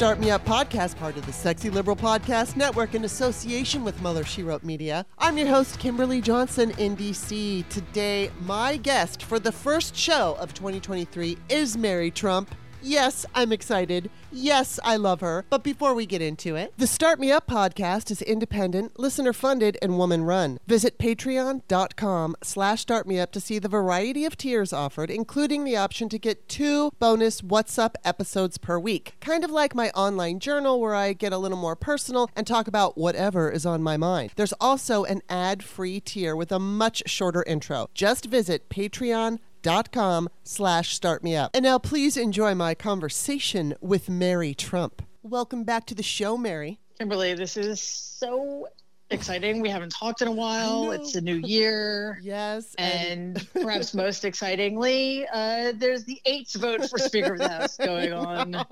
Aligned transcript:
Start 0.00 0.18
Me 0.18 0.30
Up 0.30 0.42
podcast, 0.46 0.96
part 0.96 1.18
of 1.18 1.26
the 1.26 1.32
Sexy 1.34 1.68
Liberal 1.68 1.94
Podcast 1.94 2.56
Network 2.56 2.94
in 2.94 3.04
association 3.04 3.84
with 3.84 4.00
Mueller 4.00 4.24
She 4.24 4.42
Wrote 4.42 4.64
Media. 4.64 5.04
I'm 5.18 5.36
your 5.36 5.48
host, 5.48 5.78
Kimberly 5.78 6.22
Johnson 6.22 6.70
in 6.78 6.96
DC. 6.96 7.68
Today, 7.68 8.30
my 8.46 8.78
guest 8.78 9.22
for 9.22 9.38
the 9.38 9.52
first 9.52 9.94
show 9.94 10.38
of 10.40 10.54
2023 10.54 11.36
is 11.50 11.76
Mary 11.76 12.10
Trump. 12.10 12.54
Yes, 12.82 13.26
I'm 13.34 13.52
excited. 13.52 14.10
Yes, 14.32 14.80
I 14.84 14.96
love 14.96 15.20
her. 15.20 15.44
But 15.50 15.62
before 15.62 15.94
we 15.94 16.06
get 16.06 16.22
into 16.22 16.56
it, 16.56 16.72
the 16.78 16.86
Start 16.86 17.20
Me 17.20 17.30
Up 17.30 17.46
podcast 17.46 18.10
is 18.10 18.22
independent, 18.22 18.98
listener 18.98 19.32
funded, 19.32 19.76
and 19.82 19.98
woman 19.98 20.24
run. 20.24 20.58
Visit 20.66 20.98
patreon.com 20.98 22.36
slash 22.42 22.86
startmeup 22.86 23.32
to 23.32 23.40
see 23.40 23.58
the 23.58 23.68
variety 23.68 24.24
of 24.24 24.36
tiers 24.36 24.72
offered, 24.72 25.10
including 25.10 25.64
the 25.64 25.76
option 25.76 26.08
to 26.08 26.18
get 26.18 26.48
two 26.48 26.90
bonus 26.98 27.42
What's 27.42 27.78
Up 27.78 27.98
episodes 28.04 28.56
per 28.56 28.78
week. 28.78 29.14
Kind 29.20 29.44
of 29.44 29.50
like 29.50 29.74
my 29.74 29.90
online 29.90 30.38
journal 30.38 30.80
where 30.80 30.94
I 30.94 31.12
get 31.12 31.32
a 31.32 31.38
little 31.38 31.58
more 31.58 31.76
personal 31.76 32.30
and 32.34 32.46
talk 32.46 32.68
about 32.68 32.96
whatever 32.96 33.50
is 33.50 33.66
on 33.66 33.82
my 33.82 33.96
mind. 33.96 34.32
There's 34.36 34.54
also 34.60 35.04
an 35.04 35.22
ad-free 35.28 36.00
tier 36.00 36.34
with 36.34 36.52
a 36.52 36.58
much 36.58 37.02
shorter 37.06 37.42
intro. 37.46 37.88
Just 37.94 38.26
visit 38.26 38.68
patreon.com 38.68 39.40
dot 39.62 39.92
com 39.92 40.28
slash 40.44 40.94
start 40.94 41.22
me 41.22 41.36
up. 41.36 41.50
And 41.54 41.62
now 41.64 41.78
please 41.78 42.16
enjoy 42.16 42.54
my 42.54 42.74
conversation 42.74 43.74
with 43.80 44.08
Mary 44.08 44.54
Trump. 44.54 45.02
Welcome 45.22 45.64
back 45.64 45.86
to 45.86 45.94
the 45.94 46.02
show, 46.02 46.36
Mary. 46.36 46.78
Kimberly, 46.98 47.34
this 47.34 47.56
is 47.56 47.80
so 47.80 48.68
exciting. 49.10 49.60
We 49.60 49.68
haven't 49.70 49.90
talked 49.90 50.22
in 50.22 50.28
a 50.28 50.32
while. 50.32 50.92
It's 50.92 51.14
a 51.14 51.20
new 51.20 51.34
year. 51.36 52.18
yes. 52.22 52.74
And, 52.78 53.36
and 53.36 53.48
perhaps 53.62 53.92
most 53.94 54.24
excitingly, 54.24 55.26
uh, 55.32 55.72
there's 55.76 56.04
the 56.04 56.20
eighth 56.26 56.54
vote 56.54 56.88
for 56.88 56.98
Speaker 56.98 57.32
of 57.32 57.38
the 57.40 57.48
House 57.48 57.76
going 57.76 58.12
on. 58.14 58.64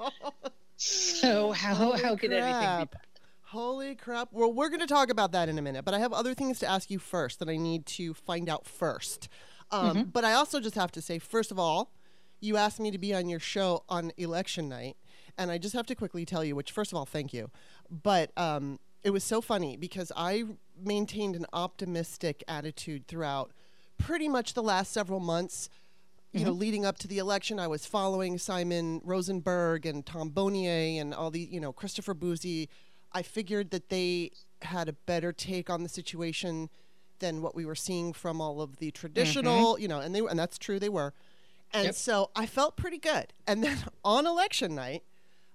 So 0.76 1.52
how 1.52 1.74
Holy 1.74 2.02
how 2.02 2.16
could 2.16 2.30
crap. 2.30 2.42
anything 2.42 2.88
be 2.92 2.98
Holy 3.42 3.94
crap. 3.94 4.28
Well, 4.30 4.52
we're 4.52 4.68
going 4.68 4.80
to 4.80 4.86
talk 4.86 5.08
about 5.10 5.32
that 5.32 5.48
in 5.48 5.58
a 5.58 5.62
minute, 5.62 5.84
but 5.86 5.94
I 5.94 5.98
have 6.00 6.12
other 6.12 6.34
things 6.34 6.58
to 6.58 6.66
ask 6.70 6.90
you 6.90 6.98
first 6.98 7.38
that 7.38 7.48
I 7.48 7.56
need 7.56 7.86
to 7.86 8.12
find 8.12 8.48
out 8.48 8.66
first. 8.66 9.28
Um, 9.70 9.96
mm-hmm. 9.96 10.02
But 10.10 10.24
I 10.24 10.32
also 10.32 10.60
just 10.60 10.74
have 10.74 10.92
to 10.92 11.02
say, 11.02 11.18
first 11.18 11.50
of 11.50 11.58
all, 11.58 11.90
you 12.40 12.56
asked 12.56 12.80
me 12.80 12.90
to 12.90 12.98
be 12.98 13.14
on 13.14 13.28
your 13.28 13.40
show 13.40 13.84
on 13.88 14.12
election 14.16 14.68
night, 14.68 14.96
and 15.36 15.50
I 15.50 15.58
just 15.58 15.74
have 15.74 15.86
to 15.86 15.94
quickly 15.94 16.24
tell 16.24 16.44
you, 16.44 16.54
which 16.54 16.70
first 16.70 16.92
of 16.92 16.98
all, 16.98 17.06
thank 17.06 17.32
you. 17.32 17.50
But 17.90 18.30
um, 18.36 18.78
it 19.02 19.10
was 19.10 19.24
so 19.24 19.40
funny 19.40 19.76
because 19.76 20.12
I 20.16 20.44
maintained 20.82 21.36
an 21.36 21.46
optimistic 21.52 22.44
attitude 22.48 23.06
throughout 23.06 23.52
pretty 23.98 24.28
much 24.28 24.54
the 24.54 24.62
last 24.62 24.92
several 24.92 25.20
months. 25.20 25.68
You 26.32 26.40
mm-hmm. 26.40 26.48
know, 26.48 26.52
leading 26.52 26.84
up 26.84 26.98
to 26.98 27.08
the 27.08 27.18
election, 27.18 27.58
I 27.58 27.66
was 27.66 27.86
following 27.86 28.38
Simon 28.38 29.00
Rosenberg 29.02 29.86
and 29.86 30.04
Tom 30.04 30.28
Bonier 30.28 31.00
and 31.00 31.14
all 31.14 31.30
the, 31.30 31.40
you 31.40 31.58
know, 31.58 31.72
Christopher 31.72 32.14
Bouzy. 32.14 32.68
I 33.12 33.22
figured 33.22 33.70
that 33.70 33.88
they 33.88 34.32
had 34.62 34.88
a 34.88 34.92
better 34.92 35.32
take 35.32 35.70
on 35.70 35.82
the 35.82 35.88
situation 35.88 36.68
than 37.18 37.42
what 37.42 37.54
we 37.54 37.64
were 37.64 37.74
seeing 37.74 38.12
from 38.12 38.40
all 38.40 38.60
of 38.60 38.76
the 38.76 38.90
traditional, 38.90 39.74
mm-hmm. 39.74 39.82
you 39.82 39.88
know, 39.88 40.00
and 40.00 40.14
they 40.14 40.20
and 40.20 40.38
that's 40.38 40.58
true 40.58 40.78
they 40.78 40.88
were. 40.88 41.12
And 41.72 41.86
yep. 41.86 41.94
so 41.94 42.30
I 42.34 42.46
felt 42.46 42.76
pretty 42.76 42.98
good. 42.98 43.32
And 43.46 43.62
then 43.62 43.78
on 44.04 44.26
election 44.26 44.74
night, 44.74 45.02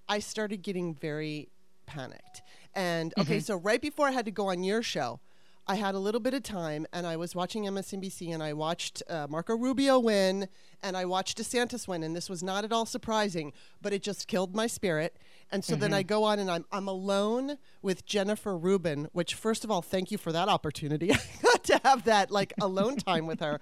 I 0.08 0.20
started 0.20 0.62
getting 0.62 0.94
very 0.94 1.50
panicked. 1.86 2.42
And 2.76 3.14
okay, 3.18 3.38
mm-hmm. 3.38 3.42
so 3.42 3.58
right 3.58 3.82
before 3.82 4.08
I 4.08 4.12
had 4.12 4.26
to 4.26 4.32
go 4.32 4.50
on 4.50 4.64
your 4.64 4.82
show, 4.82 5.20
I 5.66 5.76
had 5.76 5.96
a 5.96 6.00
little 6.00 6.20
bit 6.20 6.34
of 6.34 6.44
time 6.44 6.86
and 6.92 7.08
I 7.08 7.16
was 7.16 7.36
watching 7.36 7.64
MSNBC 7.64 8.34
and 8.34 8.44
I 8.44 8.52
watched 8.52 9.02
uh, 9.10 9.28
Marco 9.30 9.56
Rubio 9.56 9.98
win 9.98 10.50
and 10.82 10.98
I 10.98 11.06
watched 11.06 11.38
DeSantis 11.38 11.88
win. 11.88 12.04
And 12.04 12.14
this 12.14 12.30
was 12.30 12.44
not 12.44 12.66
at 12.66 12.74
all 12.74 12.86
surprising, 12.86 13.54
but 13.82 13.94
it 13.94 14.04
just 14.04 14.28
killed 14.28 14.54
my 14.54 14.68
spirit. 14.68 15.16
And 15.52 15.64
so 15.64 15.74
mm-hmm. 15.74 15.82
then 15.82 15.94
I 15.94 16.04
go 16.04 16.26
on 16.26 16.40
and 16.40 16.52
I'm, 16.52 16.66
I'm 16.72 16.90
alone 16.90 17.58
with 17.82 18.06
Jennifer 18.06 18.58
Rubin, 18.58 19.08
which, 19.14 19.36
first 19.36 19.64
of 19.64 19.72
all, 19.72 19.82
thank 19.82 20.12
you 20.12 20.18
for 20.18 20.34
that 20.34 20.50
opportunity. 20.50 21.14
Got 21.68 21.82
to 21.82 21.88
have 21.88 22.04
that 22.06 22.32
like 22.32 22.54
alone 22.62 22.98
time 22.98 23.28
with 23.28 23.40
her. 23.40 23.60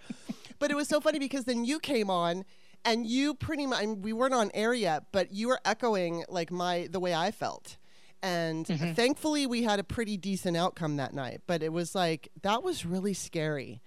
But 0.59 0.71
it 0.71 0.75
was 0.75 0.87
so 0.87 0.99
funny 1.01 1.19
because 1.19 1.45
then 1.45 1.65
you 1.65 1.79
came 1.79 2.09
on 2.09 2.45
and 2.85 3.05
you 3.05 3.33
pretty 3.33 3.65
much, 3.65 3.81
I 3.81 3.85
mean, 3.85 4.01
we 4.01 4.13
weren't 4.13 4.33
on 4.33 4.51
air 4.53 4.73
yet, 4.73 5.05
but 5.11 5.31
you 5.33 5.47
were 5.47 5.59
echoing 5.65 6.23
like 6.29 6.51
my, 6.51 6.87
the 6.91 6.99
way 6.99 7.13
I 7.13 7.31
felt 7.31 7.77
and 8.23 8.65
mm-hmm. 8.65 8.93
thankfully 8.93 9.47
we 9.47 9.63
had 9.63 9.79
a 9.79 9.83
pretty 9.83 10.17
decent 10.17 10.55
outcome 10.55 10.97
that 10.97 11.13
night 11.13 11.41
but 11.47 11.63
it 11.63 11.73
was 11.73 11.95
like 11.95 12.29
that 12.41 12.63
was 12.63 12.85
really 12.85 13.13
scary 13.13 13.81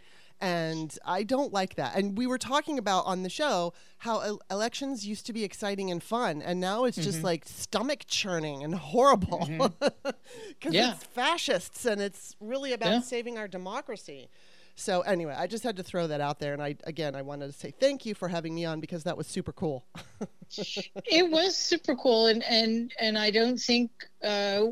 and 0.45 0.99
I 1.07 1.23
don't 1.23 1.55
like 1.55 1.77
that. 1.77 1.97
And 1.97 2.19
we 2.19 2.27
were 2.27 2.37
talking 2.37 2.79
about 2.79 3.07
on 3.07 3.23
the 3.23 3.31
show 3.31 3.73
how 3.97 4.21
el- 4.21 4.43
elections 4.51 5.07
used 5.07 5.25
to 5.27 5.33
be 5.33 5.43
exciting 5.43 5.91
and 5.91 6.03
fun, 6.03 6.43
and 6.43 6.61
now 6.61 6.85
it's 6.85 6.99
mm-hmm. 6.99 7.05
just 7.07 7.23
like 7.23 7.47
stomach 7.47 8.05
churning 8.07 8.63
and 8.63 8.75
horrible 8.75 9.47
because 9.49 9.63
mm-hmm. 9.81 10.71
yeah. 10.71 10.93
it's 10.93 11.05
fascists 11.05 11.87
and 11.87 12.03
it's 12.03 12.37
really 12.41 12.75
about 12.75 12.91
yeah. 12.91 13.01
saving 13.01 13.39
our 13.39 13.49
democracy. 13.49 14.29
So 14.77 15.01
anyway, 15.01 15.35
I 15.35 15.47
just 15.47 15.65
had 15.65 15.77
to 15.77 15.83
throw 15.83 16.09
that 16.09 16.21
out 16.21 16.41
there, 16.41 16.53
and 16.53 16.63
I 16.63 16.77
again 16.85 17.15
I 17.15 17.23
wanted 17.23 17.47
to 17.47 17.59
say 17.59 17.71
thank 17.71 18.05
you 18.05 18.15
for 18.15 18.29
having 18.29 18.55
me 18.55 18.67
on 18.67 18.81
because 18.81 19.05
that 19.05 19.17
was 19.17 19.27
super 19.27 19.53
cool. 19.53 19.87
it 20.59 21.31
was 21.31 21.57
super 21.57 21.97
cool, 21.97 22.27
and 22.27 22.45
and 22.45 22.93
and 23.01 23.17
I 23.17 23.31
don't 23.31 23.59
think 23.59 23.91
uh, 24.23 24.65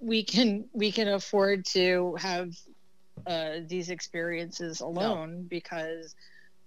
we 0.00 0.24
can 0.24 0.64
we 0.72 0.90
can 0.90 1.06
afford 1.06 1.66
to 1.66 2.16
have 2.18 2.52
uh, 3.26 3.60
these 3.66 3.90
experiences 3.90 4.80
alone 4.80 5.30
no. 5.30 5.44
because 5.48 6.14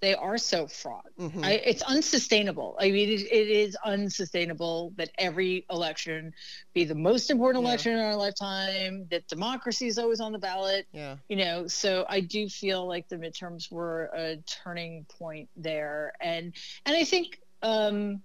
they 0.03 0.13
are 0.13 0.37
so 0.37 0.67
fraught. 0.67 1.05
Mm-hmm. 1.17 1.45
I, 1.45 1.51
it's 1.51 1.81
unsustainable. 1.81 2.75
I 2.77 2.91
mean, 2.91 3.07
it, 3.07 3.21
it 3.21 3.47
is 3.47 3.77
unsustainable 3.85 4.91
that 4.97 5.09
every 5.17 5.65
election 5.69 6.33
be 6.73 6.83
the 6.83 6.93
most 6.93 7.31
important 7.31 7.63
yeah. 7.63 7.69
election 7.69 7.93
in 7.93 7.99
our 7.99 8.15
lifetime. 8.17 9.07
That 9.11 9.25
democracy 9.29 9.87
is 9.87 9.97
always 9.97 10.19
on 10.19 10.33
the 10.33 10.39
ballot. 10.39 10.87
Yeah, 10.91 11.15
you 11.29 11.37
know. 11.37 11.67
So 11.67 12.05
I 12.09 12.19
do 12.19 12.49
feel 12.49 12.85
like 12.85 13.07
the 13.07 13.15
midterms 13.15 13.71
were 13.71 14.11
a 14.13 14.43
turning 14.63 15.05
point 15.05 15.47
there, 15.55 16.11
and 16.19 16.53
and 16.85 16.97
I 16.97 17.05
think 17.05 17.39
um, 17.61 18.21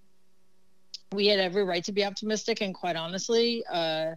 we 1.13 1.29
had 1.29 1.39
every 1.39 1.63
right 1.63 1.85
to 1.85 1.93
be 1.93 2.05
optimistic. 2.05 2.61
And 2.61 2.75
quite 2.75 2.97
honestly, 2.97 3.65
uh, 3.73 4.17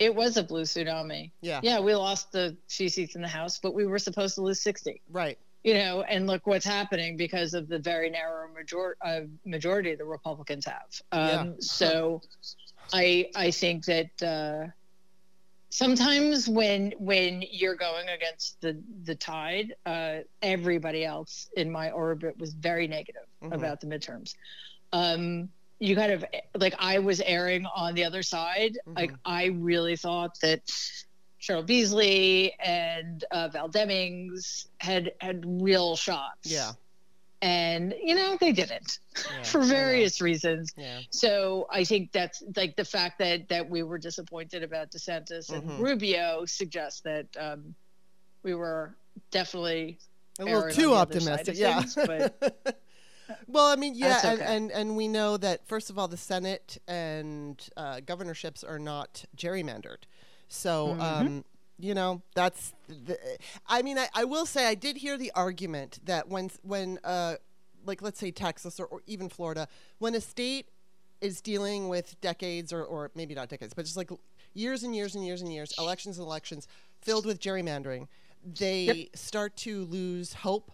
it 0.00 0.12
was 0.12 0.36
a 0.36 0.42
blue 0.42 0.62
tsunami. 0.62 1.30
Yeah. 1.40 1.60
Yeah, 1.62 1.78
we 1.78 1.94
lost 1.94 2.32
the 2.32 2.56
few 2.68 2.88
seats 2.88 3.14
in 3.14 3.22
the 3.22 3.28
House, 3.28 3.58
but 3.58 3.74
we 3.74 3.86
were 3.86 4.00
supposed 4.00 4.34
to 4.34 4.42
lose 4.42 4.60
sixty. 4.60 5.00
Right 5.10 5.38
you 5.62 5.74
know, 5.74 6.02
and 6.02 6.26
look 6.26 6.46
what's 6.46 6.64
happening 6.64 7.16
because 7.16 7.54
of 7.54 7.68
the 7.68 7.78
very 7.78 8.10
narrow 8.10 8.48
major- 8.54 8.96
uh, 9.02 9.20
majority 9.44 9.94
the 9.94 10.04
Republicans 10.04 10.64
have. 10.64 11.02
Um, 11.12 11.28
yeah. 11.28 11.52
So, 11.60 12.22
I 12.92 13.30
I 13.36 13.50
think 13.50 13.84
that 13.84 14.22
uh, 14.22 14.70
sometimes 15.68 16.48
when 16.48 16.92
when 16.98 17.44
you're 17.50 17.76
going 17.76 18.08
against 18.08 18.60
the 18.60 18.82
the 19.04 19.14
tide, 19.14 19.74
uh, 19.84 20.18
everybody 20.42 21.04
else 21.04 21.50
in 21.56 21.70
my 21.70 21.90
orbit 21.90 22.38
was 22.38 22.54
very 22.54 22.88
negative 22.88 23.26
mm-hmm. 23.42 23.52
about 23.52 23.80
the 23.80 23.86
midterms. 23.86 24.34
Um, 24.92 25.50
you 25.80 25.96
kind 25.96 26.12
of 26.12 26.24
like 26.56 26.74
I 26.78 26.98
was 26.98 27.20
erring 27.22 27.66
on 27.74 27.94
the 27.94 28.04
other 28.04 28.22
side. 28.22 28.78
Mm-hmm. 28.86 28.96
Like 28.96 29.12
I 29.24 29.46
really 29.46 29.96
thought 29.96 30.38
that 30.42 30.60
Cheri 31.40 31.62
Beasley 31.62 32.54
and 32.60 33.24
uh, 33.30 33.48
Val 33.48 33.68
Demings 33.68 34.66
had 34.78 35.12
had 35.20 35.42
real 35.46 35.96
shots. 35.96 36.50
Yeah. 36.50 36.72
And 37.42 37.94
you 38.02 38.14
know 38.14 38.36
they 38.38 38.52
didn't 38.52 38.98
yeah, 39.16 39.42
for 39.44 39.62
various 39.62 40.20
reasons. 40.20 40.74
Yeah. 40.76 41.00
So 41.10 41.66
I 41.70 41.84
think 41.84 42.12
that's 42.12 42.42
like 42.54 42.76
the 42.76 42.84
fact 42.84 43.18
that 43.20 43.48
that 43.48 43.68
we 43.68 43.82
were 43.82 43.98
disappointed 43.98 44.62
about 44.62 44.90
DeSantis 44.90 45.50
and 45.50 45.62
mm-hmm. 45.62 45.82
Rubio 45.82 46.44
suggests 46.44 47.00
that 47.00 47.26
um, 47.38 47.74
we 48.42 48.54
were 48.54 48.94
definitely 49.30 49.98
a 50.38 50.44
little 50.44 50.70
too 50.70 50.92
optimistic. 50.92 51.56
Yeah. 51.56 51.80
Things, 51.80 51.94
but, 51.94 52.76
well, 53.46 53.66
I 53.66 53.76
mean, 53.76 53.94
yeah, 53.94 54.18
okay. 54.18 54.28
and, 54.30 54.40
and, 54.42 54.70
and 54.70 54.96
we 54.96 55.08
know 55.08 55.36
that 55.36 55.66
first 55.66 55.90
of 55.90 55.98
all, 55.98 56.08
the 56.08 56.16
Senate 56.16 56.78
and 56.88 57.62
uh, 57.76 58.00
governorships 58.00 58.64
are 58.64 58.78
not 58.78 59.24
gerrymandered. 59.36 60.04
So, 60.48 60.88
mm-hmm. 60.88 61.00
um, 61.00 61.44
you 61.78 61.94
know, 61.94 62.22
that's. 62.34 62.72
The, 62.88 63.18
I 63.66 63.82
mean, 63.82 63.98
I, 63.98 64.08
I 64.14 64.24
will 64.24 64.46
say 64.46 64.66
I 64.66 64.74
did 64.74 64.96
hear 64.96 65.16
the 65.16 65.32
argument 65.34 66.00
that 66.04 66.28
when 66.28 66.50
when 66.62 66.98
uh, 67.04 67.36
like 67.84 68.02
let's 68.02 68.18
say 68.18 68.30
Texas 68.30 68.78
or, 68.80 68.86
or 68.86 69.02
even 69.06 69.28
Florida, 69.28 69.68
when 69.98 70.14
a 70.14 70.20
state 70.20 70.66
is 71.20 71.40
dealing 71.40 71.88
with 71.88 72.20
decades 72.20 72.72
or, 72.72 72.82
or 72.84 73.10
maybe 73.14 73.34
not 73.34 73.48
decades, 73.48 73.74
but 73.74 73.84
just 73.84 73.96
like 73.96 74.10
years 74.54 74.82
and 74.82 74.94
years 74.94 75.14
and 75.14 75.24
years 75.24 75.42
and 75.42 75.52
years, 75.52 75.74
elections 75.78 76.18
and 76.18 76.26
elections 76.26 76.66
filled 77.02 77.26
with 77.26 77.40
gerrymandering, 77.40 78.08
they 78.44 78.82
yep. 78.84 79.16
start 79.16 79.56
to 79.56 79.84
lose 79.84 80.32
hope 80.32 80.72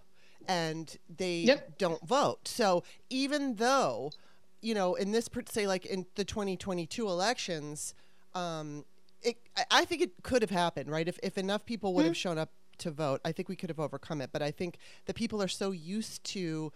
and 0.49 0.97
they 1.17 1.39
yep. 1.39 1.79
don't 1.79 2.05
vote. 2.07 2.49
So 2.49 2.85
even 3.11 3.57
though, 3.57 4.13
you 4.61 4.75
know, 4.75 4.95
in 4.95 5.13
this, 5.13 5.29
say, 5.51 5.67
like 5.67 5.87
in 5.87 6.07
the 6.15 6.25
2022 6.25 7.07
elections, 7.09 7.95
um, 8.35 8.85
it, 9.23 9.37
I 9.71 9.85
think 9.85 10.03
it 10.03 10.11
could 10.23 10.43
have 10.43 10.51
happened, 10.51 10.91
right? 10.91 11.09
If, 11.09 11.19
if 11.23 11.39
enough 11.39 11.65
people 11.65 11.95
would 11.95 12.03
mm-hmm. 12.03 12.09
have 12.09 12.17
shown 12.17 12.39
up 12.39 12.51
to 12.79 12.91
vote, 12.91 13.21
I 13.25 13.33
think 13.33 13.49
we 13.49 13.57
could 13.57 13.71
have 13.71 13.81
overcome 13.81 14.21
it. 14.21 14.31
But 14.33 14.43
I 14.43 14.51
think 14.51 14.79
the 15.07 15.15
people 15.15 15.43
are 15.43 15.49
so 15.49 15.71
used 15.71 16.23
to 16.25 16.73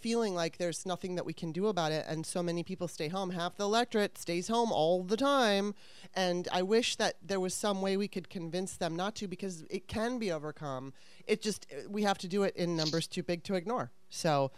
feeling 0.00 0.34
like 0.34 0.58
there's 0.58 0.86
nothing 0.86 1.14
that 1.16 1.24
we 1.24 1.32
can 1.32 1.52
do 1.52 1.66
about 1.66 1.92
it. 1.92 2.04
And 2.08 2.24
so 2.24 2.42
many 2.42 2.62
people 2.62 2.88
stay 2.88 3.08
home. 3.08 3.30
Half 3.30 3.56
the 3.56 3.64
electorate 3.64 4.18
stays 4.18 4.48
home 4.48 4.72
all 4.72 5.02
the 5.02 5.16
time. 5.16 5.74
And 6.14 6.48
i 6.52 6.62
wish 6.62 6.96
that 6.96 7.16
there 7.24 7.40
was 7.40 7.54
some 7.54 7.82
way 7.82 7.96
we 7.96 8.08
could 8.08 8.28
convince 8.28 8.76
them 8.76 8.96
not 8.96 9.14
to 9.16 9.28
because 9.28 9.64
it 9.70 9.88
can 9.88 10.18
be 10.18 10.32
overcome. 10.32 10.92
It 11.26 11.42
just 11.42 11.66
we 11.88 12.02
have 12.02 12.18
to 12.18 12.28
do 12.28 12.42
it 12.42 12.56
in 12.56 12.76
numbers 12.76 13.06
too 13.06 13.22
big 13.22 13.42
to 13.44 13.54
ignore. 13.54 13.90
So 14.10 14.50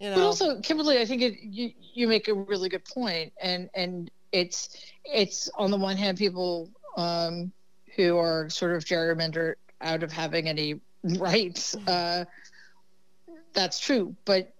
you 0.00 0.10
know. 0.10 0.16
but 0.16 0.24
also 0.24 0.60
kimberly 0.60 0.98
i 0.98 1.06
think 1.06 1.22
it, 1.22 1.38
you 1.40 1.72
you 1.94 2.06
make 2.06 2.28
a 2.28 2.34
really 2.34 2.68
good 2.68 2.84
point. 2.84 3.32
And 3.42 3.70
and 3.74 4.10
it's 4.32 4.92
it's 5.04 5.50
on 5.56 5.70
the 5.70 5.78
one 5.78 5.96
hand 5.96 6.18
people 6.18 6.68
um, 6.96 7.52
who 7.94 8.18
are 8.18 8.48
sort 8.50 8.74
of 8.74 8.84
gerrymandered 8.84 9.54
out 9.80 10.02
of 10.02 10.12
having 10.12 10.48
any 10.48 10.80
rights 11.18 11.76
uh, 11.86 12.24
that's 13.56 13.80
true. 13.80 14.14
But 14.24 14.52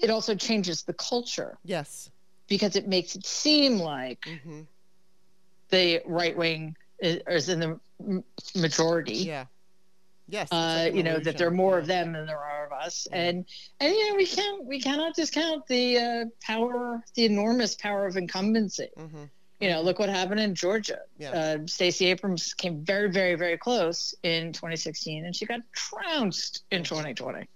it 0.00 0.10
also 0.10 0.34
changes 0.34 0.82
the 0.82 0.92
culture. 0.94 1.58
Yes. 1.64 2.10
Because 2.48 2.76
it 2.76 2.88
makes 2.88 3.16
it 3.16 3.24
seem 3.26 3.78
like 3.78 4.20
mm-hmm. 4.22 4.62
the 5.70 6.02
right 6.06 6.36
wing 6.36 6.76
is, 6.98 7.20
is, 7.26 7.48
in 7.48 7.60
the 7.60 8.22
majority. 8.54 9.14
Yeah. 9.14 9.46
Yes. 10.28 10.50
Uh, 10.50 10.90
you 10.92 11.02
know 11.02 11.18
that 11.18 11.36
there 11.36 11.48
are 11.48 11.52
more 11.52 11.74
yeah. 11.74 11.80
of 11.80 11.86
them 11.86 12.12
than 12.12 12.26
there 12.26 12.38
are 12.38 12.66
of 12.66 12.72
us, 12.72 13.06
yeah. 13.10 13.22
and 13.22 13.44
and 13.80 13.92
you 13.92 14.08
know 14.08 14.16
we 14.16 14.26
can 14.26 14.66
we 14.66 14.80
cannot 14.80 15.14
discount 15.14 15.66
the 15.66 15.98
uh, 15.98 16.24
power, 16.40 17.02
the 17.14 17.26
enormous 17.26 17.74
power 17.74 18.06
of 18.06 18.16
incumbency. 18.16 18.88
Mm-hmm. 18.96 19.24
You 19.60 19.70
know, 19.70 19.82
look 19.82 19.98
what 19.98 20.08
happened 20.08 20.40
in 20.40 20.54
Georgia. 20.54 21.00
Yeah. 21.18 21.30
Uh, 21.30 21.58
Stacey 21.66 22.06
Abrams 22.06 22.54
came 22.54 22.84
very, 22.84 23.10
very, 23.10 23.34
very 23.34 23.58
close 23.58 24.14
in 24.22 24.52
2016, 24.52 25.24
and 25.24 25.36
she 25.36 25.44
got 25.44 25.60
trounced 25.72 26.64
in 26.70 26.82
2020 26.82 27.46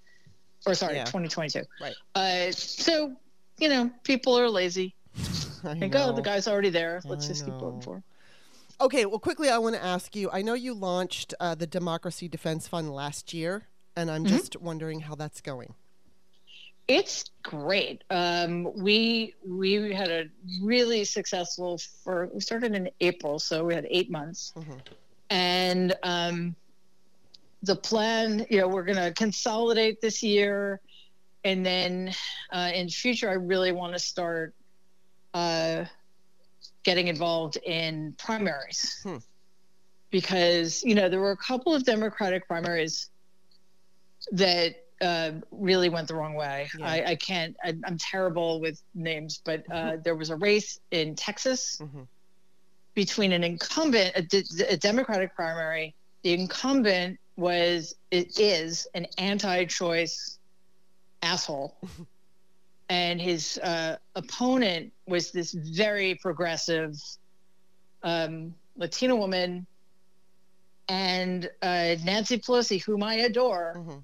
or 0.66 0.74
sorry, 0.74 0.96
yeah. 0.96 1.04
2022. 1.04 1.62
Right. 1.80 1.94
Uh, 2.14 2.52
so, 2.52 3.16
you 3.58 3.68
know, 3.68 3.90
people 4.02 4.38
are 4.38 4.50
lazy. 4.50 4.94
I 5.64 5.74
think, 5.74 5.94
know. 5.94 6.10
oh, 6.10 6.12
the 6.12 6.22
guy's 6.22 6.46
already 6.46 6.70
there. 6.70 7.00
Let's 7.04 7.26
I 7.26 7.28
just 7.28 7.46
know. 7.46 7.52
keep 7.52 7.60
voting 7.60 7.80
for 7.80 7.96
him. 7.96 8.04
Okay, 8.78 9.06
well, 9.06 9.18
quickly, 9.18 9.48
I 9.48 9.56
want 9.56 9.74
to 9.74 9.82
ask 9.82 10.14
you. 10.14 10.28
I 10.30 10.42
know 10.42 10.52
you 10.52 10.74
launched 10.74 11.32
uh, 11.40 11.54
the 11.54 11.66
Democracy 11.66 12.28
Defense 12.28 12.68
Fund 12.68 12.92
last 12.92 13.32
year, 13.32 13.68
and 13.96 14.10
I'm 14.10 14.24
mm-hmm. 14.24 14.36
just 14.36 14.60
wondering 14.60 15.00
how 15.00 15.14
that's 15.14 15.40
going. 15.40 15.74
It's 16.86 17.24
great. 17.42 18.04
Um, 18.10 18.70
we 18.76 19.34
we 19.48 19.92
had 19.92 20.10
a 20.10 20.26
really 20.62 21.04
successful 21.04 21.80
for 22.04 22.28
we 22.32 22.40
started 22.40 22.74
in 22.74 22.90
April, 23.00 23.38
so 23.38 23.64
we 23.64 23.74
had 23.74 23.86
eight 23.90 24.10
months, 24.10 24.52
mm-hmm. 24.56 24.74
and 25.30 25.96
um, 26.02 26.54
the 27.62 27.76
plan, 27.76 28.46
you 28.50 28.58
know, 28.58 28.68
we're 28.68 28.84
going 28.84 28.98
to 28.98 29.12
consolidate 29.12 30.00
this 30.00 30.22
year. 30.22 30.80
And 31.44 31.64
then 31.64 32.12
uh, 32.52 32.70
in 32.74 32.88
future, 32.88 33.30
I 33.30 33.34
really 33.34 33.72
want 33.72 33.92
to 33.92 33.98
start 33.98 34.54
uh, 35.34 35.84
getting 36.82 37.08
involved 37.08 37.56
in 37.64 38.14
primaries. 38.18 39.00
Hmm. 39.02 39.16
Because, 40.10 40.82
you 40.84 40.94
know, 40.94 41.08
there 41.08 41.20
were 41.20 41.32
a 41.32 41.36
couple 41.36 41.74
of 41.74 41.84
Democratic 41.84 42.46
primaries 42.46 43.10
that 44.32 44.76
uh, 45.00 45.32
really 45.50 45.88
went 45.88 46.08
the 46.08 46.14
wrong 46.14 46.34
way. 46.34 46.68
Yeah. 46.78 46.86
I, 46.86 47.04
I, 47.08 47.14
can't, 47.16 47.56
I, 47.62 47.74
am 47.84 47.98
terrible 47.98 48.60
with 48.60 48.80
names, 48.94 49.40
but 49.44 49.64
uh, 49.70 49.74
mm-hmm. 49.74 50.02
there 50.02 50.14
was 50.14 50.30
a 50.30 50.36
race 50.36 50.80
in 50.90 51.14
Texas 51.14 51.78
mm-hmm. 51.82 52.02
between 52.94 53.32
an 53.32 53.44
incumbent, 53.44 54.12
a, 54.16 54.72
a 54.72 54.76
Democratic 54.76 55.34
primary. 55.34 55.94
The 56.22 56.32
incumbent 56.32 57.18
was 57.36 57.94
it 58.10 58.38
is 58.38 58.86
an 58.94 59.06
anti-choice 59.18 60.38
asshole 61.22 61.76
and 62.88 63.20
his 63.20 63.58
uh, 63.58 63.96
opponent 64.14 64.92
was 65.06 65.32
this 65.32 65.52
very 65.52 66.14
progressive 66.14 66.94
um, 68.02 68.54
Latina 68.76 69.16
woman, 69.16 69.66
and 70.88 71.50
uh, 71.62 71.96
Nancy 72.04 72.38
Pelosi, 72.38 72.82
whom 72.82 73.02
I 73.02 73.14
adore, 73.14 73.74
mm-hmm. 73.78 73.98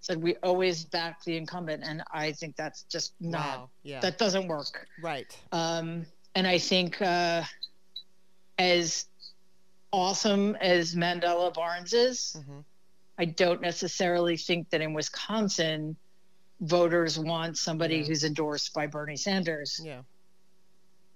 said 0.00 0.22
we 0.22 0.36
always 0.42 0.84
back 0.84 1.24
the 1.24 1.36
incumbent, 1.36 1.82
and 1.84 2.02
I 2.12 2.32
think 2.32 2.56
that's 2.56 2.84
just 2.84 3.14
not 3.20 3.58
wow. 3.58 3.70
yeah. 3.82 4.00
that 4.00 4.18
doesn't 4.18 4.46
work. 4.46 4.86
Right. 5.02 5.36
Um, 5.52 6.06
and 6.34 6.46
I 6.46 6.58
think 6.58 7.00
uh, 7.02 7.42
as 8.58 9.06
awesome 9.92 10.56
as 10.60 10.94
Mandela 10.94 11.52
Barnes 11.52 11.92
is, 11.92 12.36
mm-hmm. 12.38 12.60
I 13.18 13.26
don't 13.26 13.60
necessarily 13.60 14.36
think 14.36 14.70
that 14.70 14.80
in 14.80 14.94
Wisconsin, 14.94 15.96
voters 16.60 17.18
want 17.18 17.58
somebody 17.58 17.96
yeah. 17.96 18.04
who's 18.04 18.24
endorsed 18.24 18.72
by 18.72 18.86
Bernie 18.86 19.16
Sanders. 19.16 19.80
Yeah. 19.82 20.00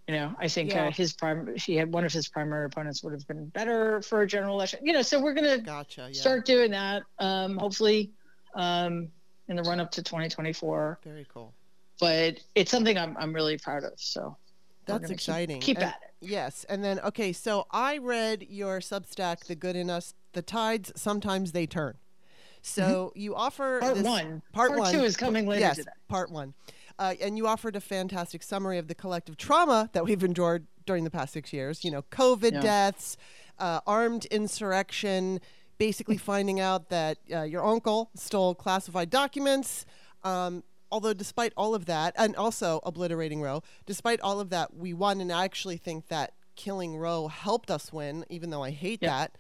You 0.07 0.15
know, 0.15 0.35
I 0.39 0.49
think 0.49 0.73
uh, 0.73 0.77
yeah. 0.77 0.87
uh, 0.89 0.91
his 0.91 1.15
prime, 1.15 1.55
he 1.57 1.77
had 1.77 1.91
one 1.91 2.05
of 2.05 2.13
his 2.13 2.29
primary 2.29 2.67
opponents 2.67 3.03
would 3.03 3.15
have 3.15 3.27
been 3.27 3.47
better 3.47 4.03
for 4.03 4.21
a 4.21 4.27
general 4.27 4.55
election. 4.55 4.81
You 4.83 4.93
know, 4.93 5.01
so 5.01 5.19
we're 5.19 5.33
going 5.33 5.59
to 5.59 5.65
gotcha, 5.65 6.11
yeah. 6.13 6.21
start 6.21 6.45
doing 6.45 6.73
that. 6.73 7.05
Um, 7.19 7.57
hopefully, 7.57 8.11
um, 8.55 9.09
in 9.49 9.57
the 9.57 9.63
run 9.63 9.81
up 9.81 9.91
to 9.93 10.03
2024. 10.03 11.01
Very 11.05 11.27
cool. 11.33 11.55
But 12.01 12.39
it's 12.55 12.71
something 12.71 12.99
I'm, 12.99 13.17
I'm 13.19 13.33
really 13.33 13.57
proud 13.57 13.85
of. 13.85 13.93
So 13.97 14.37
that's 14.87 15.11
exciting. 15.11 15.61
Keep, 15.61 15.77
keep 15.77 15.77
and, 15.79 15.87
at 15.87 16.01
it. 16.03 16.14
Yes. 16.25 16.65
And 16.69 16.83
then, 16.83 17.01
okay, 17.01 17.33
so 17.33 17.67
I 17.71 17.99
read 17.99 18.47
your 18.49 18.81
Substack, 18.81 19.45
The 19.45 19.55
Good 19.55 19.77
in 19.77 19.91
Us 19.91 20.15
the 20.33 20.43
tides 20.43 20.93
sometimes 20.97 21.53
they 21.53 21.67
turn. 21.67 21.95
So 22.61 22.83
mm-hmm. 22.83 23.19
you 23.19 23.35
offer 23.35 23.81
part 23.81 23.95
this, 23.95 24.05
one. 24.05 24.43
Part, 24.53 24.71
part 24.71 24.81
one. 24.81 24.93
two 24.93 25.03
is 25.03 25.17
coming 25.17 25.47
later 25.47 25.61
yes, 25.61 25.77
today. 25.77 25.91
Part 26.09 26.31
one. 26.31 26.55
Uh, 26.99 27.15
and 27.21 27.37
you 27.37 27.47
offered 27.47 27.77
a 27.77 27.81
fantastic 27.81 28.43
summary 28.43 28.79
of 28.79 28.89
the 28.89 28.95
collective 28.95 29.37
trauma 29.37 29.91
that 29.93 30.05
we've 30.05 30.23
endured 30.23 30.67
during 30.87 31.05
the 31.05 31.11
past 31.11 31.33
six 31.33 31.53
years. 31.53 31.85
You 31.85 31.91
know, 31.91 32.03
COVID 32.03 32.53
yeah. 32.53 32.61
deaths, 32.61 33.17
uh, 33.59 33.81
armed 33.87 34.27
insurrection, 34.27 35.41
basically 35.79 36.17
finding 36.17 36.61
out 36.61 36.89
that 36.91 37.19
uh, 37.33 37.43
your 37.43 37.65
uncle 37.65 38.11
stole 38.15 38.55
classified 38.55 39.11
documents. 39.11 39.87
Um, 40.23 40.63
although, 40.95 41.13
despite 41.13 41.53
all 41.57 41.75
of 41.75 41.87
that, 41.87 42.15
and 42.17 42.37
also 42.37 42.79
obliterating 42.85 43.43
Roe, 43.43 43.65
despite 43.85 44.21
all 44.21 44.39
of 44.39 44.51
that, 44.51 44.77
we 44.77 44.95
won. 44.95 45.21
And 45.21 45.33
I 45.33 45.45
actually 45.45 45.77
think 45.77 46.07
that 46.07 46.35
killing 46.55 46.97
Roe 46.97 47.27
helped 47.27 47.69
us 47.69 47.93
win, 47.93 48.25
even 48.31 48.51
though 48.51 48.63
I 48.63 48.71
hate 48.71 49.01
yeah. 49.03 49.09
that. 49.09 49.39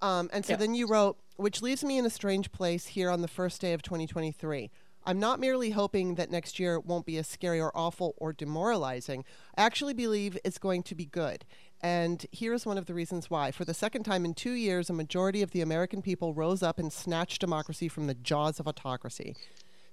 Um, 0.00 0.30
and 0.32 0.42
so 0.46 0.54
yeah. 0.54 0.56
then 0.56 0.74
you 0.74 0.86
wrote, 0.86 1.18
which 1.36 1.60
leaves 1.60 1.84
me 1.84 1.98
in 1.98 2.06
a 2.06 2.10
strange 2.10 2.50
place 2.50 2.86
here 2.86 3.10
on 3.10 3.20
the 3.20 3.28
first 3.28 3.60
day 3.60 3.74
of 3.74 3.82
2023. 3.82 4.70
I'm 5.04 5.20
not 5.20 5.38
merely 5.38 5.70
hoping 5.70 6.14
that 6.14 6.30
next 6.30 6.58
year 6.58 6.80
won't 6.80 7.04
be 7.04 7.18
as 7.18 7.28
scary 7.28 7.60
or 7.60 7.76
awful 7.76 8.14
or 8.16 8.32
demoralizing. 8.32 9.22
I 9.54 9.64
actually 9.64 9.92
believe 9.92 10.38
it's 10.44 10.58
going 10.58 10.82
to 10.84 10.94
be 10.94 11.04
good. 11.04 11.44
And 11.82 12.24
here's 12.32 12.64
one 12.64 12.78
of 12.78 12.86
the 12.86 12.94
reasons 12.94 13.28
why. 13.28 13.50
For 13.50 13.66
the 13.66 13.74
second 13.74 14.04
time 14.04 14.24
in 14.24 14.32
two 14.32 14.52
years, 14.52 14.88
a 14.88 14.94
majority 14.94 15.42
of 15.42 15.50
the 15.50 15.60
American 15.60 16.00
people 16.00 16.32
rose 16.32 16.62
up 16.62 16.78
and 16.78 16.90
snatched 16.90 17.42
democracy 17.42 17.86
from 17.86 18.06
the 18.06 18.14
jaws 18.14 18.58
of 18.58 18.66
autocracy. 18.66 19.36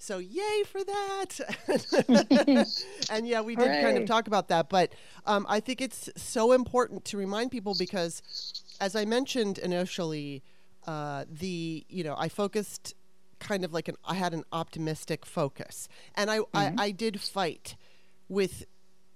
So, 0.03 0.17
yay 0.17 0.63
for 0.65 0.83
that. 0.83 1.39
and 3.10 3.25
yeah, 3.25 3.39
we 3.39 3.55
did 3.55 3.69
Hooray. 3.69 3.81
kind 3.81 3.98
of 3.98 4.05
talk 4.05 4.27
about 4.27 4.50
that. 4.50 4.67
But 4.67 4.91
um, 5.25 5.45
I 5.48 5.62
think 5.62 5.79
it's 5.79 6.10
so 6.17 6.51
important 6.51 7.05
to 7.05 7.17
remind 7.17 7.51
people 7.51 7.74
because 7.74 8.22
as 8.81 8.98
I 8.98 9.05
mentioned 9.05 9.60
initially, 9.60 10.43
uh, 10.88 11.24
the 11.31 11.86
you 11.88 12.03
know 12.03 12.15
I 12.17 12.27
focused 12.27 12.95
kind 13.39 13.63
of 13.63 13.72
like 13.72 13.88
an 13.88 13.95
I 14.03 14.15
had 14.15 14.33
an 14.33 14.43
optimistic 14.51 15.25
focus, 15.25 15.88
and 16.15 16.29
I 16.29 16.39
mm-hmm. 16.39 16.57
I, 16.57 16.88
I, 16.88 16.91
did 16.91 17.22
fight 17.22 17.77
with 18.27 18.65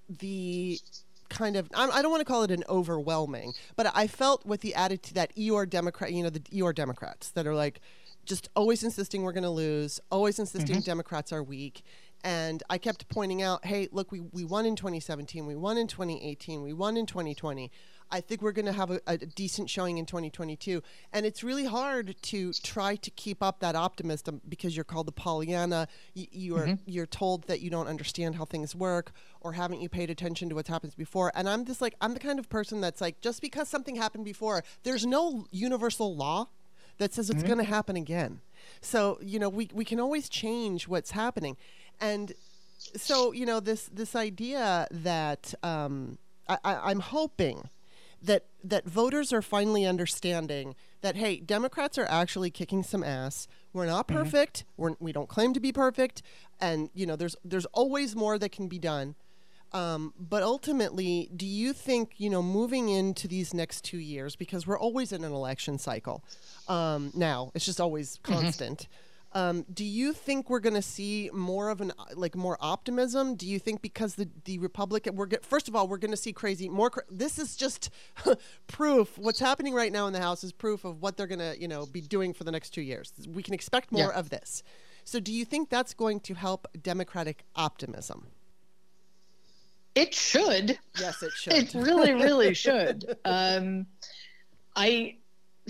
the 0.08 0.80
kind 1.28 1.58
of 1.58 1.70
I 1.76 2.02
don't 2.02 2.12
want 2.12 2.22
to 2.22 2.26
call 2.26 2.44
it 2.44 2.52
an 2.52 2.64
overwhelming, 2.70 3.52
but 3.76 3.92
I 3.94 4.08
felt 4.08 4.46
with 4.46 4.62
the 4.62 4.74
attitude 4.74 5.16
that 5.16 5.36
Eeyore 5.36 5.70
Democrat, 5.70 6.14
you 6.14 6.24
know, 6.24 6.30
the 6.30 6.40
Eeyore 6.40 6.74
Democrats 6.74 7.32
that 7.32 7.46
are 7.46 7.56
like 7.56 7.82
just 8.28 8.50
always 8.56 8.84
insisting 8.84 9.24
we're 9.24 9.32
going 9.32 9.44
to 9.44 9.50
lose, 9.50 10.00
always 10.12 10.38
insisting 10.38 10.78
mm-hmm. 10.78 10.86
Democrats 10.86 11.34
are 11.34 11.42
weak. 11.42 11.84
And 12.24 12.64
I 12.70 12.78
kept 12.78 13.08
pointing 13.10 13.42
out, 13.42 13.66
hey, 13.66 13.88
look, 13.92 14.12
we, 14.12 14.20
we 14.20 14.44
won 14.44 14.66
in 14.66 14.76
2017, 14.76 15.46
we 15.46 15.56
won 15.56 15.78
in 15.78 15.88
2018, 15.88 16.62
we 16.64 16.74
won 16.74 16.98
in 16.98 17.06
2020. 17.06 17.72
I 18.10 18.22
think 18.22 18.42
we're 18.42 18.54
going 18.54 18.66
to 18.66 18.72
have 18.72 18.90
a, 18.90 19.02
a, 19.06 19.18
decent 19.18 19.70
showing 19.70 19.98
in 19.98 20.06
2022. 20.06 20.82
And 21.12 21.26
it's 21.26 21.44
really 21.44 21.66
hard 21.66 22.16
to 22.22 22.54
try 22.54 22.96
to 22.96 23.12
keep 23.12 23.44
up 23.44 23.60
that 23.60 23.76
optimism 23.76 24.42
because 24.48 24.76
you're 24.76 24.86
called 24.86 25.08
the 25.08 25.12
Pollyanna. 25.12 25.88
You, 26.14 26.28
you 26.32 26.56
are 26.56 26.68
mm-hmm. 26.68 26.76
you're 26.86 27.06
told 27.06 27.48
that 27.48 27.60
you 27.60 27.70
don't 27.70 27.88
understand 27.88 28.36
how 28.36 28.46
things 28.46 28.74
work, 28.74 29.12
or 29.42 29.54
haven't 29.54 29.82
you 29.82 29.90
paid 29.90 30.10
attention 30.10 30.50
to 30.50 30.56
what's 30.56 30.70
happened 30.70 30.94
before? 30.98 31.32
And 31.36 31.50
I'm 31.50 31.66
just 31.66 31.82
like 31.82 31.96
I'm 32.00 32.14
the 32.14 32.20
kind 32.20 32.40
of 32.40 32.50
person 32.50 32.80
that's 32.82 33.02
like 33.02 33.20
just 33.20 33.42
because 33.42 33.68
something 33.68 33.98
happened 33.98 34.26
before, 34.26 34.64
there's 34.84 35.06
no 35.06 35.46
universal 35.52 36.16
law 36.16 36.48
that 36.98 37.14
says 37.14 37.30
it's 37.30 37.40
mm-hmm. 37.40 37.48
going 37.48 37.60
to 37.60 37.66
happen 37.66 37.96
again. 37.96 38.42
So 38.82 39.20
you 39.22 39.40
know 39.40 39.50
we 39.50 39.70
we 39.74 39.86
can 39.86 40.00
always 40.00 40.30
change 40.30 40.88
what's 40.88 41.12
happening, 41.12 41.58
and 42.00 42.34
so 42.96 43.32
you 43.32 43.46
know 43.46 43.60
this 43.60 43.90
this 43.94 44.16
idea 44.16 44.88
that 44.92 45.54
um, 45.64 46.18
I, 46.48 46.58
I, 46.64 46.76
I'm 46.90 47.00
hoping 47.00 47.70
that 48.22 48.46
that 48.64 48.86
voters 48.86 49.32
are 49.32 49.42
finally 49.42 49.86
understanding 49.86 50.76
that 51.02 51.16
hey, 51.16 51.38
Democrats 51.38 51.98
are 51.98 52.08
actually 52.10 52.50
kicking 52.50 52.84
some 52.84 53.04
ass. 53.04 53.48
We're 53.74 53.86
not 53.86 54.08
mm-hmm. 54.08 54.18
perfect. 54.18 54.60
Mm-hmm. 54.60 54.82
We're, 54.82 54.96
we 55.00 55.12
don't 55.12 55.30
claim 55.30 55.54
to 55.54 55.60
be 55.60 55.72
perfect, 55.72 56.22
and 56.60 56.90
you 56.94 57.06
know, 57.06 57.16
there's 57.16 57.36
there's 57.44 57.66
always 57.68 58.16
more 58.16 58.38
that 58.38 58.52
can 58.52 58.68
be 58.68 58.80
done. 58.80 59.16
Um, 59.74 60.14
but 60.18 60.44
ultimately, 60.44 61.30
do 61.36 61.46
you 61.46 61.74
think 61.74 62.14
you 62.18 62.30
know 62.30 62.42
moving 62.42 62.90
into 62.90 63.28
these 63.28 63.54
next 63.54 63.84
two 63.84 63.98
years 63.98 64.36
because 64.36 64.66
we're 64.66 64.80
always 64.80 65.12
in 65.12 65.24
an 65.24 65.32
election 65.32 65.78
cycle 65.78 66.24
um, 66.68 67.12
now? 67.14 67.52
It's 67.54 67.66
just 67.66 67.82
always 67.82 68.18
mm-hmm. 68.18 68.34
constant. 68.34 68.80
Mm-hmm. 68.80 69.04
Um, 69.34 69.66
do 69.72 69.84
you 69.84 70.14
think 70.14 70.50
we're 70.50 70.62
going 70.62 70.74
to 70.74 70.82
see 70.82 71.30
more 71.34 71.70
of 71.70 71.82
an 71.82 71.92
like 72.16 72.36
more 72.36 72.58
optimism? 72.62 73.36
Do 73.36 73.46
you 73.46 73.60
think 73.60 73.82
because 73.82 74.16
the 74.16 74.30
the 74.46 74.58
Republican 74.60 75.16
we're 75.16 75.26
get, 75.26 75.46
first 75.46 75.68
of 75.68 75.76
all 75.76 75.88
we're 75.88 75.98
going 75.98 76.12
to 76.12 76.18
see 76.18 76.32
crazy 76.32 76.70
more. 76.70 76.90
Cra- 76.90 77.04
this 77.12 77.38
is 77.38 77.56
just 77.56 77.90
proof. 78.68 79.18
What's 79.18 79.40
happening 79.40 79.74
right 79.74 79.92
now 79.92 80.08
in 80.08 80.14
the 80.14 80.22
House 80.22 80.44
is 80.44 80.54
proof 80.54 80.86
of 80.86 81.02
what 81.02 81.18
they're 81.18 81.28
going 81.28 81.40
to 81.40 81.60
you 81.60 81.68
know 81.68 81.86
be 81.86 82.02
doing 82.02 82.34
for 82.34 82.46
the 82.46 82.52
next 82.52 82.70
two 82.70 82.82
years. 82.82 83.12
We 83.28 83.44
can 83.44 83.54
expect 83.54 83.92
more 83.92 84.12
yeah. 84.14 84.20
of 84.20 84.30
this. 84.30 84.64
So 85.04 85.20
do 85.20 85.32
you 85.32 85.46
think 85.46 85.70
that's 85.70 85.94
going 85.94 86.22
to 86.22 86.34
help 86.34 86.68
Democratic 86.82 87.44
optimism? 87.56 88.28
It 89.98 90.14
should. 90.14 90.78
Yes, 91.00 91.24
it 91.24 91.32
should. 91.34 91.54
it 91.54 91.74
really, 91.74 92.14
really 92.14 92.54
should. 92.66 93.18
Um, 93.26 93.88
I 94.76 95.16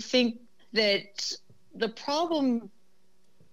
think 0.00 0.40
that 0.72 1.32
the 1.74 1.88
problem 1.88 2.70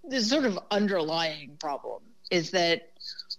the 0.08 0.22
sort 0.22 0.46
of 0.46 0.60
underlying 0.72 1.58
problem 1.60 2.02
is 2.32 2.52
that 2.52 2.92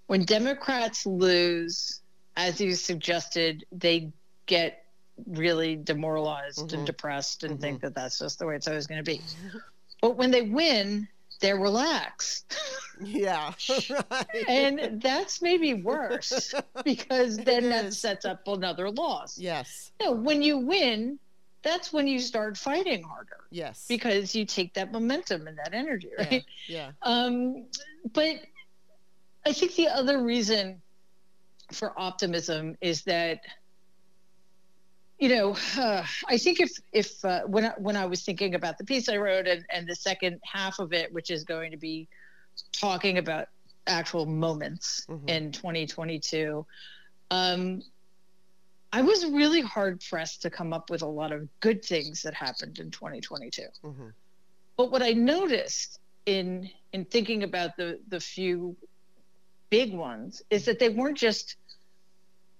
when 0.07 0.25
Democrats 0.25 1.07
lose, 1.07 2.00
as 2.37 2.61
you 2.61 2.75
suggested, 2.75 3.64
they 3.73 4.12
get 4.47 4.85
really 5.26 5.76
demoralized 5.76 6.59
mm-hmm. 6.59 6.76
and 6.78 6.87
depressed 6.87 7.45
and 7.45 7.55
mm-hmm. 7.55 7.62
think 7.62 7.81
that 7.83 7.95
that's 7.95 8.19
just 8.19 8.38
the 8.38 8.47
way 8.47 8.57
it's 8.57 8.69
always 8.69 8.87
going 8.87 9.02
to 9.02 9.11
be. 9.11 9.21
But 10.02 10.19
when 10.19 10.31
they 10.31 10.43
win, 10.43 11.09
they're 11.40 11.59
relaxed. 11.59 12.57
Yeah. 13.00 13.52
Right. 13.88 14.49
and 14.49 15.00
that's 15.02 15.43
maybe 15.43 15.75
worse 15.75 16.55
because 16.85 17.37
then 17.45 17.69
that 17.69 17.93
sets 17.93 18.25
up 18.25 18.47
another 18.47 18.90
loss. 18.90 19.38
Yes. 19.38 19.93
Know, 20.00 20.12
when 20.12 20.43
you 20.43 20.59
win, 20.59 21.19
that's 21.62 21.93
when 21.93 22.07
you 22.07 22.19
start 22.19 22.57
fighting 22.57 23.02
harder. 23.02 23.45
Yes. 23.50 23.85
Because 23.88 24.35
you 24.35 24.45
take 24.45 24.75
that 24.75 24.93
momentum 24.93 25.47
and 25.47 25.59
that 25.59 25.75
energy, 25.75 26.11
right? 26.19 26.45
Yeah. 26.66 26.90
yeah. 26.90 26.90
Um, 27.02 27.66
but 28.12 28.37
I 29.45 29.52
think 29.52 29.75
the 29.75 29.88
other 29.88 30.23
reason 30.23 30.81
for 31.73 31.93
optimism 31.99 32.76
is 32.81 33.02
that 33.05 33.40
you 35.18 35.28
know 35.28 35.56
uh, 35.78 36.04
i 36.28 36.37
think 36.37 36.61
if 36.61 36.73
if 36.92 37.25
uh, 37.25 37.42
when 37.46 37.66
I, 37.66 37.73
when 37.78 37.96
i 37.96 38.06
was 38.06 38.23
thinking 38.23 38.54
about 38.54 38.78
the 38.78 38.85
piece 38.85 39.08
i 39.08 39.16
wrote 39.16 39.46
and, 39.46 39.64
and 39.70 39.87
the 39.87 39.94
second 39.94 40.40
half 40.44 40.78
of 40.78 40.92
it 40.92 41.12
which 41.12 41.30
is 41.30 41.44
going 41.44 41.70
to 41.70 41.76
be 41.76 42.08
talking 42.73 43.18
about 43.18 43.49
actual 43.87 44.26
moments 44.26 45.06
mm-hmm. 45.08 45.28
in 45.28 45.52
2022 45.52 46.64
um, 47.30 47.82
I 48.92 49.02
was 49.02 49.26
really 49.26 49.61
hard 49.61 50.02
pressed 50.08 50.42
to 50.42 50.50
come 50.50 50.73
up 50.73 50.90
with 50.90 51.02
a 51.02 51.06
lot 51.06 51.32
of 51.32 51.49
good 51.61 51.85
things 51.85 52.23
that 52.23 52.35
happened 52.35 52.78
in 52.78 52.90
2022. 52.90 53.62
Mm-hmm. 53.85 54.08
But 54.76 54.90
what 54.90 55.02
I 55.02 55.11
noticed 55.12 55.99
in 56.25 56.70
in 56.92 57.04
thinking 57.04 57.42
about 57.42 57.76
the 57.76 58.00
the 58.08 58.20
few 58.20 58.76
big 59.70 59.92
ones 59.92 60.42
is 60.50 60.64
that 60.64 60.78
they 60.78 60.88
weren't 60.88 61.18
just 61.18 61.56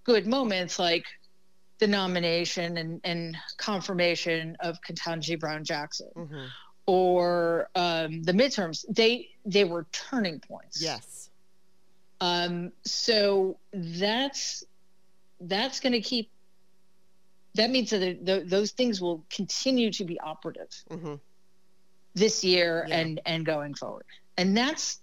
good 0.05 0.27
moments 0.27 0.79
like 0.79 1.05
the 1.79 1.87
nomination 1.87 2.77
and, 2.77 3.01
and 3.05 3.37
confirmation 3.59 4.57
of 4.61 4.79
Ketanji 4.81 5.39
Brown 5.39 5.65
Jackson 5.65 6.11
mm-hmm. 6.17 6.47
or 6.87 7.69
um, 7.75 8.23
the 8.23 8.33
midterms. 8.33 8.85
They 8.89 9.29
they 9.45 9.65
were 9.65 9.87
turning 9.93 10.41
points. 10.41 10.83
Yes. 10.83 11.31
Um, 12.21 12.73
so 12.85 13.59
that's 13.73 14.65
that's 15.41 15.81
going 15.81 15.93
to 15.93 16.01
keep 16.01 16.31
that 17.55 17.71
means 17.71 17.91
that 17.91 17.99
the, 17.99 18.19
the, 18.23 18.45
those 18.45 18.73
things 18.73 19.01
will 19.01 19.25
continue 19.31 19.91
to 19.93 20.05
be 20.05 20.21
operative 20.21 20.69
mm-hmm. 20.91 21.15
this 22.15 22.45
year 22.45 22.87
yeah. 22.89 23.01
and 23.01 23.21
and 23.27 23.45
going 23.45 23.75
forward 23.75 24.07
and 24.39 24.57
that's 24.57 25.01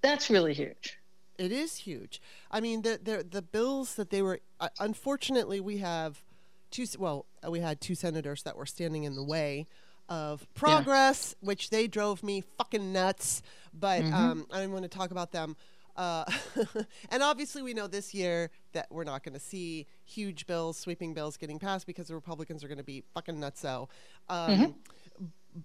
that's 0.00 0.30
really 0.30 0.54
huge 0.54 0.98
it 1.38 1.52
is 1.52 1.78
huge 1.78 2.20
i 2.50 2.60
mean 2.60 2.82
the 2.82 2.98
the, 3.02 3.26
the 3.28 3.42
bills 3.42 3.94
that 3.94 4.10
they 4.10 4.22
were 4.22 4.40
uh, 4.60 4.68
unfortunately 4.80 5.60
we 5.60 5.78
have 5.78 6.22
two 6.70 6.86
well 6.98 7.26
we 7.48 7.60
had 7.60 7.80
two 7.80 7.94
senators 7.94 8.42
that 8.42 8.56
were 8.56 8.66
standing 8.66 9.04
in 9.04 9.14
the 9.14 9.24
way 9.24 9.66
of 10.08 10.46
progress 10.54 11.34
yeah. 11.40 11.46
which 11.46 11.70
they 11.70 11.86
drove 11.86 12.22
me 12.22 12.42
fucking 12.58 12.92
nuts 12.92 13.42
but 13.72 14.02
mm-hmm. 14.02 14.14
um, 14.14 14.46
i 14.52 14.60
don't 14.60 14.72
want 14.72 14.82
to 14.84 14.88
talk 14.88 15.10
about 15.10 15.32
them 15.32 15.56
uh, 15.96 16.24
and 17.10 17.22
obviously, 17.22 17.62
we 17.62 17.74
know 17.74 17.86
this 17.86 18.14
year 18.14 18.50
that 18.72 18.86
we're 18.90 19.04
not 19.04 19.22
going 19.22 19.34
to 19.34 19.40
see 19.40 19.86
huge 20.04 20.46
bills, 20.46 20.78
sweeping 20.78 21.14
bills 21.14 21.36
getting 21.36 21.58
passed 21.58 21.86
because 21.86 22.08
the 22.08 22.14
Republicans 22.14 22.64
are 22.64 22.68
going 22.68 22.78
to 22.78 22.84
be 22.84 23.02
fucking 23.14 23.36
nutso. 23.36 23.88
Um, 24.28 24.50
mm-hmm. 24.50 24.70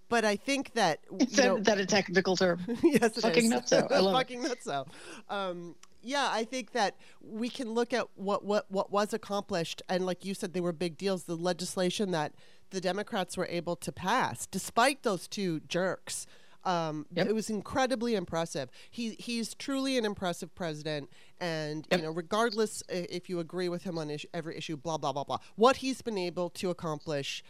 But 0.10 0.26
I 0.26 0.36
think 0.36 0.74
that 0.74 1.00
is 1.20 1.32
that, 1.34 1.46
know, 1.46 1.60
that 1.60 1.80
a 1.80 1.86
technical 1.86 2.36
term? 2.36 2.60
yes, 2.84 3.18
it 3.18 3.22
fucking 3.22 3.46
is. 3.46 3.54
nutso. 3.54 3.92
I 3.92 4.00
love 4.00 4.14
fucking 4.14 4.44
it. 4.44 4.60
nutso. 4.60 4.88
Um, 5.30 5.76
yeah, 6.02 6.30
I 6.32 6.44
think 6.44 6.72
that 6.72 6.96
we 7.22 7.50
can 7.50 7.72
look 7.74 7.94
at 7.94 8.08
what, 8.16 8.44
what 8.44 8.66
what 8.70 8.92
was 8.92 9.14
accomplished, 9.14 9.82
and 9.90 10.06
like 10.06 10.26
you 10.26 10.34
said, 10.34 10.54
they 10.54 10.62
were 10.62 10.74
big 10.74 10.98
deals. 10.98 11.24
The 11.24 11.36
legislation 11.36 12.12
that 12.12 12.34
the 12.70 12.82
Democrats 12.82 13.38
were 13.38 13.48
able 13.50 13.76
to 13.78 13.92
pass, 13.92 14.46
despite 14.46 15.04
those 15.04 15.28
two 15.28 15.62
jerks. 15.62 16.28
Um, 16.64 17.06
yep. 17.14 17.28
It 17.28 17.34
was 17.34 17.50
incredibly 17.50 18.16
impressive. 18.16 18.70
He 18.92 19.16
he's 19.20 19.56
truly 19.56 19.98
an 19.98 20.04
impressive 20.04 20.54
president, 20.54 21.10
and 21.40 21.88
yep. 21.90 22.00
you 22.00 22.06
know, 22.06 22.12
regardless 22.12 22.84
if 22.90 23.30
you 23.30 23.40
agree 23.40 23.70
with 23.70 23.84
him 23.84 23.98
on 23.98 24.16
every 24.34 24.58
issue, 24.58 24.76
blah 24.76 24.98
blah 24.98 25.14
blah 25.14 25.24
blah, 25.24 25.38
what 25.56 25.78
he's 25.78 26.02
been 26.02 26.18
able 26.18 26.50
to 26.52 26.70
accomplish 26.70 27.42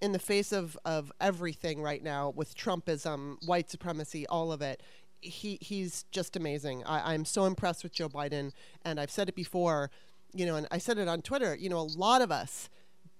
in 0.00 0.12
the 0.12 0.18
face 0.18 0.52
of 0.52 0.76
of 0.84 1.12
everything 1.20 1.82
right 1.82 2.02
now 2.02 2.30
with 2.34 2.56
Trumpism, 2.56 3.36
white 3.46 3.70
supremacy, 3.70 4.26
all 4.26 4.52
of 4.52 4.62
it. 4.62 4.82
He 5.20 5.58
he's 5.60 6.04
just 6.12 6.36
amazing. 6.36 6.84
I, 6.84 7.14
I'm 7.14 7.24
so 7.24 7.46
impressed 7.46 7.82
with 7.82 7.92
Joe 7.92 8.08
Biden, 8.08 8.52
and 8.84 9.00
I've 9.00 9.10
said 9.10 9.28
it 9.28 9.34
before, 9.34 9.90
you 10.32 10.46
know, 10.46 10.56
and 10.56 10.66
I 10.70 10.78
said 10.78 10.98
it 10.98 11.08
on 11.08 11.22
Twitter. 11.22 11.54
You 11.54 11.68
know, 11.68 11.78
a 11.78 11.88
lot 11.98 12.22
of 12.22 12.30
us 12.30 12.68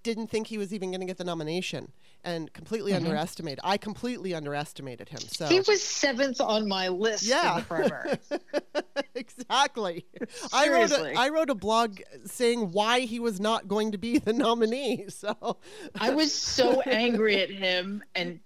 didn't 0.07 0.29
think 0.29 0.47
he 0.47 0.57
was 0.57 0.73
even 0.73 0.91
going 0.91 1.01
to 1.01 1.07
get 1.07 1.19
the 1.19 1.25
nomination 1.25 1.91
and 2.23 2.53
completely 2.53 2.93
mm-hmm. 2.93 3.07
underestimated. 3.07 3.59
I 3.65 3.77
completely 3.77 4.35
underestimated 4.35 5.09
him. 5.09 5.19
So 5.19 5.47
he 5.47 5.61
was 5.61 5.83
seventh 5.83 6.41
on 6.41 6.69
my 6.69 6.89
list. 6.89 7.25
Yeah, 7.25 7.63
exactly. 9.17 10.07
I 10.53 10.69
wrote 10.69 10.93
a, 10.93 11.15
I 11.19 11.29
wrote 11.31 11.51
a 11.51 11.57
blog 11.57 11.99
saying 12.25 12.71
why 12.71 13.01
he 13.01 13.19
was 13.19 13.41
not 13.41 13.67
going 13.67 13.93
to 13.93 13.99
be 13.99 14.19
the 14.19 14.33
nominee. 14.33 15.07
So 15.17 15.57
I 15.99 16.11
was 16.11 16.33
so 16.33 16.81
angry 16.87 17.41
at 17.41 17.51
him 17.51 18.03
and. 18.15 18.41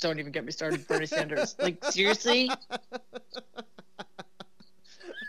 Don't 0.00 0.18
even 0.18 0.32
get 0.32 0.44
me 0.44 0.52
started, 0.52 0.86
Bernie 0.86 1.06
Sanders. 1.06 1.56
Like 1.58 1.82
seriously, 1.82 2.50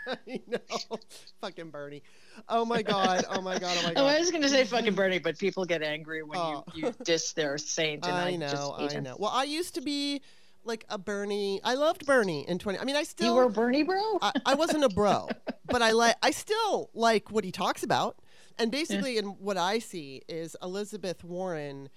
I 0.28 0.42
know. 0.48 0.98
Fucking 1.42 1.70
Bernie. 1.70 2.04
Oh 2.48 2.66
my 2.66 2.82
god. 2.82 3.25
Oh 3.30 3.42
my 3.42 3.58
god. 3.60 3.78
Oh 3.80 3.88
my 3.88 3.94
god. 3.94 4.01
Oh, 4.01 4.06
I 4.06 4.20
was 4.20 4.32
gonna 4.32 4.50
say 4.50 4.63
fucking 4.66 4.96
Bernie, 4.96 5.20
but 5.20 5.38
people 5.38 5.66
get 5.66 5.82
angry 5.82 6.24
when 6.24 6.38
oh. 6.38 6.63
you, 6.74 6.88
you 6.88 6.96
diss 7.04 7.34
their 7.34 7.58
saint. 7.58 8.06
And 8.06 8.16
I, 8.16 8.30
I 8.30 8.36
know. 8.36 8.75
I 8.78 8.88
him. 8.88 9.04
know. 9.04 9.16
Well, 9.20 9.32
I 9.34 9.44
used 9.44 9.75
to 9.75 9.82
be 9.82 10.22
like 10.63 10.86
a 10.89 10.98
Bernie. 10.98 11.60
I 11.63 11.75
loved 11.75 12.06
Bernie 12.06 12.48
in 12.48 12.60
20. 12.60 12.80
I 12.80 12.84
mean, 12.84 12.96
I 12.96 13.04
still. 13.04 13.28
You 13.28 13.36
were 13.36 13.44
a 13.44 13.50
Bernie 13.50 13.84
bro. 13.84 14.20
I, 14.22 14.32
I 14.46 14.54
wasn't 14.56 14.84
a 14.84 14.89
bro, 14.89 15.30
but 15.66 15.82
I 15.82 15.92
like. 15.92 16.16
I 16.24 16.32
still 16.32 16.89
like 16.94 17.32
what 17.32 17.44
he 17.44 17.51
talks 17.51 17.84
about. 17.84 18.18
And 18.58 18.72
basically, 18.72 19.13
yeah. 19.13 19.22
in 19.22 19.25
what 19.39 19.58
I 19.58 19.80
see 19.80 20.22
is 20.28 20.56
Elizabeth 20.62 21.24
Warren 21.24 21.89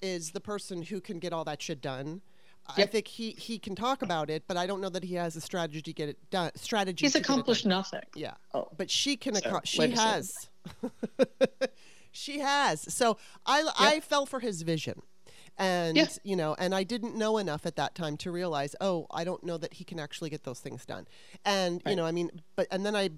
is 0.00 0.30
the 0.30 0.40
person 0.40 0.82
who 0.82 1.00
can 1.00 1.18
get 1.18 1.32
all 1.32 1.44
that 1.44 1.60
shit 1.60 1.80
done. 1.80 2.22
Yep. 2.76 2.88
I 2.88 2.90
think 2.90 3.08
he, 3.08 3.30
he 3.32 3.58
can 3.58 3.74
talk 3.74 4.02
about 4.02 4.30
it, 4.30 4.44
but 4.48 4.56
I 4.56 4.66
don't 4.66 4.80
know 4.80 4.88
that 4.88 5.04
he 5.04 5.14
has 5.14 5.36
a 5.36 5.40
strategy 5.40 5.82
to 5.82 5.92
get 5.92 6.08
it 6.08 6.18
done. 6.30 6.50
Strategy. 6.56 7.04
He's 7.04 7.14
accomplished 7.14 7.66
nothing. 7.66 8.00
Yeah. 8.14 8.34
Oh. 8.54 8.68
But 8.76 8.90
she 8.90 9.16
can. 9.16 9.34
So, 9.34 9.60
she 9.64 9.90
has. 9.90 10.32
she 12.10 12.38
has. 12.38 12.92
So 12.92 13.18
I 13.44 13.60
yep. 13.60 13.72
I 13.78 14.00
fell 14.00 14.24
for 14.24 14.40
his 14.40 14.62
vision, 14.62 15.02
and 15.58 15.96
yeah. 15.96 16.06
you 16.22 16.36
know, 16.36 16.56
and 16.58 16.74
I 16.74 16.84
didn't 16.84 17.16
know 17.16 17.36
enough 17.36 17.66
at 17.66 17.76
that 17.76 17.94
time 17.94 18.16
to 18.18 18.30
realize, 18.30 18.74
oh, 18.80 19.06
I 19.10 19.24
don't 19.24 19.44
know 19.44 19.58
that 19.58 19.74
he 19.74 19.84
can 19.84 20.00
actually 20.00 20.30
get 20.30 20.44
those 20.44 20.60
things 20.60 20.86
done. 20.86 21.06
And 21.44 21.82
right. 21.84 21.92
you 21.92 21.96
know, 21.96 22.06
I 22.06 22.12
mean, 22.12 22.30
but 22.56 22.66
and 22.70 22.84
then 22.86 22.96
I, 22.96 23.10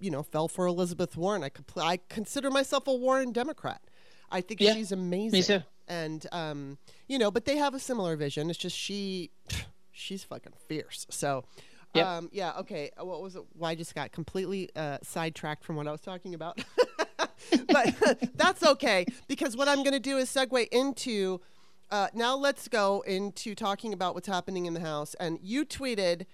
you 0.00 0.10
know, 0.10 0.22
fell 0.22 0.48
for 0.48 0.66
Elizabeth 0.66 1.14
Warren. 1.14 1.44
I 1.44 1.50
compl- 1.50 1.82
I 1.82 1.98
consider 2.08 2.50
myself 2.50 2.86
a 2.86 2.94
Warren 2.94 3.32
Democrat. 3.32 3.82
I 4.30 4.40
think 4.40 4.62
yeah. 4.62 4.72
she's 4.72 4.92
amazing. 4.92 5.38
Me 5.38 5.42
too 5.42 5.62
and 5.88 6.26
um, 6.32 6.78
you 7.08 7.18
know, 7.18 7.30
but 7.30 7.44
they 7.44 7.56
have 7.56 7.74
a 7.74 7.78
similar 7.78 8.16
vision. 8.16 8.50
It's 8.50 8.58
just 8.58 8.76
she, 8.76 9.30
she's 9.92 10.24
fucking 10.24 10.54
fierce. 10.68 11.06
So, 11.10 11.44
yep. 11.94 12.06
um, 12.06 12.28
yeah, 12.32 12.52
okay. 12.58 12.90
Uh, 13.00 13.04
what 13.04 13.22
was 13.22 13.36
it? 13.36 13.42
Why 13.52 13.70
well, 13.70 13.76
just 13.76 13.94
got 13.94 14.12
completely 14.12 14.70
uh, 14.76 14.98
sidetracked 15.02 15.64
from 15.64 15.76
what 15.76 15.86
I 15.86 15.92
was 15.92 16.00
talking 16.00 16.34
about. 16.34 16.62
but 17.68 18.28
that's 18.34 18.62
okay 18.62 19.06
because 19.28 19.56
what 19.56 19.68
I'm 19.68 19.78
going 19.78 19.92
to 19.92 20.00
do 20.00 20.18
is 20.18 20.28
segue 20.28 20.68
into. 20.68 21.40
Uh, 21.90 22.08
now 22.14 22.34
let's 22.34 22.66
go 22.66 23.02
into 23.02 23.54
talking 23.54 23.92
about 23.92 24.14
what's 24.14 24.26
happening 24.26 24.66
in 24.66 24.74
the 24.74 24.80
House. 24.80 25.14
And 25.20 25.38
you 25.42 25.64
tweeted 25.64 26.24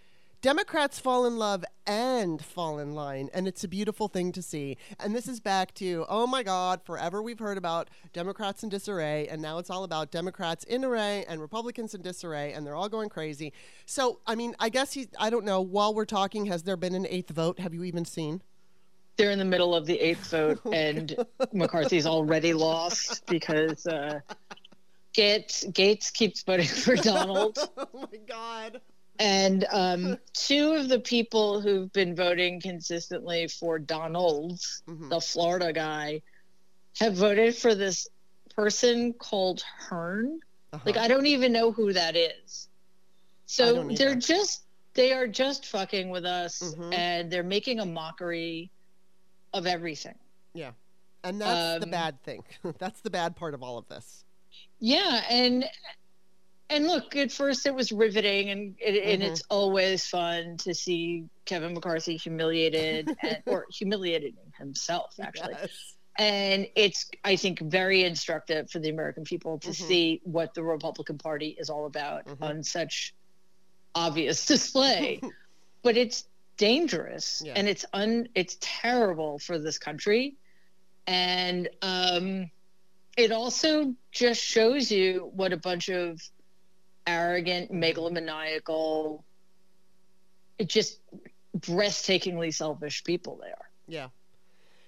Democrats 0.43 0.99
fall 0.99 1.27
in 1.27 1.37
love 1.37 1.67
and 1.87 2.43
fall 2.43 2.79
in 2.79 2.95
line, 2.95 3.29
and 3.35 3.47
it's 3.47 3.63
a 3.63 3.69
beautiful 3.69 4.09
thing 4.09 4.33
to 4.33 4.41
see. 4.41 4.79
And 4.99 5.15
this 5.15 5.29
is 5.29 5.39
back 5.39 5.75
to, 5.75 6.07
oh 6.09 6.27
my 6.27 6.43
God, 6.43 6.81
forever 6.83 7.23
we've 7.23 7.39
heard 7.39 7.59
about 7.59 7.91
Democrats 8.15 8.63
in 8.63 8.71
disarray, 8.71 9.29
and 9.29 9.43
now 9.43 9.59
it's 9.59 9.69
all 9.69 9.85
about 9.85 10.11
Democrats 10.11 10.65
in 10.65 10.83
array 10.83 11.27
and 11.29 11.43
Republicans 11.43 11.95
in 11.95 12.01
disarray, 12.01 12.55
and 12.55 12.67
they're 12.67 12.75
all 12.75 12.89
going 12.89 13.11
crazy. 13.11 13.53
So, 13.85 14.21
I 14.27 14.35
mean, 14.35 14.55
I 14.59 14.71
guess 14.71 14.95
he, 14.95 15.09
I 15.19 15.29
don't 15.29 15.45
know, 15.45 15.61
while 15.61 15.93
we're 15.93 16.07
talking, 16.07 16.47
has 16.47 16.63
there 16.63 16.79
been 16.79 16.95
an 16.95 17.07
eighth 17.11 17.29
vote? 17.29 17.59
Have 17.59 17.75
you 17.75 17.85
even 17.85 18.07
seen? 18.07 18.41
They're 19.19 19.33
in 19.33 19.39
the 19.39 19.45
middle 19.45 19.75
of 19.75 19.85
the 19.85 20.01
eighth 20.01 20.31
vote, 20.31 20.61
oh 20.65 20.73
and 20.73 21.23
McCarthy's 21.53 22.07
already 22.07 22.55
lost 22.55 23.27
because 23.27 23.87
uh, 23.87 24.21
Gaetz, 25.15 25.71
Gaetz 25.71 26.11
keeps 26.11 26.43
voting 26.45 26.67
for 26.67 26.97
Donald. 26.97 27.59
oh 27.77 28.09
my 28.11 28.19
God 28.27 28.81
and 29.21 29.67
um, 29.71 30.17
two 30.33 30.73
of 30.73 30.89
the 30.89 30.99
people 30.99 31.61
who've 31.61 31.93
been 31.93 32.17
voting 32.17 32.59
consistently 32.59 33.47
for 33.49 33.79
Donald, 33.79 34.59
mm-hmm. 34.89 35.11
the 35.11 35.21
Florida 35.21 35.75
guy, 35.75 36.23
have 36.99 37.15
voted 37.15 37.55
for 37.55 37.75
this 37.75 38.09
person 38.57 39.13
called 39.13 39.63
Hearn. 39.79 40.41
Uh-huh. 40.73 40.83
Like 40.87 40.97
I 40.97 41.07
don't 41.07 41.27
even 41.27 41.53
know 41.53 41.71
who 41.71 41.93
that 41.93 42.17
is. 42.17 42.69
So 43.45 43.89
they're 43.89 44.15
just 44.15 44.63
they 44.95 45.13
are 45.13 45.27
just 45.27 45.67
fucking 45.67 46.09
with 46.09 46.25
us, 46.25 46.63
mm-hmm. 46.63 46.93
and 46.95 47.31
they're 47.31 47.43
making 47.43 47.81
a 47.81 47.87
mockery 47.87 48.71
of 49.53 49.67
everything. 49.67 50.15
Yeah, 50.55 50.71
and 51.25 51.41
that's 51.41 51.75
um, 51.75 51.81
the 51.81 51.87
bad 51.89 52.23
thing. 52.23 52.43
that's 52.79 53.01
the 53.03 53.11
bad 53.11 53.37
part 53.37 53.53
of 53.53 53.63
all 53.63 53.77
of 53.77 53.87
this. 53.89 54.25
Yeah, 54.79 55.25
and 55.29 55.67
and 56.71 56.87
look, 56.87 57.17
at 57.17 57.33
first 57.33 57.67
it 57.67 57.75
was 57.75 57.91
riveting, 57.91 58.51
and 58.51 58.77
it, 58.79 58.95
mm-hmm. 58.95 59.11
and 59.11 59.23
it's 59.23 59.43
always 59.51 60.07
fun 60.07 60.57
to 60.59 60.73
see 60.73 61.25
Kevin 61.45 61.75
McCarthy 61.75 62.17
humiliated 62.17 63.11
and, 63.23 63.43
or 63.47 63.67
humiliated 63.71 64.37
himself 64.57 65.17
actually. 65.21 65.55
Yes. 65.61 65.95
And 66.19 66.69
it's, 66.77 67.11
I 67.25 67.37
think, 67.37 67.61
very 67.61 68.05
instructive 68.05 68.71
for 68.71 68.79
the 68.79 68.91
American 68.91 69.25
people 69.25 69.59
to 69.61 69.71
mm-hmm. 69.71 69.85
see 69.89 70.21
what 70.25 70.55
the 70.55 70.63
Republican 70.63 71.19
Party 71.19 71.57
is 71.59 71.71
all 71.71 71.87
about 71.87 72.27
mm-hmm. 72.27 72.43
on 72.43 72.63
such 72.63 73.15
obvious 73.95 74.47
display. 74.47 75.21
but 75.83 75.97
it's 75.97 76.25
dangerous 76.57 77.43
yeah. 77.45 77.55
and 77.57 77.69
it's 77.69 77.87
un, 77.95 78.29
it's 78.35 78.59
terrible 78.61 79.39
for 79.39 79.59
this 79.59 79.79
country, 79.79 80.37
and 81.07 81.69
um, 81.83 82.51
it 83.17 83.33
also 83.33 83.95
just 84.13 84.41
shows 84.41 84.91
you 84.91 85.31
what 85.35 85.53
a 85.53 85.57
bunch 85.57 85.89
of 85.89 86.21
arrogant, 87.11 87.73
megalomaniacal, 87.73 89.23
just 90.67 91.01
breathtakingly 91.59 92.55
selfish 92.55 93.03
people 93.05 93.39
they 93.43 93.51
are. 93.51 93.71
Yeah. 93.89 94.09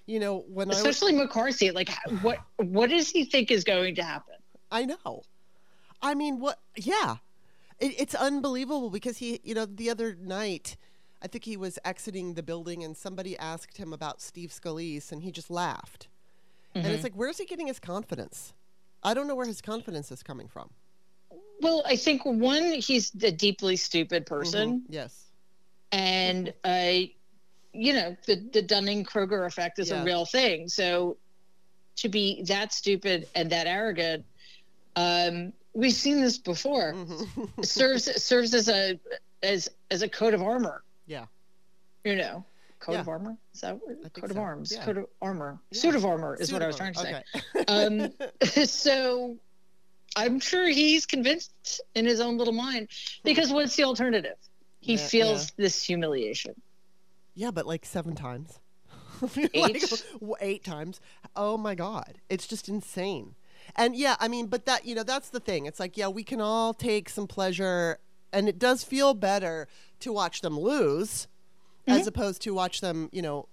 You 0.05 0.19
know, 0.19 0.45
when 0.47 0.69
especially 0.71 1.13
was... 1.13 1.23
McCarthy, 1.23 1.71
like 1.71 1.89
what 2.21 2.39
what 2.57 2.89
does 2.89 3.09
he 3.09 3.25
think 3.25 3.51
is 3.51 3.63
going 3.63 3.95
to 3.95 4.03
happen? 4.03 4.35
I 4.71 4.85
know. 4.85 5.23
I 6.01 6.15
mean, 6.15 6.39
what? 6.39 6.59
Yeah, 6.75 7.17
it, 7.79 7.93
it's 7.97 8.15
unbelievable 8.15 8.89
because 8.89 9.17
he, 9.17 9.39
you 9.43 9.53
know, 9.53 9.65
the 9.65 9.89
other 9.89 10.17
night, 10.19 10.77
I 11.21 11.27
think 11.27 11.45
he 11.45 11.55
was 11.55 11.79
exiting 11.85 12.33
the 12.33 12.43
building 12.43 12.83
and 12.83 12.97
somebody 12.97 13.37
asked 13.37 13.77
him 13.77 13.93
about 13.93 14.21
Steve 14.21 14.51
Scalise 14.51 15.11
and 15.11 15.23
he 15.23 15.31
just 15.31 15.49
laughed. 15.49 16.07
Mm-hmm. 16.75 16.79
And 16.79 16.87
it's 16.87 16.97
mm-hmm. 16.97 17.03
like, 17.03 17.13
where's 17.13 17.37
he 17.37 17.45
getting 17.45 17.67
his 17.67 17.79
confidence? 17.79 18.53
I 19.03 19.13
don't 19.13 19.27
know 19.27 19.35
where 19.35 19.47
his 19.47 19.61
confidence 19.61 20.11
is 20.11 20.23
coming 20.23 20.47
from. 20.47 20.69
Well, 21.61 21.83
I 21.85 21.95
think 21.95 22.23
one, 22.25 22.73
he's 22.73 23.11
a 23.21 23.31
deeply 23.31 23.75
stupid 23.75 24.25
person. 24.25 24.81
Mm-hmm. 24.81 24.93
Yes. 24.93 25.25
And 25.91 26.53
I, 26.63 27.11
uh, 27.13 27.17
you 27.75 27.93
know, 27.93 28.15
the 28.27 28.35
the 28.53 28.61
Dunning 28.61 29.03
Kruger 29.03 29.45
effect 29.45 29.79
is 29.79 29.89
yeah. 29.89 30.01
a 30.01 30.05
real 30.05 30.25
thing. 30.25 30.67
So 30.67 31.17
to 31.97 32.09
be 32.09 32.43
that 32.43 32.73
stupid 32.73 33.27
and 33.35 33.51
that 33.51 33.67
arrogant, 33.67 34.25
um, 34.95 35.53
we've 35.73 35.93
seen 35.93 36.21
this 36.21 36.37
before. 36.37 36.93
Mm-hmm. 36.93 37.63
serves 37.63 38.23
serves 38.23 38.53
as 38.53 38.69
a 38.69 38.99
as 39.41 39.69
as 39.89 40.01
a 40.01 40.09
coat 40.09 40.33
of 40.33 40.41
armor. 40.41 40.83
Yeah. 41.07 41.25
You 42.03 42.15
know 42.15 42.45
coat 42.83 42.93
yeah. 42.93 42.99
of 42.99 43.09
armor. 43.09 43.37
Is 43.53 43.61
that 43.61 43.79
coat 44.13 44.31
of 44.31 44.37
arms? 44.37 44.73
Yeah. 44.73 44.85
Coat 44.85 44.97
of 44.97 45.05
armor. 45.21 45.59
Suit 45.71 45.95
of 45.95 46.05
armor 46.05 46.35
is 46.35 46.49
Suit 46.49 46.53
what 46.53 46.63
I 46.63 46.67
was 46.67 46.75
trying 46.75 46.93
to 46.93 46.99
say. 46.99 47.23
Okay. 47.55 47.65
um, 47.67 48.11
so 48.65 49.37
I'm 50.15 50.39
sure 50.39 50.67
he's 50.67 51.05
convinced 51.05 51.81
in 51.95 52.05
his 52.05 52.19
own 52.19 52.37
little 52.37 52.53
mind 52.53 52.89
because 53.23 53.51
what's 53.51 53.75
the 53.75 53.83
alternative? 53.83 54.35
He 54.79 54.93
yeah, 54.95 55.07
feels 55.07 55.45
yeah. 55.45 55.63
this 55.63 55.83
humiliation. 55.83 56.55
Yeah, 57.35 57.51
but 57.51 57.65
like 57.65 57.85
seven 57.85 58.15
times. 58.15 58.59
Eight? 59.53 60.03
like, 60.21 60.41
eight 60.41 60.63
times. 60.63 60.99
Oh 61.35 61.57
my 61.57 61.75
God. 61.75 62.19
It's 62.29 62.47
just 62.47 62.67
insane. 62.67 63.35
And 63.75 63.95
yeah, 63.95 64.15
I 64.19 64.27
mean, 64.27 64.47
but 64.47 64.65
that, 64.65 64.85
you 64.85 64.93
know, 64.93 65.03
that's 65.03 65.29
the 65.29 65.39
thing. 65.39 65.65
It's 65.65 65.79
like, 65.79 65.97
yeah, 65.97 66.07
we 66.07 66.23
can 66.23 66.41
all 66.41 66.73
take 66.73 67.09
some 67.09 67.27
pleasure, 67.27 67.99
and 68.33 68.49
it 68.49 68.59
does 68.59 68.83
feel 68.83 69.13
better 69.13 69.67
to 70.01 70.11
watch 70.11 70.41
them 70.41 70.59
lose 70.59 71.27
mm-hmm. 71.87 71.99
as 71.99 72.07
opposed 72.07 72.41
to 72.43 72.53
watch 72.53 72.81
them, 72.81 73.09
you 73.11 73.21
know, 73.21 73.47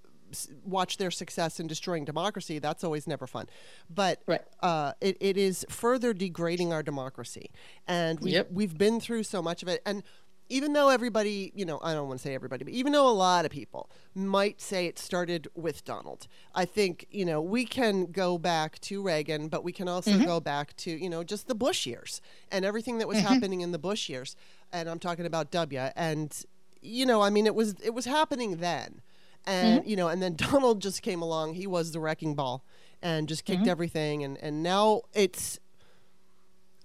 watch 0.64 0.96
their 0.96 1.10
success 1.10 1.60
in 1.60 1.66
destroying 1.66 2.04
democracy, 2.04 2.58
that's 2.58 2.84
always 2.84 3.06
never 3.06 3.26
fun. 3.26 3.46
But 3.88 4.22
right. 4.26 4.42
uh, 4.60 4.92
it, 5.00 5.16
it 5.20 5.36
is 5.36 5.66
further 5.68 6.12
degrading 6.12 6.72
our 6.72 6.82
democracy. 6.82 7.50
And 7.86 8.20
we've, 8.20 8.34
yep. 8.34 8.48
we've 8.50 8.76
been 8.76 9.00
through 9.00 9.24
so 9.24 9.42
much 9.42 9.62
of 9.62 9.68
it. 9.68 9.82
And 9.84 10.02
even 10.50 10.72
though 10.72 10.88
everybody, 10.88 11.52
you 11.54 11.64
know, 11.64 11.78
I 11.82 11.94
don't 11.94 12.08
want 12.08 12.18
to 12.18 12.22
say 12.24 12.34
everybody, 12.34 12.64
but 12.64 12.74
even 12.74 12.92
though 12.92 13.08
a 13.08 13.14
lot 13.14 13.44
of 13.44 13.52
people 13.52 13.88
might 14.14 14.60
say 14.60 14.86
it 14.86 14.98
started 14.98 15.46
with 15.54 15.84
Donald, 15.84 16.26
I 16.54 16.64
think, 16.64 17.06
you 17.10 17.24
know, 17.24 17.40
we 17.40 17.64
can 17.64 18.06
go 18.06 18.36
back 18.36 18.80
to 18.80 19.00
Reagan, 19.00 19.46
but 19.48 19.62
we 19.62 19.72
can 19.72 19.88
also 19.88 20.10
mm-hmm. 20.10 20.24
go 20.24 20.40
back 20.40 20.76
to, 20.78 20.90
you 20.90 21.08
know, 21.08 21.22
just 21.22 21.46
the 21.46 21.54
Bush 21.54 21.86
years 21.86 22.20
and 22.50 22.64
everything 22.64 22.98
that 22.98 23.06
was 23.06 23.18
mm-hmm. 23.18 23.28
happening 23.28 23.60
in 23.60 23.70
the 23.70 23.78
Bush 23.78 24.08
years. 24.08 24.34
And 24.72 24.90
I'm 24.90 24.98
talking 24.98 25.24
about 25.24 25.52
W. 25.52 25.78
And, 25.94 26.36
you 26.82 27.06
know, 27.06 27.22
I 27.22 27.30
mean, 27.30 27.46
it 27.46 27.54
was 27.54 27.76
it 27.80 27.94
was 27.94 28.04
happening 28.04 28.56
then 28.56 29.02
and 29.46 29.80
mm-hmm. 29.80 29.88
you 29.88 29.96
know 29.96 30.08
and 30.08 30.22
then 30.22 30.34
donald 30.36 30.80
just 30.80 31.02
came 31.02 31.22
along 31.22 31.54
he 31.54 31.66
was 31.66 31.92
the 31.92 32.00
wrecking 32.00 32.34
ball 32.34 32.64
and 33.02 33.28
just 33.28 33.44
kicked 33.44 33.62
mm-hmm. 33.62 33.70
everything 33.70 34.22
and 34.24 34.38
and 34.38 34.62
now 34.62 35.02
it's 35.14 35.58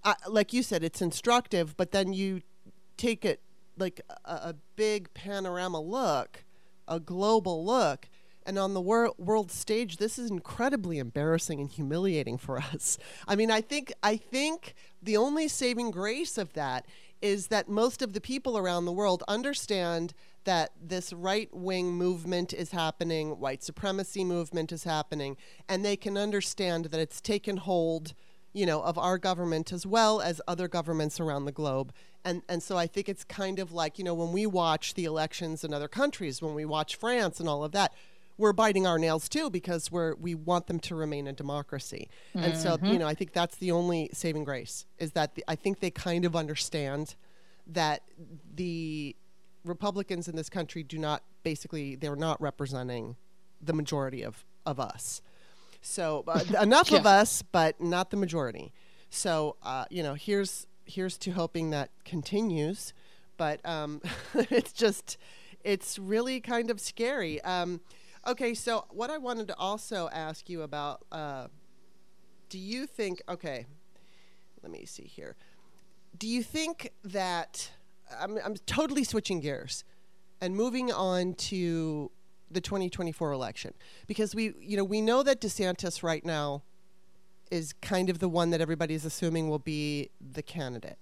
uh, 0.03 0.13
like 0.27 0.53
you 0.53 0.63
said 0.63 0.83
it's 0.83 1.01
instructive 1.01 1.75
but 1.77 1.91
then 1.91 2.13
you 2.13 2.41
take 2.97 3.25
it 3.25 3.41
like 3.77 4.01
a, 4.25 4.31
a 4.31 4.55
big 4.75 5.13
panorama 5.13 5.79
look 5.79 6.45
a 6.87 6.99
global 6.99 7.65
look 7.65 8.07
and 8.45 8.59
on 8.59 8.75
the 8.75 8.81
wor- 8.81 9.13
world 9.17 9.51
stage 9.51 9.97
this 9.97 10.19
is 10.19 10.29
incredibly 10.29 10.99
embarrassing 10.99 11.59
and 11.59 11.71
humiliating 11.71 12.37
for 12.37 12.57
us 12.73 12.97
i 13.27 13.35
mean 13.35 13.51
i 13.51 13.59
think 13.61 13.91
i 14.03 14.15
think 14.15 14.75
the 15.01 15.17
only 15.17 15.47
saving 15.47 15.91
grace 15.91 16.37
of 16.37 16.53
that 16.53 16.85
is 17.21 17.47
that 17.47 17.67
most 17.67 18.01
of 18.01 18.13
the 18.13 18.21
people 18.21 18.57
around 18.57 18.85
the 18.85 18.91
world 18.91 19.23
understand 19.27 20.13
that 20.45 20.71
this 20.81 21.11
right 21.11 21.49
wing 21.53 21.93
movement 21.93 22.53
is 22.53 22.71
happening, 22.71 23.39
white 23.39 23.63
supremacy 23.63 24.23
movement 24.23 24.71
is 24.71 24.83
happening, 24.83 25.37
and 25.67 25.83
they 25.83 25.95
can 25.95 26.17
understand 26.17 26.85
that 26.85 26.99
it's 26.99 27.19
taken 27.19 27.57
hold, 27.57 28.13
you 28.53 28.65
know, 28.65 28.81
of 28.81 28.97
our 28.97 29.17
government 29.17 29.73
as 29.73 29.85
well 29.85 30.21
as 30.21 30.41
other 30.47 30.67
governments 30.67 31.19
around 31.19 31.45
the 31.45 31.51
globe. 31.51 31.93
And 32.23 32.41
and 32.47 32.63
so 32.63 32.77
I 32.77 32.87
think 32.87 33.09
it's 33.09 33.23
kind 33.23 33.59
of 33.59 33.71
like, 33.71 33.99
you 33.99 34.05
know, 34.05 34.13
when 34.13 34.31
we 34.31 34.45
watch 34.45 34.93
the 34.93 35.05
elections 35.05 35.63
in 35.63 35.73
other 35.73 35.87
countries, 35.87 36.41
when 36.41 36.55
we 36.55 36.65
watch 36.65 36.95
France 36.95 37.39
and 37.39 37.49
all 37.49 37.63
of 37.63 37.71
that, 37.73 37.93
we're 38.37 38.53
biting 38.53 38.85
our 38.85 38.99
nails 38.99 39.29
too 39.29 39.49
because 39.49 39.91
we're 39.91 40.15
we 40.15 40.35
want 40.35 40.67
them 40.67 40.79
to 40.79 40.95
remain 40.95 41.27
a 41.27 41.33
democracy. 41.33 42.09
Mm-hmm. 42.29 42.45
And 42.45 42.57
so, 42.57 42.71
you 42.71 42.77
mm-hmm. 42.77 42.97
know, 42.97 43.07
I 43.07 43.13
think 43.13 43.33
that's 43.33 43.57
the 43.57 43.71
only 43.71 44.09
saving 44.13 44.43
grace 44.43 44.85
is 44.97 45.11
that 45.11 45.35
the, 45.35 45.43
I 45.47 45.55
think 45.55 45.79
they 45.79 45.91
kind 45.91 46.25
of 46.25 46.35
understand 46.35 47.15
that 47.67 48.03
the 48.53 49.15
Republicans 49.65 50.27
in 50.27 50.35
this 50.35 50.49
country 50.49 50.83
do 50.83 50.97
not 50.97 51.23
basically 51.43 51.95
they're 51.95 52.15
not 52.15 52.39
representing 52.41 53.15
the 53.61 53.73
majority 53.73 54.23
of 54.23 54.45
of 54.65 54.79
us. 54.79 55.21
So 55.81 56.23
uh, 56.27 56.43
enough 56.61 56.91
yeah. 56.91 56.99
of 56.99 57.05
us, 57.05 57.41
but 57.41 57.79
not 57.81 58.11
the 58.11 58.17
majority. 58.17 58.73
So 59.09 59.57
uh, 59.63 59.85
you 59.89 60.03
know, 60.03 60.13
here's 60.13 60.67
here's 60.85 61.17
to 61.19 61.31
hoping 61.31 61.71
that 61.71 61.89
continues. 62.03 62.93
But 63.37 63.59
um, 63.65 64.01
it's 64.35 64.71
just 64.71 65.17
it's 65.63 65.99
really 65.99 66.39
kind 66.39 66.69
of 66.69 66.79
scary. 66.79 67.41
Um, 67.41 67.81
okay, 68.25 68.53
so 68.53 68.85
what 68.91 69.09
I 69.09 69.17
wanted 69.17 69.47
to 69.49 69.57
also 69.57 70.09
ask 70.11 70.49
you 70.49 70.61
about, 70.61 71.03
uh, 71.11 71.47
do 72.49 72.59
you 72.59 72.85
think? 72.85 73.21
Okay, 73.27 73.65
let 74.61 74.71
me 74.71 74.85
see 74.85 75.03
here. 75.03 75.35
Do 76.17 76.27
you 76.27 76.43
think 76.43 76.91
that 77.03 77.71
I'm, 78.19 78.37
I'm 78.43 78.55
totally 78.65 79.03
switching 79.03 79.39
gears 79.39 79.83
and 80.41 80.55
moving 80.55 80.91
on 80.91 81.33
to 81.33 82.11
the 82.51 82.61
2024 82.61 83.31
election 83.31 83.73
because 84.07 84.35
we 84.35 84.53
you 84.59 84.77
know 84.77 84.83
we 84.83 85.01
know 85.01 85.23
that 85.23 85.41
DeSantis 85.41 86.03
right 86.03 86.23
now 86.23 86.61
is 87.51 87.73
kind 87.81 88.09
of 88.09 88.19
the 88.19 88.29
one 88.29 88.49
that 88.51 88.61
everybody 88.61 88.93
is 88.93 89.05
assuming 89.05 89.49
will 89.49 89.59
be 89.59 90.09
the 90.33 90.41
candidate. 90.41 90.97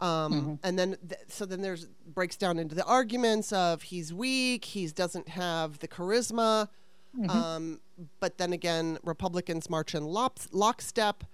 Um, 0.00 0.32
mm-hmm. 0.32 0.54
And 0.64 0.78
then, 0.78 0.96
th- 1.08 1.20
so 1.28 1.46
then 1.46 1.62
there's 1.62 1.86
breaks 2.06 2.36
down 2.36 2.58
into 2.58 2.74
the 2.74 2.84
arguments 2.84 3.52
of 3.52 3.82
he's 3.82 4.12
weak, 4.12 4.64
he 4.64 4.86
doesn't 4.88 5.28
have 5.28 5.78
the 5.78 5.86
charisma. 5.86 6.68
Mm-hmm. 7.16 7.30
Um, 7.30 7.80
but 8.18 8.38
then 8.38 8.52
again, 8.52 8.98
Republicans 9.04 9.70
march 9.70 9.94
in 9.94 10.04
lop- 10.04 10.40
lockstep. 10.50 11.24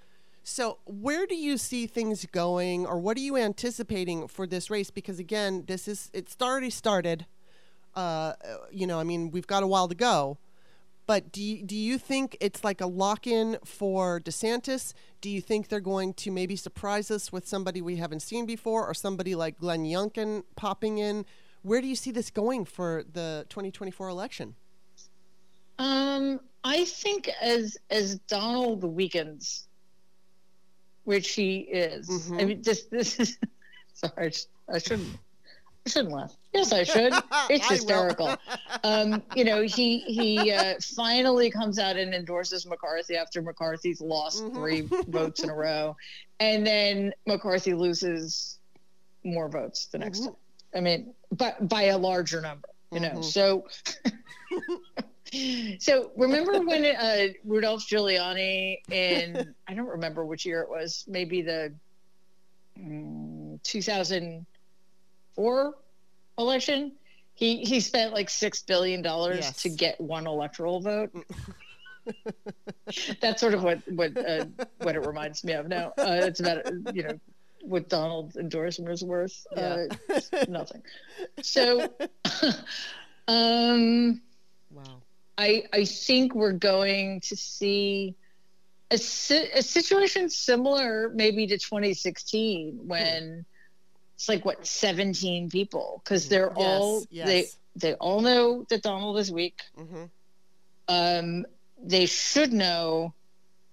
So, 0.50 0.78
where 0.86 1.26
do 1.26 1.34
you 1.34 1.58
see 1.58 1.86
things 1.86 2.24
going, 2.24 2.86
or 2.86 2.98
what 2.98 3.18
are 3.18 3.20
you 3.20 3.36
anticipating 3.36 4.26
for 4.28 4.46
this 4.46 4.70
race? 4.70 4.90
Because 4.90 5.18
again, 5.18 5.64
this 5.66 5.86
is 5.86 6.10
it's 6.14 6.34
already 6.40 6.70
started. 6.70 7.26
Uh, 7.94 8.32
you 8.72 8.86
know, 8.86 8.98
I 8.98 9.04
mean, 9.04 9.30
we've 9.30 9.46
got 9.46 9.62
a 9.62 9.66
while 9.66 9.88
to 9.88 9.94
go. 9.94 10.38
But 11.06 11.32
do 11.32 11.42
you, 11.42 11.62
do 11.62 11.76
you 11.76 11.98
think 11.98 12.34
it's 12.40 12.64
like 12.64 12.80
a 12.80 12.86
lock 12.86 13.26
in 13.26 13.58
for 13.62 14.20
DeSantis? 14.20 14.94
Do 15.20 15.28
you 15.28 15.42
think 15.42 15.68
they're 15.68 15.80
going 15.80 16.14
to 16.14 16.30
maybe 16.30 16.56
surprise 16.56 17.10
us 17.10 17.30
with 17.30 17.46
somebody 17.46 17.82
we 17.82 17.96
haven't 17.96 18.20
seen 18.20 18.46
before, 18.46 18.86
or 18.86 18.94
somebody 18.94 19.34
like 19.34 19.58
Glenn 19.58 19.84
Youngkin 19.84 20.44
popping 20.56 20.96
in? 20.96 21.26
Where 21.60 21.82
do 21.82 21.86
you 21.86 21.96
see 21.96 22.10
this 22.10 22.30
going 22.30 22.64
for 22.64 23.04
the 23.12 23.44
2024 23.50 24.08
election? 24.08 24.54
Um, 25.78 26.40
I 26.64 26.86
think 26.86 27.28
as 27.40 27.76
as 27.90 28.18
Donald 28.20 28.82
weakens, 28.82 29.67
which 31.08 31.30
he 31.30 31.60
is. 31.60 32.06
Mm-hmm. 32.06 32.38
I 32.38 32.44
mean, 32.44 32.62
this 32.62 32.82
this 32.84 33.18
is 33.18 33.38
sorry, 33.94 34.30
I 34.70 34.78
shouldn't 34.78 35.08
I 35.86 35.88
shouldn't 35.88 36.12
laugh. 36.12 36.36
Yes, 36.52 36.70
I 36.70 36.84
should. 36.84 37.14
It's 37.50 37.66
hysterical. 37.66 38.36
um, 38.84 39.22
you 39.34 39.44
know, 39.44 39.62
he 39.62 40.00
he 40.00 40.52
uh, 40.52 40.74
finally 40.96 41.50
comes 41.50 41.78
out 41.78 41.96
and 41.96 42.12
endorses 42.12 42.66
McCarthy 42.66 43.16
after 43.16 43.40
McCarthy's 43.40 44.02
lost 44.02 44.44
mm-hmm. 44.44 44.54
three 44.54 44.88
votes 45.08 45.42
in 45.42 45.48
a 45.48 45.54
row, 45.54 45.96
and 46.40 46.66
then 46.66 47.14
McCarthy 47.26 47.72
loses 47.72 48.58
more 49.24 49.48
votes 49.48 49.86
the 49.86 49.96
next 49.96 50.18
mm-hmm. 50.18 50.26
time. 50.26 50.36
I 50.74 50.80
mean, 50.80 51.14
but 51.32 51.66
by 51.66 51.84
a 51.84 51.96
larger 51.96 52.42
number. 52.42 52.68
You 52.92 53.00
know, 53.00 53.08
mm-hmm. 53.08 53.22
so. 53.22 53.66
So 55.78 56.10
remember 56.16 56.60
when 56.62 56.84
uh, 56.84 57.28
Rudolph 57.44 57.86
Giuliani 57.86 58.78
in 58.90 59.54
I 59.66 59.74
don't 59.74 59.88
remember 59.88 60.24
which 60.24 60.46
year 60.46 60.62
it 60.62 60.68
was, 60.68 61.04
maybe 61.06 61.42
the 61.42 61.72
um, 62.76 63.60
2004 63.62 65.74
election. 66.38 66.92
He 67.34 67.64
he 67.64 67.80
spent 67.80 68.12
like 68.12 68.30
six 68.30 68.62
billion 68.62 69.02
dollars 69.02 69.40
yes. 69.42 69.62
to 69.62 69.68
get 69.68 70.00
one 70.00 70.26
electoral 70.26 70.80
vote. 70.80 71.10
That's 73.20 73.40
sort 73.40 73.54
of 73.54 73.62
what 73.62 73.80
what 73.92 74.16
uh, 74.16 74.46
what 74.78 74.96
it 74.96 75.06
reminds 75.06 75.44
me 75.44 75.52
of. 75.52 75.68
Now 75.68 75.92
uh, 75.98 76.22
it's 76.22 76.40
about 76.40 76.66
you 76.94 77.04
know 77.04 77.20
what 77.62 77.88
Donald's 77.88 78.36
endorsement 78.36 78.92
is 78.92 79.04
worth. 79.04 79.46
Yeah. 79.56 79.86
Uh, 80.10 80.20
nothing. 80.48 80.82
So, 81.42 81.92
um, 83.28 84.20
wow. 84.70 85.02
I 85.38 85.64
I 85.72 85.84
think 85.84 86.34
we're 86.34 86.52
going 86.52 87.20
to 87.20 87.36
see 87.36 88.16
a, 88.90 88.94
a 88.94 89.62
situation 89.62 90.28
similar 90.28 91.10
maybe 91.14 91.46
to 91.46 91.58
2016 91.58 92.80
when 92.86 93.34
hmm. 93.34 93.40
it's 94.16 94.28
like 94.28 94.44
what 94.44 94.66
17 94.66 95.48
people 95.48 96.02
because 96.04 96.28
they're 96.28 96.52
yes, 96.56 96.56
all 96.56 97.04
yes. 97.10 97.26
they 97.26 97.46
they 97.76 97.94
all 97.94 98.20
know 98.20 98.66
that 98.68 98.82
Donald 98.82 99.18
is 99.18 99.30
weak. 99.30 99.60
Mm-hmm. 99.78 100.04
Um, 100.88 101.46
they 101.80 102.06
should 102.06 102.52
know 102.52 103.14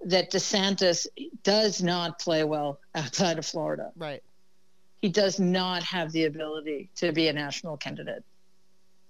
that 0.05 0.31
DeSantis 0.31 1.07
does 1.43 1.81
not 1.81 2.19
play 2.19 2.43
well 2.43 2.79
outside 2.93 3.39
of 3.39 3.45
Florida. 3.45 3.91
Right. 3.95 4.21
He 5.01 5.09
does 5.09 5.39
not 5.39 5.81
have 5.83 6.11
the 6.11 6.25
ability 6.25 6.89
to 6.97 7.11
be 7.11 7.27
a 7.27 7.33
national 7.33 7.77
candidate. 7.77 8.23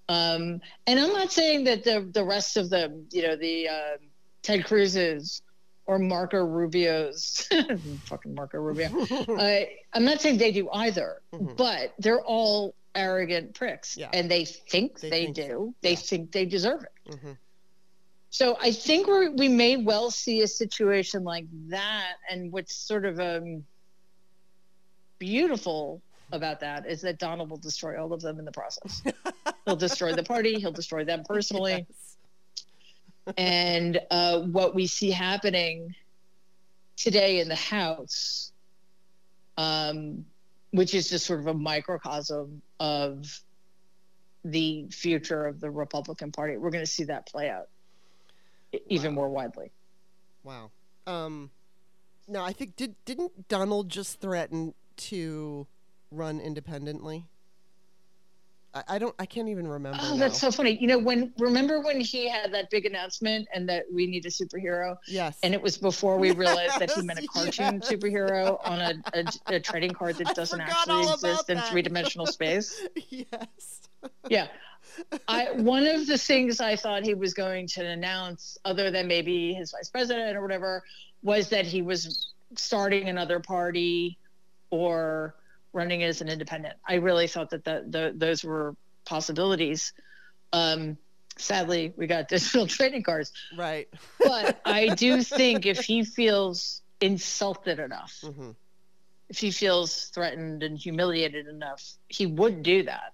Um, 0.07 0.61
and 0.85 0.99
I'm 0.99 1.13
not 1.13 1.31
saying 1.31 1.63
that 1.65 1.83
the 1.83 2.07
the 2.11 2.23
rest 2.23 2.57
of 2.57 2.69
them, 2.69 3.07
you 3.11 3.23
know, 3.23 3.35
the 3.35 3.67
uh, 3.67 3.97
Ted 4.43 4.65
Cruz's 4.65 5.41
or 5.87 5.99
Marco 5.99 6.43
Rubio's, 6.43 7.47
fucking 8.05 8.33
Marco 8.33 8.57
Rubio. 8.57 8.89
uh, 9.11 9.65
I'm 9.93 10.05
not 10.05 10.21
saying 10.21 10.37
they 10.37 10.51
do 10.51 10.69
either, 10.71 11.21
mm-hmm. 11.31 11.53
but 11.55 11.93
they're 11.99 12.23
all 12.23 12.73
arrogant 12.95 13.53
pricks, 13.53 13.95
yeah. 13.97 14.09
and 14.13 14.29
they 14.29 14.45
think 14.45 14.99
they, 14.99 15.09
they 15.09 15.23
think 15.25 15.35
do. 15.35 15.43
So. 15.43 15.73
They 15.81 15.89
yeah. 15.91 15.95
think 15.95 16.31
they 16.31 16.45
deserve 16.45 16.83
it. 16.83 17.11
Mm-hmm. 17.11 17.31
So 18.29 18.57
I 18.61 18.71
think 18.71 19.07
we 19.07 19.29
we 19.29 19.47
may 19.47 19.77
well 19.77 20.11
see 20.11 20.41
a 20.41 20.47
situation 20.47 21.23
like 21.23 21.45
that, 21.69 22.13
and 22.29 22.51
what's 22.51 22.75
sort 22.75 23.05
of 23.05 23.19
um, 23.19 23.63
beautiful 25.19 26.01
about 26.31 26.59
that 26.59 26.85
is 26.85 27.01
that 27.01 27.19
Donald 27.19 27.49
will 27.49 27.57
destroy 27.57 28.01
all 28.01 28.11
of 28.13 28.21
them 28.21 28.39
in 28.39 28.45
the 28.45 28.51
process. 28.51 29.03
he'll 29.65 29.75
destroy 29.75 30.13
the 30.13 30.23
party. 30.23 30.59
He'll 30.59 30.71
destroy 30.71 31.03
them 31.05 31.23
personally. 31.27 31.85
Yes. 33.27 33.37
and 33.39 34.01
uh, 34.11 34.41
what 34.41 34.75
we 34.75 34.85
see 34.85 35.09
happening 35.09 35.95
today 36.95 37.39
in 37.39 37.47
the 37.47 37.55
House, 37.55 38.51
um, 39.57 40.25
which 40.69 40.93
is 40.93 41.09
just 41.09 41.25
sort 41.25 41.39
of 41.39 41.47
a 41.47 41.53
microcosm 41.55 42.61
of 42.79 43.41
the 44.43 44.85
future 44.91 45.47
of 45.47 45.59
the 45.59 45.71
Republican 45.71 46.31
Party, 46.31 46.55
we're 46.57 46.69
going 46.69 46.85
to 46.85 46.91
see 46.91 47.05
that 47.05 47.25
play 47.25 47.49
out 47.49 47.67
even 48.87 49.13
more 49.13 49.29
widely. 49.29 49.71
Wow. 50.43 50.69
Um, 51.07 51.49
now, 52.27 52.43
I 52.43 52.53
think 52.53 52.75
did 52.75 52.95
didn't 53.05 53.47
Donald 53.47 53.89
just 53.89 54.19
threaten 54.19 54.73
to 54.97 55.67
run 56.11 56.39
independently? 56.39 57.25
I, 58.75 58.83
I 58.89 58.99
don't. 58.99 59.15
I 59.17 59.25
can't 59.25 59.47
even 59.47 59.67
remember. 59.67 59.99
Oh, 60.01 60.11
now. 60.13 60.17
that's 60.17 60.39
so 60.39 60.51
funny. 60.51 60.77
You 60.79 60.87
know, 60.87 60.97
when 60.97 61.33
remember 61.37 61.79
when 61.79 61.99
he 62.01 62.29
had 62.29 62.53
that 62.53 62.69
big 62.69 62.85
announcement 62.85 63.47
and 63.53 63.67
that 63.69 63.85
we 63.91 64.05
need 64.05 64.25
a 64.25 64.29
superhero? 64.29 64.97
Yes. 65.07 65.39
And 65.41 65.53
it 65.53 65.61
was 65.61 65.77
before 65.77 66.17
we 66.17 66.31
realized 66.31 66.73
yes, 66.77 66.79
that 66.79 66.91
he 66.91 67.01
meant 67.01 67.19
a 67.19 67.27
cartoon 67.33 67.81
yes. 67.81 67.91
superhero 67.91 68.59
on 68.67 68.81
a, 68.81 68.93
a, 69.13 69.55
a, 69.55 69.59
trading 69.59 69.91
card 69.91 70.17
that 70.17 70.35
doesn't 70.35 70.59
actually 70.59 71.09
exist 71.11 71.49
in 71.49 71.59
three 71.61 71.81
dimensional 71.81 72.27
space. 72.27 72.85
yes. 73.09 73.87
yeah. 74.29 74.47
I 75.27 75.51
one 75.53 75.87
of 75.87 76.05
the 76.05 76.17
things 76.17 76.59
I 76.59 76.75
thought 76.75 77.03
he 77.03 77.13
was 77.13 77.33
going 77.33 77.67
to 77.69 77.85
announce, 77.85 78.57
other 78.65 78.91
than 78.91 79.07
maybe 79.07 79.53
his 79.53 79.71
vice 79.71 79.89
president 79.89 80.35
or 80.35 80.41
whatever, 80.41 80.83
was 81.23 81.49
that 81.49 81.65
he 81.65 81.81
was 81.81 82.33
starting 82.55 83.09
another 83.09 83.39
party 83.39 84.17
or 84.69 85.35
running 85.75 86.03
as 86.03 86.21
an 86.21 86.29
independent. 86.29 86.75
I 86.87 86.95
really 86.95 87.27
thought 87.27 87.49
that 87.51 87.63
the, 87.63 87.85
the 87.87 88.13
those 88.15 88.43
were 88.43 88.75
possibilities. 89.03 89.93
Um, 90.53 90.97
sadly, 91.37 91.93
we 91.97 92.07
got 92.07 92.27
digital 92.29 92.65
trading 92.65 93.03
cards. 93.03 93.31
Right. 93.55 93.87
but 94.19 94.59
I 94.65 94.95
do 94.95 95.21
think 95.21 95.65
if 95.65 95.79
he 95.79 96.03
feels 96.03 96.81
insulted 97.01 97.79
enough, 97.79 98.17
mm-hmm. 98.23 98.51
if 99.29 99.37
he 99.37 99.51
feels 99.51 100.05
threatened 100.05 100.63
and 100.63 100.79
humiliated 100.79 101.47
enough, 101.47 101.83
he 102.07 102.25
would 102.25 102.63
do 102.63 102.83
that. 102.83 103.13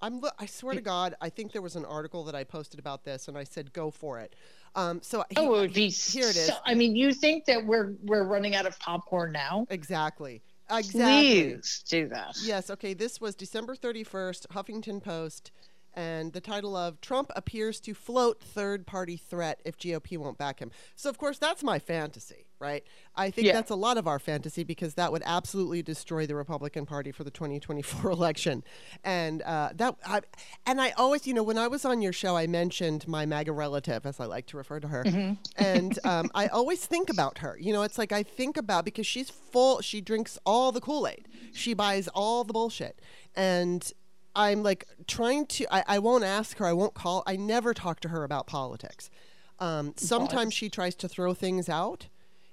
I'm. 0.00 0.20
I 0.38 0.46
swear 0.46 0.74
to 0.74 0.80
God, 0.80 1.16
I 1.20 1.28
think 1.28 1.50
there 1.50 1.62
was 1.62 1.74
an 1.74 1.84
article 1.84 2.22
that 2.24 2.34
I 2.36 2.44
posted 2.44 2.78
about 2.78 3.04
this, 3.04 3.26
and 3.26 3.36
I 3.36 3.42
said, 3.42 3.72
"Go 3.72 3.90
for 3.90 4.20
it." 4.20 4.36
Um, 4.76 5.00
so 5.02 5.24
he, 5.30 5.36
oh, 5.38 5.54
it 5.56 5.60
would 5.60 5.72
be 5.72 5.88
here. 5.88 6.28
It 6.28 6.36
is. 6.36 6.46
So, 6.46 6.54
I 6.64 6.74
mean, 6.74 6.94
you 6.94 7.12
think 7.12 7.46
that 7.46 7.66
we're 7.66 7.94
we're 8.04 8.22
running 8.22 8.54
out 8.54 8.64
of 8.64 8.78
popcorn 8.78 9.32
now? 9.32 9.66
Exactly. 9.70 10.40
Exactly. 10.70 11.54
Please 11.54 11.84
do 11.88 12.08
that. 12.08 12.36
Yes. 12.42 12.70
Okay. 12.70 12.94
This 12.94 13.20
was 13.20 13.34
December 13.34 13.74
31st, 13.74 14.46
Huffington 14.48 15.02
Post, 15.02 15.50
and 15.98 16.32
the 16.32 16.40
title 16.40 16.76
of 16.76 17.00
Trump 17.00 17.32
appears 17.34 17.80
to 17.80 17.92
float 17.92 18.40
third 18.40 18.86
party 18.86 19.16
threat 19.16 19.60
if 19.64 19.76
GOP 19.76 20.16
won't 20.16 20.38
back 20.38 20.60
him. 20.60 20.70
So, 20.94 21.10
of 21.10 21.18
course, 21.18 21.38
that's 21.38 21.64
my 21.64 21.80
fantasy, 21.80 22.46
right? 22.60 22.84
I 23.16 23.32
think 23.32 23.48
yeah. 23.48 23.54
that's 23.54 23.72
a 23.72 23.74
lot 23.74 23.98
of 23.98 24.06
our 24.06 24.20
fantasy 24.20 24.62
because 24.62 24.94
that 24.94 25.10
would 25.10 25.24
absolutely 25.26 25.82
destroy 25.82 26.24
the 26.24 26.36
Republican 26.36 26.86
Party 26.86 27.10
for 27.10 27.24
the 27.24 27.32
2024 27.32 28.10
election. 28.12 28.62
And 29.02 29.42
uh, 29.42 29.70
that, 29.74 29.96
I, 30.06 30.20
and 30.66 30.80
I 30.80 30.90
always, 30.90 31.26
you 31.26 31.34
know, 31.34 31.42
when 31.42 31.58
I 31.58 31.66
was 31.66 31.84
on 31.84 32.00
your 32.00 32.12
show, 32.12 32.36
I 32.36 32.46
mentioned 32.46 33.08
my 33.08 33.26
MAGA 33.26 33.50
relative, 33.50 34.06
as 34.06 34.20
I 34.20 34.26
like 34.26 34.46
to 34.46 34.56
refer 34.56 34.78
to 34.78 34.86
her. 34.86 35.02
Mm-hmm. 35.02 35.32
and 35.64 35.98
um, 36.04 36.30
I 36.32 36.46
always 36.46 36.86
think 36.86 37.10
about 37.10 37.38
her. 37.38 37.56
You 37.58 37.72
know, 37.72 37.82
it's 37.82 37.98
like 37.98 38.12
I 38.12 38.22
think 38.22 38.56
about 38.56 38.84
because 38.84 39.06
she's 39.08 39.30
full, 39.30 39.80
she 39.80 40.00
drinks 40.00 40.38
all 40.46 40.70
the 40.70 40.80
Kool 40.80 41.08
Aid, 41.08 41.26
she 41.52 41.74
buys 41.74 42.06
all 42.06 42.44
the 42.44 42.52
bullshit. 42.52 43.00
And 43.34 43.92
I'm 44.38 44.62
like 44.62 44.86
trying 45.08 45.46
to. 45.46 45.66
I, 45.74 45.84
I 45.88 45.98
won't 45.98 46.22
ask 46.22 46.56
her. 46.58 46.64
I 46.64 46.72
won't 46.72 46.94
call. 46.94 47.24
I 47.26 47.34
never 47.34 47.74
talk 47.74 47.98
to 48.00 48.08
her 48.08 48.22
about 48.22 48.46
politics. 48.46 49.10
Um, 49.58 49.94
sometimes 49.96 50.54
she 50.54 50.70
tries 50.70 50.94
to 50.94 51.08
throw 51.08 51.34
things 51.34 51.68
out, 51.68 52.06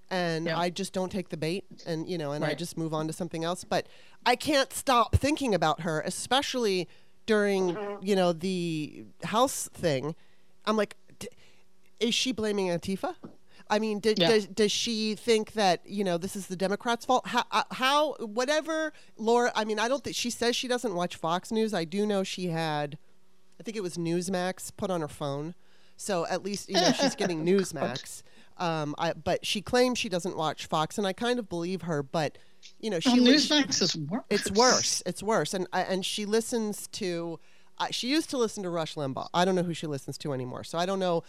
and 0.10 0.48
yeah. 0.48 0.58
I 0.58 0.72
just 0.72 0.94
don't 0.94 1.12
take 1.12 1.30
the 1.30 1.38
bait, 1.38 1.64
and 1.86 2.10
you 2.10 2.18
know, 2.18 2.32
and 2.32 2.42
right. 2.42 2.52
I 2.52 2.56
just 2.56 2.76
move 2.76 2.92
on 2.92 3.06
to 3.06 3.14
something 3.14 3.44
else. 3.44 3.64
But 3.64 3.86
I 4.26 4.36
can't 4.36 4.74
stop 4.74 5.16
thinking 5.16 5.54
about 5.54 5.82
her, 5.82 6.02
especially 6.02 6.90
during 7.28 7.78
you 8.02 8.16
know 8.16 8.34
the 8.34 9.06
House 9.26 9.70
thing. 9.72 10.16
I'm 10.66 10.78
like, 10.78 10.96
is 12.00 12.16
she 12.16 12.32
blaming 12.32 12.70
Antifa? 12.70 13.14
I 13.70 13.80
mean, 13.80 14.02
yeah. 14.04 14.14
does 14.14 14.48
does 14.48 14.72
she 14.72 15.16
think 15.16 15.54
that 15.54 15.82
you 15.86 16.04
know 16.04 16.18
this 16.18 16.36
is 16.36 16.48
the 16.48 16.56
Democrats' 16.56 17.06
fault? 17.06 17.28
How, 17.28 17.44
uh, 17.52 17.64
how 17.72 18.14
whatever 18.20 18.94
Laura? 19.18 19.52
I 19.56 19.66
mean, 19.66 19.80
I 19.80 19.88
don't 19.88 20.04
think 20.04 20.16
she 20.16 20.30
says 20.30 20.56
she 20.56 20.68
doesn't 20.68 20.94
watch 20.94 21.16
Fox 21.16 21.52
News. 21.52 21.74
I 21.74 21.84
do 21.84 22.06
know 22.06 22.24
she 22.24 22.48
had, 22.48 22.98
I 23.60 23.64
think 23.64 23.76
it 23.76 23.82
was 23.82 23.98
Newsmax 23.98 24.72
put 24.78 24.92
on 24.92 25.02
her 25.02 25.08
phone, 25.08 25.56
so 25.98 26.28
at 26.28 26.44
least 26.44 26.70
you 26.70 26.76
know 26.76 26.92
she's 26.92 27.16
getting 27.18 27.44
Newsmax. 27.44 28.22
Um, 28.58 28.96
I, 28.98 29.14
but 29.14 29.46
she 29.46 29.62
claims 29.62 29.98
she 29.98 30.10
doesn't 30.10 30.38
watch 30.38 30.68
Fox, 30.68 30.98
and 30.98 31.08
I 31.08 31.14
kind 31.14 31.40
of 31.40 31.50
believe 31.50 31.84
her. 31.84 32.04
But 32.04 32.38
you 32.80 32.92
know, 32.92 33.00
she 33.00 33.20
well, 33.20 33.34
Newsmax 33.34 33.82
is 33.82 33.96
worse. 33.98 34.24
It's 34.30 34.52
worse. 34.52 35.04
It's 35.08 35.24
worse, 35.24 35.54
and 35.56 35.68
and 35.74 36.06
she 36.06 36.26
listens 36.26 36.88
to. 36.90 37.40
Uh, 37.78 37.88
she 37.92 38.08
used 38.10 38.30
to 38.30 38.38
listen 38.38 38.64
to 38.64 38.70
Rush 38.70 38.96
Limbaugh. 38.96 39.28
I 39.34 39.44
don't 39.44 39.56
know 39.56 39.64
who 39.64 39.74
she 39.74 39.88
listens 39.88 40.18
to 40.20 40.32
anymore, 40.32 40.64
so 40.64 40.78
I 40.78 40.86
don't 40.86 41.00
know 41.00 41.24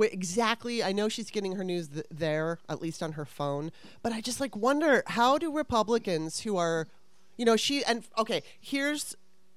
exactly. 0.00 0.82
I 0.82 0.92
know 0.92 1.08
she's 1.08 1.30
getting 1.30 1.56
her 1.56 1.64
news 1.64 1.88
th- 1.88 2.06
there, 2.10 2.58
at 2.68 2.80
least 2.80 3.02
on 3.02 3.12
her 3.12 3.24
phone. 3.24 3.70
But 4.02 4.12
I 4.12 4.20
just 4.20 4.40
like 4.40 4.56
wonder 4.56 5.02
how 5.06 5.38
do 5.38 5.52
Republicans 5.52 6.40
who 6.40 6.56
are, 6.56 6.88
you 7.36 7.44
know, 7.44 7.56
she 7.56 7.84
and 7.84 8.04
okay, 8.16 8.42
here's 8.60 9.16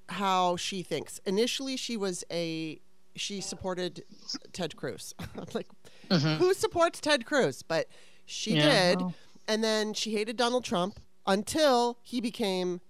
how 0.10 0.56
she 0.56 0.84
thinks. 0.84 1.20
Initially, 1.26 1.78
she 1.78 1.98
was 1.98 2.24
a 2.32 2.80
she 3.16 3.42
supported 3.42 4.04
Ted 4.54 4.76
Cruz. 4.76 5.14
like, 5.54 5.68
mm-hmm. 6.10 6.36
who 6.36 6.54
supports 6.54 7.00
Ted 7.00 7.26
Cruz? 7.26 7.62
But 7.62 7.88
she 8.26 8.56
yeah. 8.56 8.96
did, 8.96 9.04
and 9.48 9.64
then 9.64 9.94
she 9.94 10.14
hated 10.14 10.38
Donald 10.38 10.64
Trump 10.64 11.00
until 11.26 11.98
he 12.02 12.22
became 12.22 12.82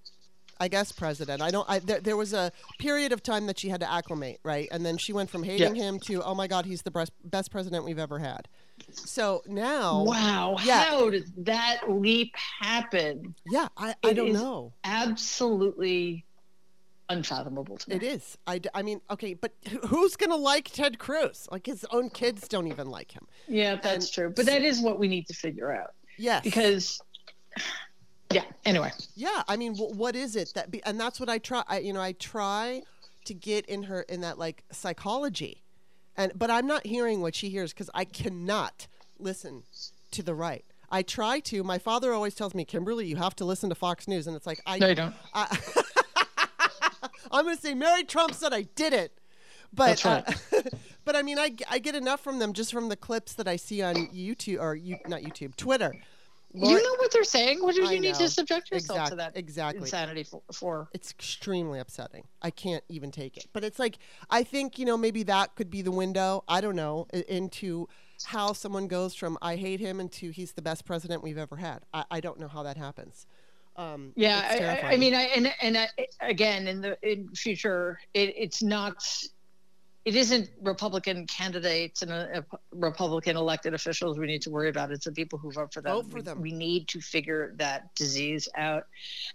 I 0.62 0.67
guess 0.67 0.91
president. 0.91 1.41
I 1.41 1.50
don't. 1.50 1.67
I 1.67 1.80
there, 1.80 2.00
there 2.00 2.15
was 2.15 2.34
a 2.34 2.52
period 2.78 3.12
of 3.12 3.24
time 3.24 3.47
that 3.47 3.58
she 3.58 3.67
had 3.67 3.80
to 3.80 3.91
acclimate, 3.91 4.39
right? 4.43 4.69
And 4.71 4.86
then 4.86 4.95
she 4.95 5.12
went 5.12 5.32
from 5.32 5.41
hating 5.41 5.76
yeah. 5.76 5.84
him 5.84 6.00
to 6.02 6.21
oh 6.21 6.36
my 6.36 6.45
god, 6.45 6.67
he's 6.67 6.84
the 6.84 6.91
best 6.91 7.12
best 7.26 7.52
president 7.52 7.84
we've 7.84 7.97
ever 7.97 8.19
had. 8.19 8.47
So 8.91 9.41
now, 9.47 10.04
wow, 10.04 10.58
yeah. 10.63 10.84
how 10.84 11.10
did 11.10 11.24
that 11.45 11.89
leap 11.89 12.36
happen? 12.60 13.34
Yeah, 13.50 13.69
I, 13.76 13.95
I 14.04 14.13
don't 14.13 14.34
know. 14.34 14.71
Absolutely 14.84 16.26
unfathomable 17.10 17.78
to 17.78 17.89
me. 17.89 17.95
It 17.95 18.04
is. 18.04 18.38
I, 18.45 18.62
I 18.76 18.84
mean, 18.84 19.02
okay, 19.10 19.34
but 19.34 19.54
who's 19.88 20.15
going 20.15 20.30
to 20.30 20.36
like 20.36 20.69
Ted 20.71 21.00
Cruz? 21.00 21.47
Like 21.52 21.65
his 21.65 21.86
own 21.91 22.10
kids 22.10 22.47
don't 22.47 22.67
even 22.67 22.88
like 22.88 23.12
him. 23.12 23.28
Yeah, 23.47 23.76
that's 23.76 24.06
and, 24.06 24.13
true. 24.13 24.34
But 24.36 24.45
that 24.45 24.62
is 24.62 24.80
what 24.80 25.00
we 25.00 25.08
need 25.08 25.28
to 25.28 25.34
figure 25.34 25.71
out. 25.71 25.93
Yes. 26.17 26.43
Because 26.43 27.02
yeah 28.34 28.44
anyway. 28.65 28.91
Yeah 29.15 29.44
i 29.48 29.56
mean 29.58 29.74
w- 29.76 29.96
what 29.96 30.15
is 30.15 30.36
it 30.36 30.52
that 30.56 30.72
be, 30.72 30.84
and 30.84 31.00
that's 31.00 31.20
what 31.20 31.30
i 31.30 31.38
try 31.38 31.63
I, 31.67 31.80
you 31.80 31.94
know 31.94 32.02
i 32.02 32.13
try 32.13 32.84
to 33.26 33.34
get 33.34 33.65
in 33.67 33.84
her 33.84 34.02
in 34.02 34.22
that 34.22 34.38
like 34.38 34.63
psychology. 34.72 35.63
And 36.17 36.32
but 36.36 36.50
i'm 36.52 36.67
not 36.67 36.86
hearing 36.86 37.22
what 37.22 37.36
she 37.36 37.50
hears 37.50 37.74
because 37.74 37.89
i 37.94 38.06
cannot 38.06 38.88
listen 39.20 39.63
to 40.12 40.24
the 40.24 40.36
right. 40.36 40.65
I 40.89 41.04
try 41.04 41.39
to 41.41 41.63
my 41.63 41.78
father 41.78 42.13
always 42.13 42.36
tells 42.36 42.54
me 42.54 42.65
kimberly 42.65 43.06
you 43.06 43.15
have 43.15 43.36
to 43.38 43.46
listen 43.46 43.70
to 43.70 43.76
fox 43.76 44.08
news. 44.08 44.28
And 44.28 44.36
it's 44.36 44.48
like 44.48 44.62
i 44.65 44.78
no 44.78 44.88
you 44.88 44.96
don't. 44.96 45.15
I, 45.34 45.58
i'm 47.32 47.46
going 47.46 47.56
to 47.56 47.62
say 47.62 47.74
mary 47.74 48.04
trump 48.04 48.34
said 48.34 48.54
i 48.54 48.63
did 48.63 48.94
it. 48.94 49.17
But 49.74 50.04
right. 50.04 50.24
uh, 50.54 50.62
but 51.06 51.15
i 51.15 51.22
mean 51.22 51.39
I, 51.39 51.56
I 51.70 51.80
get 51.80 51.96
enough 51.96 52.20
from 52.22 52.39
them 52.39 52.54
just 52.54 52.74
from 52.74 52.89
the 52.89 52.98
clips 52.98 53.34
that 53.36 53.48
i 53.48 53.56
see 53.56 53.82
on 53.82 53.96
youtube 54.08 54.60
or 54.60 54.76
you, 54.76 54.98
not 55.08 55.22
youtube 55.22 55.56
twitter 55.56 55.94
you 56.54 56.76
know 56.76 56.96
what 56.98 57.12
they're 57.12 57.24
saying? 57.24 57.62
What 57.62 57.76
do 57.76 57.84
you 57.84 58.00
need 58.00 58.16
to 58.16 58.30
subject 58.30 58.72
yourself 58.72 58.98
exactly, 58.98 59.10
to 59.12 59.16
that 59.18 59.38
exactly. 59.38 59.82
insanity 59.82 60.24
for, 60.24 60.42
for? 60.52 60.90
It's 60.94 61.12
extremely 61.12 61.80
upsetting. 61.80 62.24
I 62.42 62.50
can't 62.50 62.84
even 62.90 63.12
take 63.12 63.38
it. 63.38 63.48
But 63.54 63.64
it's 63.64 63.80
like 63.80 63.98
I 64.30 64.44
think 64.44 64.78
you 64.78 64.86
know 64.86 64.98
maybe 64.98 65.24
that 65.24 65.56
could 65.56 65.70
be 65.70 65.82
the 65.82 65.92
window. 65.92 66.44
I 66.48 66.62
don't 66.62 66.76
know 66.76 67.08
into 67.28 67.88
how 68.26 68.54
someone 68.54 68.88
goes 68.88 69.16
from 69.16 69.38
I 69.42 69.56
hate 69.56 69.80
him 69.80 70.00
into 70.00 70.32
he's 70.32 70.54
the 70.54 70.62
best 70.62 70.86
president 70.86 71.24
we've 71.24 71.38
ever 71.38 71.56
had. 71.56 71.80
I, 71.94 72.06
I 72.12 72.20
don't 72.20 72.40
know 72.40 72.48
how 72.48 72.64
that 72.64 72.78
happens. 72.78 73.26
Um, 73.78 74.12
yeah, 74.16 74.82
I, 74.84 74.94
I, 74.94 74.98
mean, 74.98 75.16
I, 75.16 75.24
and 75.36 75.54
and 75.62 75.78
I, 75.78 75.88
again, 76.20 76.68
in 76.68 76.82
the 76.82 76.98
in 77.10 77.30
future, 77.30 78.00
it, 78.14 78.34
it's 78.38 78.62
not 78.62 79.02
it 80.04 80.16
isn't 80.16 80.50
Republican 80.62 81.28
candidates 81.28 82.02
and 82.02 82.12
a, 82.12 82.40
a 82.40 82.58
Republican 82.72 83.38
elected 83.38 83.74
officials 83.74 84.18
we 84.18 84.26
need 84.26 84.42
to 84.42 84.50
worry 84.50 84.70
about. 84.70 84.92
It's 84.92 85.06
the 85.06 85.12
people 85.12 85.38
who 85.38 85.52
vote 85.52 85.74
for 85.74 85.82
them. 85.82 85.94
Vote 85.94 86.12
for 86.12 86.22
them. 86.22 86.42
We, 86.42 86.52
we 86.52 86.58
need 86.58 86.88
to 86.90 87.02
figure 87.02 87.54
that 87.58 87.94
disease 87.96 88.50
out. 88.56 88.88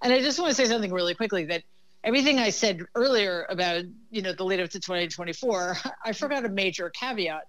And 0.03 0.13
I 0.13 0.21
just 0.21 0.41
want 0.41 0.51
to 0.51 0.55
say 0.55 0.65
something 0.65 0.93
really 0.93 1.15
quickly 1.15 1.45
that 1.47 1.63
everything 2.03 2.39
I 2.39 2.51
said 2.51 2.81
earlier 2.95 3.47
about 3.49 3.85
you 4.11 4.23
know 4.23 4.33
the 4.33 4.45
lead 4.45 4.61
up 4.61 4.71
to 4.71 4.81
2024, 4.81 5.77
I 6.05 6.13
forgot 6.13 6.45
a 6.45 6.49
major 6.49 6.91
caveat, 6.91 7.47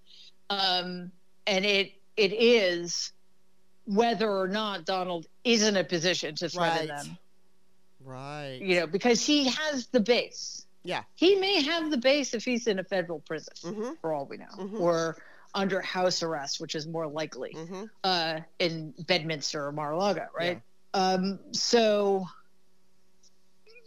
um, 0.50 1.12
and 1.48 1.66
it 1.66 1.94
it 2.18 2.34
is 2.34 3.14
whether 3.86 4.30
or 4.30 4.48
not 4.48 4.86
Donald 4.86 5.28
is 5.44 5.64
in 5.64 5.78
a 5.78 5.84
position 5.84 6.36
to 6.36 6.50
threaten 6.50 6.90
right. 6.90 6.98
them. 6.98 7.18
Right. 8.04 8.60
You 8.62 8.82
know, 8.82 8.88
because 8.88 9.26
he 9.26 9.50
has 9.50 9.88
the 9.88 10.00
base 10.00 10.57
yeah. 10.88 11.04
He 11.16 11.36
may 11.36 11.62
have 11.64 11.92
the 11.92 11.98
base 11.98 12.34
if 12.34 12.46
he's 12.46 12.66
in 12.66 12.80
a 12.80 12.84
federal 12.84 13.20
prison, 13.20 13.54
mm-hmm. 13.62 13.90
for 14.00 14.14
all 14.14 14.26
we 14.26 14.38
know, 14.38 14.46
mm-hmm. 14.58 14.80
or 14.80 15.18
under 15.54 15.82
house 15.82 16.24
arrest, 16.24 16.62
which 16.62 16.76
is 16.76 16.88
more 16.88 17.06
likely 17.08 17.54
mm-hmm. 17.54 17.84
uh, 18.06 18.40
in 18.60 18.94
Bedminster 19.06 19.66
or 19.66 19.74
Mar-a-Lago, 19.74 20.28
right? 20.34 20.62
Yeah. 20.94 21.00
Um, 21.00 21.40
so, 21.52 22.26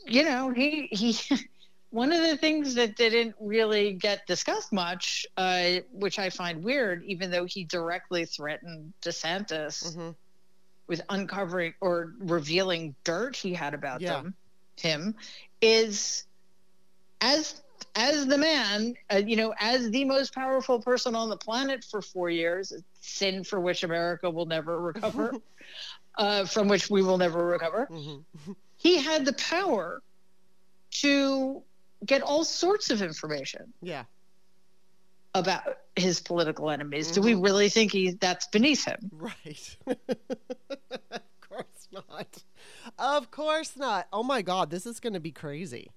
you 0.06 0.24
know, 0.24 0.52
he 0.52 0.88
he. 0.92 1.16
one 1.90 2.12
of 2.12 2.22
the 2.22 2.36
things 2.36 2.74
that 2.74 2.96
didn't 2.96 3.34
really 3.40 3.94
get 3.94 4.24
discussed 4.26 4.72
much, 4.72 5.26
uh, 5.36 5.80
which 5.92 6.20
I 6.20 6.30
find 6.30 6.62
weird, 6.62 7.02
even 7.04 7.32
though 7.32 7.46
he 7.46 7.64
directly 7.64 8.26
threatened 8.26 8.92
DeSantis 9.02 9.88
mm-hmm. 9.88 10.10
with 10.86 11.00
uncovering 11.08 11.74
or 11.80 12.12
revealing 12.20 12.94
dirt 13.02 13.34
he 13.34 13.54
had 13.54 13.74
about 13.74 14.02
yeah. 14.02 14.22
them, 14.22 14.34
him, 14.76 15.16
is 15.60 16.26
as 17.20 17.62
as 17.96 18.26
the 18.26 18.38
man, 18.38 18.94
uh, 19.12 19.16
you 19.16 19.36
know, 19.36 19.52
as 19.58 19.90
the 19.90 20.04
most 20.04 20.34
powerful 20.34 20.80
person 20.80 21.14
on 21.14 21.28
the 21.28 21.36
planet 21.36 21.84
for 21.84 22.00
four 22.00 22.30
years, 22.30 22.72
sin 23.00 23.42
for 23.42 23.60
which 23.60 23.82
America 23.82 24.30
will 24.30 24.46
never 24.46 24.80
recover, 24.80 25.34
uh, 26.18 26.44
from 26.44 26.68
which 26.68 26.88
we 26.90 27.02
will 27.02 27.18
never 27.18 27.44
recover. 27.46 27.88
Mm-hmm. 27.90 28.52
He 28.76 28.96
had 28.96 29.26
the 29.26 29.34
power 29.34 30.00
to 31.02 31.62
get 32.06 32.22
all 32.22 32.44
sorts 32.44 32.90
of 32.90 33.02
information. 33.02 33.74
Yeah. 33.82 34.04
About 35.34 35.76
his 35.96 36.18
political 36.18 36.70
enemies. 36.70 37.08
Mm-hmm. 37.08 37.14
Do 37.14 37.20
we 37.20 37.32
mm-hmm. 37.34 37.42
really 37.42 37.68
think 37.68 37.92
he 37.92 38.12
that's 38.12 38.46
beneath 38.46 38.86
him? 38.86 39.10
Right. 39.12 39.76
of 39.86 41.40
course 41.42 41.88
not. 41.92 42.42
Of 42.98 43.30
course 43.30 43.76
not. 43.76 44.08
Oh 44.14 44.22
my 44.22 44.40
God, 44.40 44.70
this 44.70 44.86
is 44.86 44.98
going 44.98 45.12
to 45.12 45.20
be 45.20 45.30
crazy. 45.30 45.90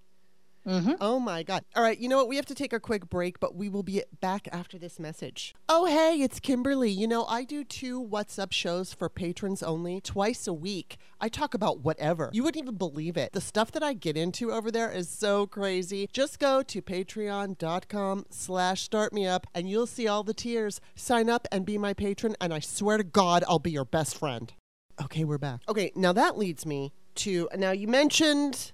Mm-hmm. 0.67 0.93
Oh 1.01 1.19
my 1.19 1.43
God. 1.43 1.65
All 1.75 1.83
right, 1.83 1.97
you 1.97 2.07
know 2.07 2.17
what? 2.17 2.27
We 2.27 2.37
have 2.37 2.45
to 2.45 2.55
take 2.55 2.73
a 2.73 2.79
quick 2.79 3.09
break, 3.09 3.39
but 3.39 3.55
we 3.55 3.69
will 3.69 3.83
be 3.83 4.03
back 4.21 4.47
after 4.51 4.77
this 4.77 4.99
message. 4.99 5.53
Oh, 5.67 5.85
hey, 5.85 6.21
it's 6.21 6.39
Kimberly. 6.39 6.89
You 6.89 7.07
know, 7.07 7.25
I 7.25 7.43
do 7.43 7.63
two 7.63 7.99
What's 7.99 8.39
Up 8.39 8.51
shows 8.53 8.93
for 8.93 9.09
patrons 9.09 9.61
only 9.61 9.99
twice 9.99 10.47
a 10.47 10.53
week. 10.53 10.97
I 11.19 11.29
talk 11.29 11.53
about 11.53 11.79
whatever. 11.79 12.29
You 12.33 12.43
wouldn't 12.43 12.63
even 12.63 12.75
believe 12.75 13.17
it. 13.17 13.33
The 13.33 13.41
stuff 13.41 13.71
that 13.73 13.83
I 13.83 13.93
get 13.93 14.17
into 14.17 14.51
over 14.51 14.71
there 14.71 14.91
is 14.91 15.09
so 15.09 15.47
crazy. 15.47 16.09
Just 16.11 16.39
go 16.39 16.61
to 16.63 16.81
patreon.com 16.81 18.25
slash 18.29 18.89
startmeup 18.89 19.43
and 19.53 19.69
you'll 19.69 19.87
see 19.87 20.07
all 20.07 20.23
the 20.23 20.33
tiers. 20.33 20.79
Sign 20.95 21.29
up 21.29 21.47
and 21.51 21.65
be 21.65 21.77
my 21.77 21.93
patron, 21.93 22.35
and 22.39 22.53
I 22.53 22.59
swear 22.59 22.97
to 22.97 23.03
God, 23.03 23.43
I'll 23.47 23.59
be 23.59 23.71
your 23.71 23.85
best 23.85 24.17
friend. 24.17 24.53
Okay, 25.01 25.23
we're 25.23 25.37
back. 25.37 25.61
Okay, 25.67 25.91
now 25.95 26.13
that 26.13 26.37
leads 26.37 26.65
me 26.65 26.93
to 27.15 27.49
now 27.55 27.71
you 27.71 27.87
mentioned 27.87 28.71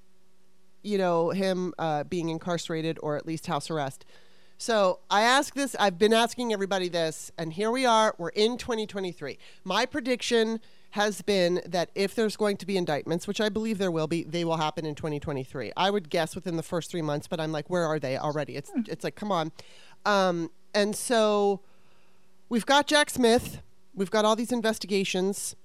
you 0.82 0.98
know, 0.98 1.30
him 1.30 1.74
uh, 1.78 2.04
being 2.04 2.30
incarcerated 2.30 3.00
or 3.02 3.16
at 3.16 3.26
least 3.26 3.48
house 3.48 3.70
arrest. 3.70 4.06
So 4.58 5.00
I 5.10 5.22
ask 5.22 5.54
this, 5.54 5.76
I've 5.80 5.98
been 5.98 6.12
asking 6.12 6.52
everybody 6.52 6.90
this, 6.90 7.32
and 7.38 7.54
here 7.54 7.72
we 7.72 7.86
are, 7.86 8.14
we're 8.18 8.30
in 8.30 8.58
2023. 8.58 9.38
My 9.64 9.86
prediction 9.86 10.60
has 10.92 11.22
been 11.22 11.62
that 11.66 11.90
if 11.96 12.14
there's 12.14 12.36
going 12.36 12.58
to 12.58 12.66
be 12.66 12.76
indictments, 12.76 13.26
which 13.26 13.40
I 13.40 13.48
believe 13.48 13.78
there 13.78 13.92
will 13.92 14.08
be, 14.08 14.24
they 14.24 14.44
will 14.44 14.58
happen 14.58 14.86
in 14.86 14.96
2023. 14.96 15.72
I 15.78 15.90
would 15.90 16.10
guess 16.10 16.36
within 16.36 16.58
the 16.58 16.64
first 16.64 16.92
three 16.92 17.02
months, 17.02 17.26
but 17.26 17.40
I'm 17.40 17.54
like, 17.54 17.70
where 17.70 17.86
are 17.86 18.00
they 18.00 18.18
already? 18.18 18.56
It's 18.56 18.70
hmm. 18.70 18.82
it's 18.88 19.04
like, 19.04 19.16
come 19.16 19.32
on. 19.32 19.52
Um, 20.06 20.50
and 20.74 20.96
so 20.96 21.62
we've 22.50 22.66
got 22.66 22.88
Jack 22.88 23.10
Smith, 23.10 23.62
we've 23.94 24.12
got 24.12 24.26
all 24.26 24.36
these 24.36 24.52
investigations, 24.52 25.56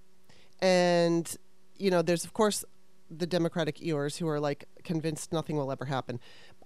and 0.61 1.37
you 1.79 1.90
know, 1.90 2.03
there's 2.03 2.24
of 2.24 2.33
course 2.33 2.64
the 3.11 3.27
Democratic 3.27 3.83
ears 3.83 4.19
who 4.19 4.29
are 4.29 4.40
like 4.40 4.67
convinced 4.83 5.33
nothing 5.33 5.57
will 5.57 5.71
ever 5.71 5.87
happen. 5.87 6.21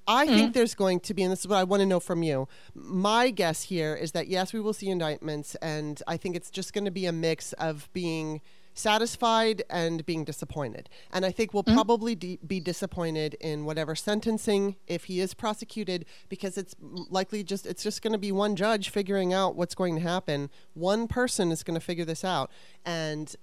I 0.07 0.27
mm-hmm. 0.27 0.37
think 0.37 0.55
there's 0.55 0.75
going 0.75 1.01
to 1.01 1.15
be, 1.15 1.23
and 1.23 1.31
this 1.31 1.41
is 1.41 1.49
what 1.49 1.59
I 1.59 1.65
want 1.65 1.81
to 1.81 1.87
know 1.87 2.01
from 2.01 2.23
you. 2.23 2.49
My 2.75 3.31
guess 3.31 3.65
here 3.65 3.95
is 3.95 4.13
that 4.13 4.29
yes, 4.29 4.53
we 4.53 4.61
will 4.61 4.73
see 4.73 4.89
indictments, 4.89 5.55
and 5.57 6.03
I 6.07 6.17
think 6.17 6.35
it's 6.35 6.51
just 6.51 6.73
going 6.73 6.87
to 6.87 6.91
be 6.91 7.05
a 7.05 7.13
mix 7.13 7.53
of 7.55 7.91
being 7.93 8.41
satisfied 8.79 9.63
and 9.69 10.07
being 10.07 10.25
disappointed. 10.25 10.89
And 11.13 11.27
I 11.27 11.31
think 11.31 11.53
we'll 11.53 11.65
mm-hmm. 11.65 11.75
probably 11.75 12.15
de- 12.15 12.39
be 12.47 12.61
disappointed 12.61 13.35
in 13.41 13.65
whatever 13.65 13.95
sentencing 13.95 14.77
if 14.87 15.05
he 15.05 15.21
is 15.21 15.35
prosecuted 15.35 16.07
because 16.29 16.57
it's 16.57 16.75
likely 16.81 17.43
just 17.43 17.67
it's 17.67 17.83
just 17.83 18.03
going 18.03 18.13
to 18.13 18.19
be 18.19 18.33
one 18.33 18.57
judge 18.57 18.91
figuring 18.91 19.35
out 19.35 19.57
what's 19.57 19.75
going 19.75 19.97
to 19.97 20.01
happen. 20.01 20.49
One 20.75 21.09
person 21.09 21.51
is 21.51 21.63
going 21.63 21.79
to 21.79 21.85
figure 21.85 22.05
this 22.05 22.25
out 22.25 22.51
and 22.87 23.35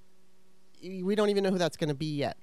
we 0.82 1.16
don't 1.16 1.30
even 1.30 1.44
know 1.44 1.52
who 1.52 1.58
that's 1.58 1.78
going 1.78 1.90
to 1.90 1.96
be 1.96 2.16
yet. 2.16 2.38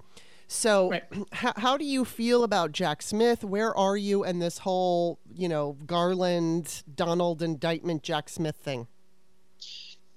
So, 0.52 0.90
right. 0.90 1.04
how, 1.32 1.52
how 1.56 1.76
do 1.76 1.84
you 1.84 2.04
feel 2.04 2.44
about 2.44 2.72
Jack 2.72 3.02
Smith? 3.02 3.42
Where 3.42 3.76
are 3.76 3.96
you 3.96 4.24
in 4.24 4.38
this 4.38 4.58
whole, 4.58 5.18
you 5.34 5.48
know, 5.48 5.76
Garland, 5.86 6.82
Donald 6.94 7.42
indictment, 7.42 8.02
Jack 8.02 8.28
Smith 8.28 8.56
thing? 8.56 8.86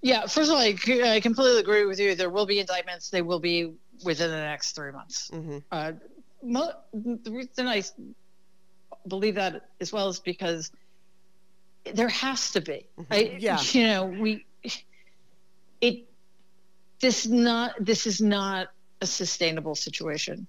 Yeah, 0.02 0.28
first 0.28 0.52
of 0.52 0.56
all, 0.56 0.62
I, 0.62 0.76
I 1.16 1.20
completely 1.22 1.60
agree 1.60 1.86
with 1.86 2.00
you. 2.00 2.16
There 2.16 2.30
will 2.30 2.46
be 2.46 2.60
indictments. 2.60 3.10
They 3.10 3.22
will 3.22 3.40
be 3.40 3.74
within 4.04 4.30
the 4.30 4.38
next 4.38 4.74
three 4.74 4.92
months. 4.92 5.32
Mm-hmm. 5.34 5.58
Uh, 5.72 5.94
mo- 6.44 6.74
the 6.94 7.32
reason 7.32 7.68
I 7.68 7.82
believe 9.08 9.36
that 9.36 9.70
as 9.80 9.94
well 9.94 10.10
is 10.10 10.20
because 10.20 10.72
there 11.94 12.10
has 12.10 12.52
to 12.52 12.62
be. 12.62 12.86
Mm-hmm. 13.00 13.14
I, 13.14 13.38
yeah. 13.40 13.60
You 13.72 13.88
know, 13.88 14.06
we 14.06 14.46
it 15.82 16.06
this 17.00 17.26
not 17.26 17.74
this 17.80 18.06
is 18.06 18.22
not 18.22 18.68
a 19.06 19.08
sustainable 19.08 19.76
situation. 19.76 20.48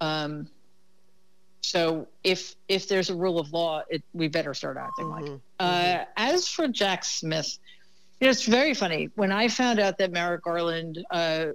Um. 0.00 0.48
So 1.62 2.08
if 2.24 2.54
if 2.68 2.88
there's 2.88 3.10
a 3.10 3.14
rule 3.14 3.38
of 3.38 3.52
law, 3.52 3.82
it, 3.88 4.02
we 4.12 4.28
better 4.28 4.54
start 4.54 4.76
acting 4.76 5.06
mm-hmm. 5.06 5.32
like. 5.32 5.40
Uh, 5.60 5.72
mm-hmm. 5.72 6.10
As 6.16 6.48
for 6.48 6.66
Jack 6.68 7.04
Smith, 7.04 7.58
you 8.20 8.26
know, 8.26 8.30
it's 8.30 8.44
very 8.44 8.74
funny. 8.74 9.10
When 9.14 9.32
I 9.32 9.48
found 9.48 9.78
out 9.78 9.98
that 9.98 10.10
Merrick 10.10 10.42
Garland, 10.42 11.04
uh, 11.10 11.46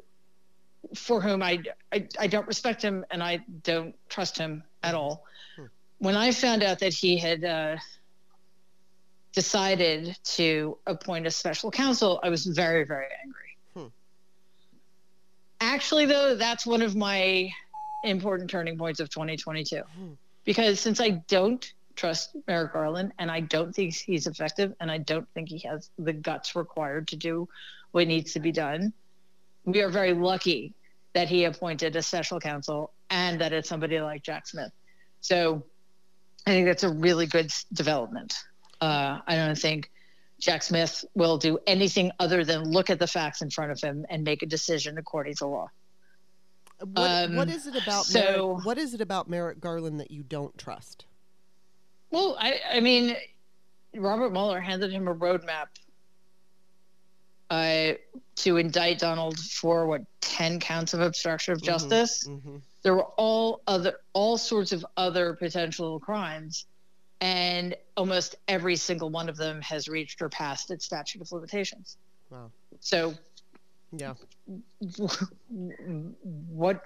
for 0.96 1.20
whom 1.20 1.42
I, 1.42 1.64
I, 1.92 2.08
I 2.20 2.28
don't 2.28 2.48
respect 2.48 2.82
him 2.82 3.06
and 3.12 3.24
I 3.24 3.40
don't 3.64 3.96
trust 4.10 4.38
him 4.38 4.64
at 4.82 4.96
all, 4.96 5.26
hmm. 5.58 5.66
when 6.00 6.16
I 6.16 6.32
found 6.32 6.64
out 6.64 6.80
that 6.80 6.94
he 6.94 7.18
had 7.18 7.44
uh, 7.44 7.78
decided 9.34 10.18
to 10.24 10.78
appoint 10.86 11.28
a 11.28 11.32
special 11.32 11.72
counsel, 11.72 12.20
I 12.24 12.30
was 12.30 12.46
very, 12.46 12.86
very 12.86 13.08
angry. 13.24 13.43
Actually, 15.64 16.06
though, 16.06 16.36
that's 16.36 16.66
one 16.66 16.82
of 16.82 16.94
my 16.94 17.50
important 18.04 18.50
turning 18.50 18.78
points 18.78 19.00
of 19.00 19.10
2022. 19.10 19.78
Hmm. 19.78 20.12
Because 20.44 20.82
since 20.82 21.00
I 21.00 21.22
don't 21.30 21.74
trust 21.96 22.36
Merrick 22.48 22.74
Garland, 22.74 23.14
and 23.18 23.32
I 23.32 23.40
don't 23.40 23.74
think 23.74 23.96
he's 23.96 24.28
effective, 24.28 24.74
and 24.82 24.92
I 24.92 24.98
don't 24.98 25.28
think 25.34 25.48
he 25.48 25.60
has 25.60 25.90
the 25.98 26.12
guts 26.12 26.54
required 26.54 27.08
to 27.10 27.16
do 27.16 27.48
what 27.92 28.08
needs 28.08 28.34
to 28.34 28.42
be 28.42 28.52
done. 28.52 28.92
We 29.64 29.82
are 29.82 29.90
very 29.90 30.14
lucky 30.14 30.74
that 31.14 31.30
he 31.30 31.46
appointed 31.46 31.96
a 31.96 32.02
special 32.02 32.42
counsel 32.42 32.92
and 33.10 33.40
that 33.40 33.54
it's 33.54 33.70
somebody 33.70 34.02
like 34.02 34.22
Jack 34.22 34.48
Smith. 34.48 34.72
So 35.22 35.64
I 36.46 36.50
think 36.50 36.68
that's 36.68 36.84
a 36.84 36.90
really 36.90 37.26
good 37.26 37.54
development. 37.72 38.34
Uh, 38.82 39.20
I 39.26 39.36
don't 39.36 39.58
think 39.58 39.90
Jack 40.44 40.62
Smith 40.62 41.06
will 41.16 41.38
do 41.38 41.58
anything 41.68 42.12
other 42.20 42.44
than 42.44 42.70
look 42.70 42.90
at 42.90 43.00
the 43.00 43.08
facts 43.08 43.42
in 43.42 43.50
front 43.50 43.72
of 43.72 43.80
him 43.80 44.06
and 44.10 44.26
make 44.26 44.44
a 44.44 44.46
decision 44.46 44.98
according 44.98 45.36
to 45.36 45.48
law. 45.48 45.68
What, 46.80 47.12
um, 47.12 47.36
what 47.38 47.50
is 47.50 47.66
it 47.66 47.82
about 47.82 48.04
so, 48.04 48.20
Merrick, 48.20 48.66
what 48.66 48.78
is 48.78 48.94
it 48.94 49.00
about 49.00 49.30
Merrick 49.30 49.62
Garland 49.62 50.02
that 50.02 50.12
you 50.12 50.22
don't 50.22 50.56
trust? 50.58 51.06
Well, 52.12 52.36
I, 52.38 52.60
I 52.74 52.82
mean, 52.82 53.16
Robert 53.96 54.34
Mueller 54.34 54.60
handed 54.60 54.92
him 54.92 55.08
a 55.08 55.16
roadmap 55.16 55.68
uh, 57.50 57.94
to 58.36 58.58
indict 58.58 59.00
Donald 59.00 59.40
for 59.40 59.88
what 59.88 60.02
ten 60.20 60.60
counts 60.60 60.94
of 60.94 61.00
obstruction 61.00 61.54
of 61.54 61.60
mm-hmm, 61.60 61.68
justice. 61.68 62.28
Mm-hmm, 62.28 62.50
mm-hmm. 62.50 62.58
There 62.82 62.96
were 62.96 63.08
all 63.16 63.62
other 63.66 63.94
all 64.12 64.38
sorts 64.38 64.74
of 64.74 64.86
other 64.98 65.36
potential 65.36 66.02
crimes, 66.02 66.66
and 67.24 67.74
almost 67.96 68.36
every 68.50 68.76
single 68.76 69.10
one 69.10 69.30
of 69.30 69.38
them 69.38 69.62
has 69.62 69.88
reached 69.88 70.22
or 70.22 70.28
passed 70.28 70.70
its 70.72 70.84
statute 70.84 71.22
of 71.22 71.32
limitations. 71.32 71.96
Wow. 72.30 72.52
So, 72.82 73.14
yeah. 73.94 74.16
What? 76.50 76.84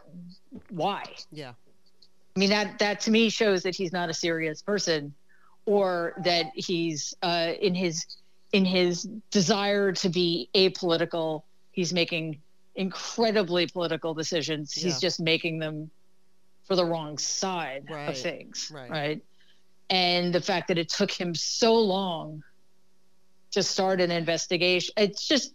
Why? 0.70 1.06
Yeah. 1.32 1.54
I 2.36 2.40
mean 2.40 2.52
that 2.52 2.78
that 2.78 3.00
to 3.02 3.12
me 3.12 3.30
shows 3.30 3.64
that 3.64 3.76
he's 3.76 3.92
not 3.92 4.10
a 4.10 4.14
serious 4.14 4.62
person, 4.62 5.16
or 5.66 6.14
that 6.24 6.52
he's 6.54 7.16
uh, 7.24 7.54
in 7.60 7.74
his 7.74 8.06
in 8.54 8.64
his 8.64 9.10
desire 9.32 9.92
to 9.94 10.10
be 10.10 10.50
apolitical. 10.54 11.42
He's 11.72 11.94
making 11.94 12.40
incredibly 12.76 13.66
political 13.66 14.14
decisions. 14.14 14.78
Yeah. 14.78 14.84
He's 14.84 15.00
just 15.00 15.20
making 15.20 15.58
them 15.58 15.90
for 16.66 16.76
the 16.76 16.86
wrong 16.86 17.18
side 17.18 17.88
right. 17.90 18.10
of 18.10 18.18
things, 18.18 18.70
right. 18.72 18.92
right? 18.92 19.22
And 19.90 20.34
the 20.34 20.42
fact 20.42 20.68
that 20.68 20.78
it 20.78 20.90
took 20.90 21.12
him 21.12 21.34
so 21.34 21.76
long 21.76 22.44
to 23.52 23.64
start 23.64 24.02
an 24.02 24.12
investigation, 24.12 24.94
it's 24.98 25.28
just 25.28 25.54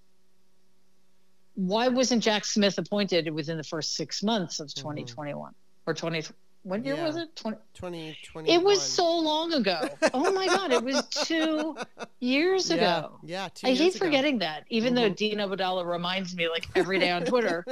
why 1.54 1.88
wasn't 1.88 2.22
Jack 2.22 2.44
Smith 2.44 2.78
appointed 2.78 3.28
within 3.32 3.58
the 3.58 3.64
first 3.64 3.94
six 3.94 4.22
months 4.22 4.58
of 4.58 4.74
2021 4.74 5.50
mm-hmm. 5.50 5.90
or 5.90 5.94
20 5.94 6.22
what 6.64 6.84
year 6.84 6.94
yeah. 6.94 7.06
was 7.06 7.16
it? 7.16 7.34
20, 7.34 7.56
2020. 7.74 8.52
It 8.52 8.62
was 8.62 8.80
so 8.80 9.18
long 9.18 9.52
ago. 9.52 9.88
Oh 10.14 10.32
my 10.32 10.46
God. 10.46 10.72
It 10.72 10.84
was 10.84 11.04
two 11.08 11.76
years 12.20 12.70
yeah. 12.70 12.76
ago. 12.76 13.18
Yeah. 13.24 13.48
I 13.64 13.72
hate 13.72 13.94
forgetting 13.94 14.38
that, 14.38 14.64
even 14.68 14.94
mm-hmm. 14.94 15.02
though 15.02 15.08
Dean 15.08 15.38
Obeidallah 15.38 15.84
reminds 15.84 16.36
me 16.36 16.48
like 16.48 16.68
every 16.76 17.00
day 17.00 17.10
on 17.10 17.24
Twitter 17.24 17.64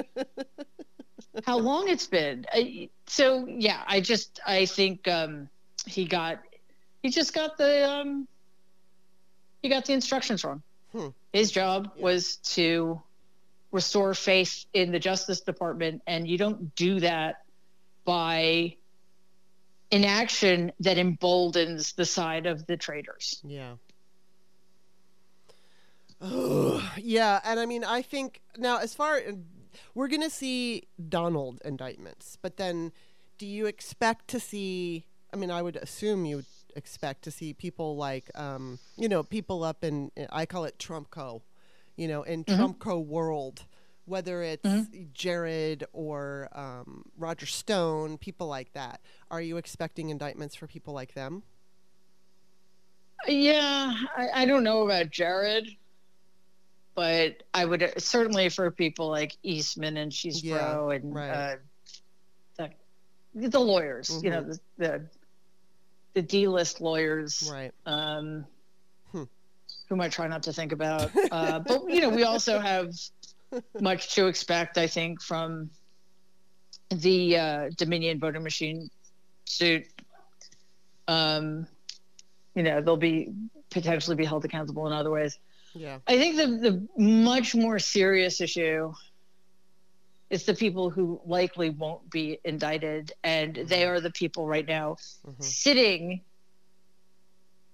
how 1.46 1.58
long 1.58 1.88
it's 1.88 2.06
been. 2.06 2.46
I, 2.52 2.88
so, 3.06 3.46
yeah, 3.46 3.84
I 3.86 4.00
just, 4.00 4.40
I 4.44 4.66
think 4.66 5.06
um, 5.06 5.48
he 5.86 6.04
got, 6.04 6.40
he 7.02 7.10
just 7.10 7.34
got 7.34 7.56
the, 7.56 7.88
um, 7.88 8.28
he 9.62 9.68
got 9.68 9.84
the 9.84 9.92
instructions 9.92 10.44
wrong. 10.44 10.62
Hmm. 10.92 11.08
His 11.32 11.50
job 11.50 11.92
yeah. 11.96 12.02
was 12.02 12.36
to 12.36 13.00
restore 13.72 14.14
faith 14.14 14.64
in 14.74 14.90
the 14.90 14.98
Justice 14.98 15.40
Department, 15.40 16.02
and 16.06 16.26
you 16.26 16.38
don't 16.38 16.74
do 16.74 17.00
that 17.00 17.42
by 18.04 18.76
an 19.92 20.04
action 20.04 20.72
that 20.80 20.98
emboldens 20.98 21.92
the 21.92 22.04
side 22.04 22.46
of 22.46 22.66
the 22.66 22.76
traitors. 22.76 23.40
Yeah. 23.44 23.74
Yeah, 26.96 27.40
and 27.44 27.58
I 27.58 27.66
mean, 27.66 27.84
I 27.84 28.02
think 28.02 28.40
now 28.58 28.78
as 28.78 28.94
far 28.94 29.20
we're 29.94 30.08
going 30.08 30.22
to 30.22 30.30
see 30.30 30.84
Donald 31.08 31.60
indictments, 31.64 32.36
but 32.40 32.56
then 32.56 32.92
do 33.38 33.46
you 33.46 33.66
expect 33.66 34.28
to 34.28 34.40
see? 34.40 35.04
I 35.32 35.36
mean, 35.36 35.50
I 35.50 35.62
would 35.62 35.76
assume 35.76 36.24
you 36.24 36.44
expect 36.76 37.22
to 37.22 37.30
see 37.30 37.52
people 37.52 37.96
like, 37.96 38.30
um, 38.38 38.78
you 38.96 39.08
know, 39.08 39.22
people 39.22 39.64
up 39.64 39.84
in 39.84 40.10
I 40.30 40.46
call 40.46 40.64
it 40.64 40.78
Trump 40.78 41.10
Co. 41.10 41.42
You 41.96 42.08
know, 42.08 42.22
in 42.22 42.44
mm-hmm. 42.44 42.56
Trump 42.56 42.78
Co. 42.78 42.98
world, 42.98 43.64
whether 44.06 44.42
it's 44.42 44.66
mm-hmm. 44.66 45.02
Jared 45.12 45.84
or 45.92 46.48
um, 46.52 47.04
Roger 47.18 47.46
Stone, 47.46 48.18
people 48.18 48.46
like 48.46 48.72
that. 48.72 49.00
Are 49.30 49.40
you 49.40 49.56
expecting 49.56 50.08
indictments 50.08 50.54
for 50.54 50.66
people 50.66 50.94
like 50.94 51.14
them? 51.14 51.42
Yeah, 53.26 53.94
I, 54.16 54.28
I 54.34 54.44
don't 54.46 54.64
know 54.64 54.82
about 54.82 55.10
Jared, 55.10 55.68
but 56.94 57.42
I 57.52 57.66
would 57.66 57.82
uh, 57.82 57.88
certainly 57.98 58.48
for 58.48 58.70
people 58.70 59.08
like 59.08 59.36
Eastman 59.42 59.98
and 59.98 60.12
She's 60.12 60.42
yeah, 60.42 60.88
and 60.88 61.14
right. 61.14 61.30
uh, 61.30 61.56
the, 63.34 63.48
the 63.48 63.60
lawyers, 63.60 64.08
mm-hmm. 64.08 64.24
you 64.24 64.30
know, 64.30 64.40
mm-hmm. 64.42 64.50
the, 64.78 64.88
the 64.88 65.04
the 66.14 66.22
D 66.22 66.48
list 66.48 66.80
lawyers, 66.80 67.48
right? 67.52 67.72
Um, 67.86 68.46
hmm. 69.12 69.24
Whom 69.88 70.00
I 70.00 70.08
try 70.08 70.26
not 70.26 70.42
to 70.44 70.52
think 70.52 70.72
about, 70.72 71.10
uh, 71.30 71.58
but 71.60 71.88
you 71.88 72.00
know, 72.00 72.08
we 72.08 72.24
also 72.24 72.58
have 72.58 72.92
much 73.80 74.14
to 74.14 74.26
expect, 74.26 74.78
I 74.78 74.86
think, 74.86 75.22
from 75.22 75.70
the 76.90 77.36
uh, 77.36 77.70
Dominion 77.76 78.18
voting 78.18 78.42
machine 78.42 78.90
suit. 79.44 79.86
Um, 81.08 81.66
you 82.54 82.62
know, 82.62 82.80
they'll 82.80 82.96
be 82.96 83.32
potentially 83.70 84.16
be 84.16 84.24
held 84.24 84.44
accountable 84.44 84.86
in 84.86 84.92
other 84.92 85.10
ways. 85.10 85.38
Yeah. 85.74 85.98
I 86.06 86.18
think 86.18 86.36
the 86.36 86.46
the 86.46 86.88
much 87.00 87.54
more 87.54 87.78
serious 87.78 88.40
issue 88.40 88.92
is 90.30 90.44
the 90.44 90.54
people 90.54 90.90
who 90.90 91.20
likely 91.26 91.70
won't 91.70 92.08
be 92.10 92.38
indicted, 92.44 93.12
and 93.24 93.54
mm-hmm. 93.54 93.66
they 93.66 93.84
are 93.84 94.00
the 94.00 94.10
people 94.10 94.46
right 94.46 94.66
now 94.66 94.96
mm-hmm. 95.26 95.42
sitting 95.42 96.20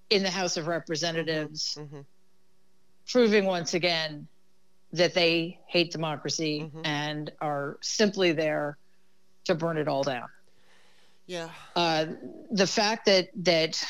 in 0.09 0.23
the 0.23 0.31
House 0.31 0.57
of 0.57 0.67
Representatives, 0.67 1.77
mm-hmm. 1.79 2.01
proving 3.09 3.45
once 3.45 3.75
again 3.75 4.27
that 4.93 5.15
they 5.15 5.59
hate 5.67 5.91
democracy 5.91 6.63
mm-hmm. 6.63 6.81
and 6.85 7.33
are 7.41 7.77
simply 7.83 8.33
there 8.33 8.79
to 9.45 9.55
burn 9.55 9.77
it 9.77 9.89
all 9.89 10.03
down. 10.03 10.29
Yeah. 11.27 11.51
Uh, 11.75 12.07
the 12.51 12.67
fact 12.67 13.07
that 13.07 13.29
that 13.45 13.85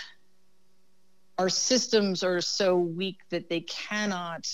our 1.39 1.51
systems 1.51 2.23
are 2.23 2.41
so 2.41 2.77
weak 2.77 3.19
that 3.29 3.49
they 3.49 3.61
cannot 3.61 4.49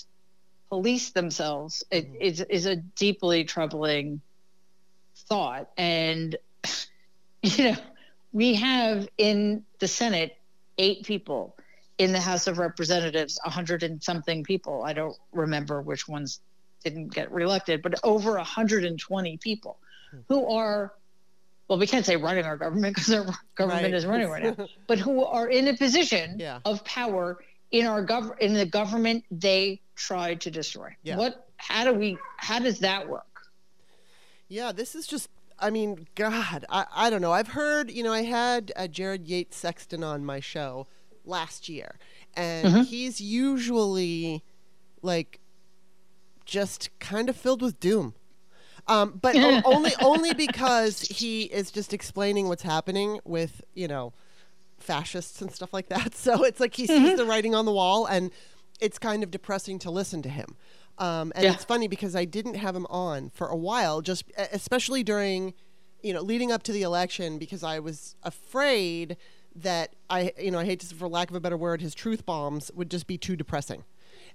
police 0.72 1.10
themselves 1.10 1.84
it, 1.90 2.06
mm-hmm. 2.06 2.22
is, 2.22 2.40
is 2.48 2.64
a 2.64 2.76
deeply 2.76 3.44
troubling 3.44 4.22
thought. 5.28 5.68
And, 5.76 6.34
you 7.42 7.64
know, 7.64 7.76
we 8.32 8.54
have 8.54 9.06
in 9.18 9.66
the 9.80 9.86
Senate 9.86 10.38
eight 10.78 11.04
people, 11.04 11.58
in 11.98 12.10
the 12.12 12.20
House 12.20 12.46
of 12.46 12.56
Representatives, 12.56 13.38
a 13.44 13.50
hundred 13.50 13.82
and 13.82 14.02
something 14.02 14.44
people. 14.44 14.82
I 14.82 14.94
don't 14.94 15.14
remember 15.32 15.82
which 15.82 16.08
ones 16.08 16.40
didn't 16.82 17.08
get 17.12 17.30
reelected, 17.30 17.82
but 17.82 18.00
over 18.02 18.32
120 18.32 19.36
people 19.36 19.76
hmm. 20.10 20.20
who 20.28 20.46
are 20.54 20.94
well, 21.68 21.78
we 21.78 21.86
can't 21.86 22.06
say 22.06 22.16
running 22.16 22.46
our 22.46 22.56
government 22.56 22.96
because 22.96 23.12
our 23.12 23.26
government 23.56 23.84
right. 23.84 23.94
is 23.94 24.06
running 24.06 24.30
right 24.30 24.58
now, 24.58 24.66
but 24.86 24.98
who 24.98 25.22
are 25.22 25.48
in 25.48 25.68
a 25.68 25.76
position 25.76 26.38
yeah. 26.38 26.60
of 26.64 26.82
power 26.86 27.38
in 27.70 27.86
our 27.86 28.04
gov 28.04 28.38
in 28.38 28.54
the 28.54 28.66
government 28.66 29.24
they 29.30 29.81
tried 29.94 30.40
to 30.42 30.50
destroy. 30.50 30.94
Yeah. 31.02 31.16
What? 31.16 31.48
How 31.56 31.84
do 31.84 31.92
we? 31.92 32.18
How 32.36 32.58
does 32.58 32.80
that 32.80 33.08
work? 33.08 33.24
Yeah, 34.48 34.72
this 34.72 34.94
is 34.94 35.06
just. 35.06 35.28
I 35.58 35.70
mean, 35.70 36.08
God, 36.16 36.64
I, 36.68 36.86
I 36.92 37.10
don't 37.10 37.22
know. 37.22 37.30
I've 37.32 37.48
heard, 37.48 37.88
you 37.88 38.02
know, 38.02 38.12
I 38.12 38.22
had 38.22 38.72
uh, 38.74 38.88
Jared 38.88 39.28
Yates 39.28 39.56
Sexton 39.56 40.02
on 40.02 40.24
my 40.24 40.40
show 40.40 40.88
last 41.24 41.68
year, 41.68 41.98
and 42.34 42.66
mm-hmm. 42.66 42.82
he's 42.82 43.20
usually 43.20 44.42
like 45.02 45.40
just 46.44 46.90
kind 46.98 47.28
of 47.28 47.36
filled 47.36 47.62
with 47.62 47.78
doom. 47.80 48.14
Um, 48.88 49.18
but 49.20 49.36
only 49.64 49.92
only 50.00 50.34
because 50.34 51.02
he 51.02 51.42
is 51.44 51.70
just 51.70 51.92
explaining 51.92 52.48
what's 52.48 52.62
happening 52.62 53.20
with 53.24 53.62
you 53.74 53.88
know 53.88 54.12
fascists 54.78 55.40
and 55.40 55.52
stuff 55.52 55.72
like 55.72 55.88
that. 55.88 56.14
So 56.22 56.44
it's 56.44 56.60
like 56.60 56.74
he 56.74 56.86
sees 56.86 57.00
mm-hmm. 57.00 57.16
the 57.16 57.24
writing 57.24 57.54
on 57.54 57.64
the 57.64 57.72
wall, 57.72 58.06
and 58.06 58.30
it's 58.82 58.98
kind 58.98 59.22
of 59.22 59.30
depressing 59.30 59.78
to 59.80 59.90
listen 59.90 60.22
to 60.22 60.28
him. 60.28 60.56
Um, 60.98 61.32
and 61.34 61.44
yeah. 61.44 61.52
it's 61.52 61.64
funny 61.64 61.88
because 61.88 62.14
I 62.14 62.24
didn't 62.24 62.54
have 62.54 62.76
him 62.76 62.86
on 62.86 63.30
for 63.30 63.46
a 63.46 63.56
while, 63.56 64.02
just 64.02 64.24
especially 64.52 65.02
during 65.02 65.54
you 66.02 66.12
know 66.12 66.20
leading 66.20 66.52
up 66.52 66.62
to 66.64 66.72
the 66.72 66.82
election, 66.82 67.38
because 67.38 67.62
I 67.62 67.78
was 67.78 68.16
afraid 68.22 69.16
that 69.54 69.94
I 70.10 70.32
you 70.38 70.50
know 70.50 70.58
I 70.58 70.64
hate 70.64 70.80
to 70.80 70.94
for 70.94 71.08
lack 71.08 71.30
of 71.30 71.36
a 71.36 71.40
better 71.40 71.56
word, 71.56 71.80
his 71.80 71.94
truth 71.94 72.26
bombs 72.26 72.70
would 72.74 72.90
just 72.90 73.06
be 73.06 73.16
too 73.16 73.36
depressing. 73.36 73.84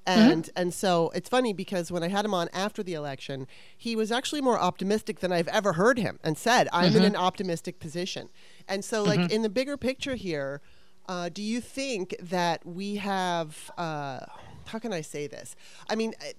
Mm-hmm. 0.06 0.20
And 0.20 0.44
mm-hmm. 0.44 0.62
and 0.62 0.74
so 0.74 1.12
it's 1.14 1.30
funny 1.30 1.54
because 1.54 1.92
when 1.92 2.04
I 2.04 2.08
had 2.08 2.26
him 2.26 2.34
on 2.34 2.50
after 2.54 2.82
the 2.82 2.94
election, 2.94 3.48
he 3.78 3.96
was 3.96 4.12
actually 4.12 4.42
more 4.42 4.60
optimistic 4.60 5.20
than 5.20 5.32
I've 5.32 5.48
ever 5.50 5.74
heard 5.74 6.00
him 6.00 6.20
and 6.24 6.38
said, 6.38 6.68
I'm 6.72 6.90
mm-hmm. 6.90 6.98
in 6.98 7.04
an 7.04 7.16
optimistic 7.16 7.80
position. 7.80 8.30
And 8.68 8.84
so 8.84 9.04
like 9.04 9.20
mm-hmm. 9.20 9.32
in 9.32 9.42
the 9.42 9.50
bigger 9.50 9.78
picture 9.78 10.16
here, 10.16 10.62
uh, 11.08 11.30
do 11.30 11.42
you 11.42 11.62
think 11.62 12.16
that 12.22 12.66
we 12.66 12.96
have 12.96 13.72
uh, 13.78 14.20
how 14.66 14.80
can 14.80 14.92
I 14.92 15.02
say 15.02 15.28
this? 15.28 15.56
I 15.90 15.96
mean, 15.96 16.14
I, 16.22 16.34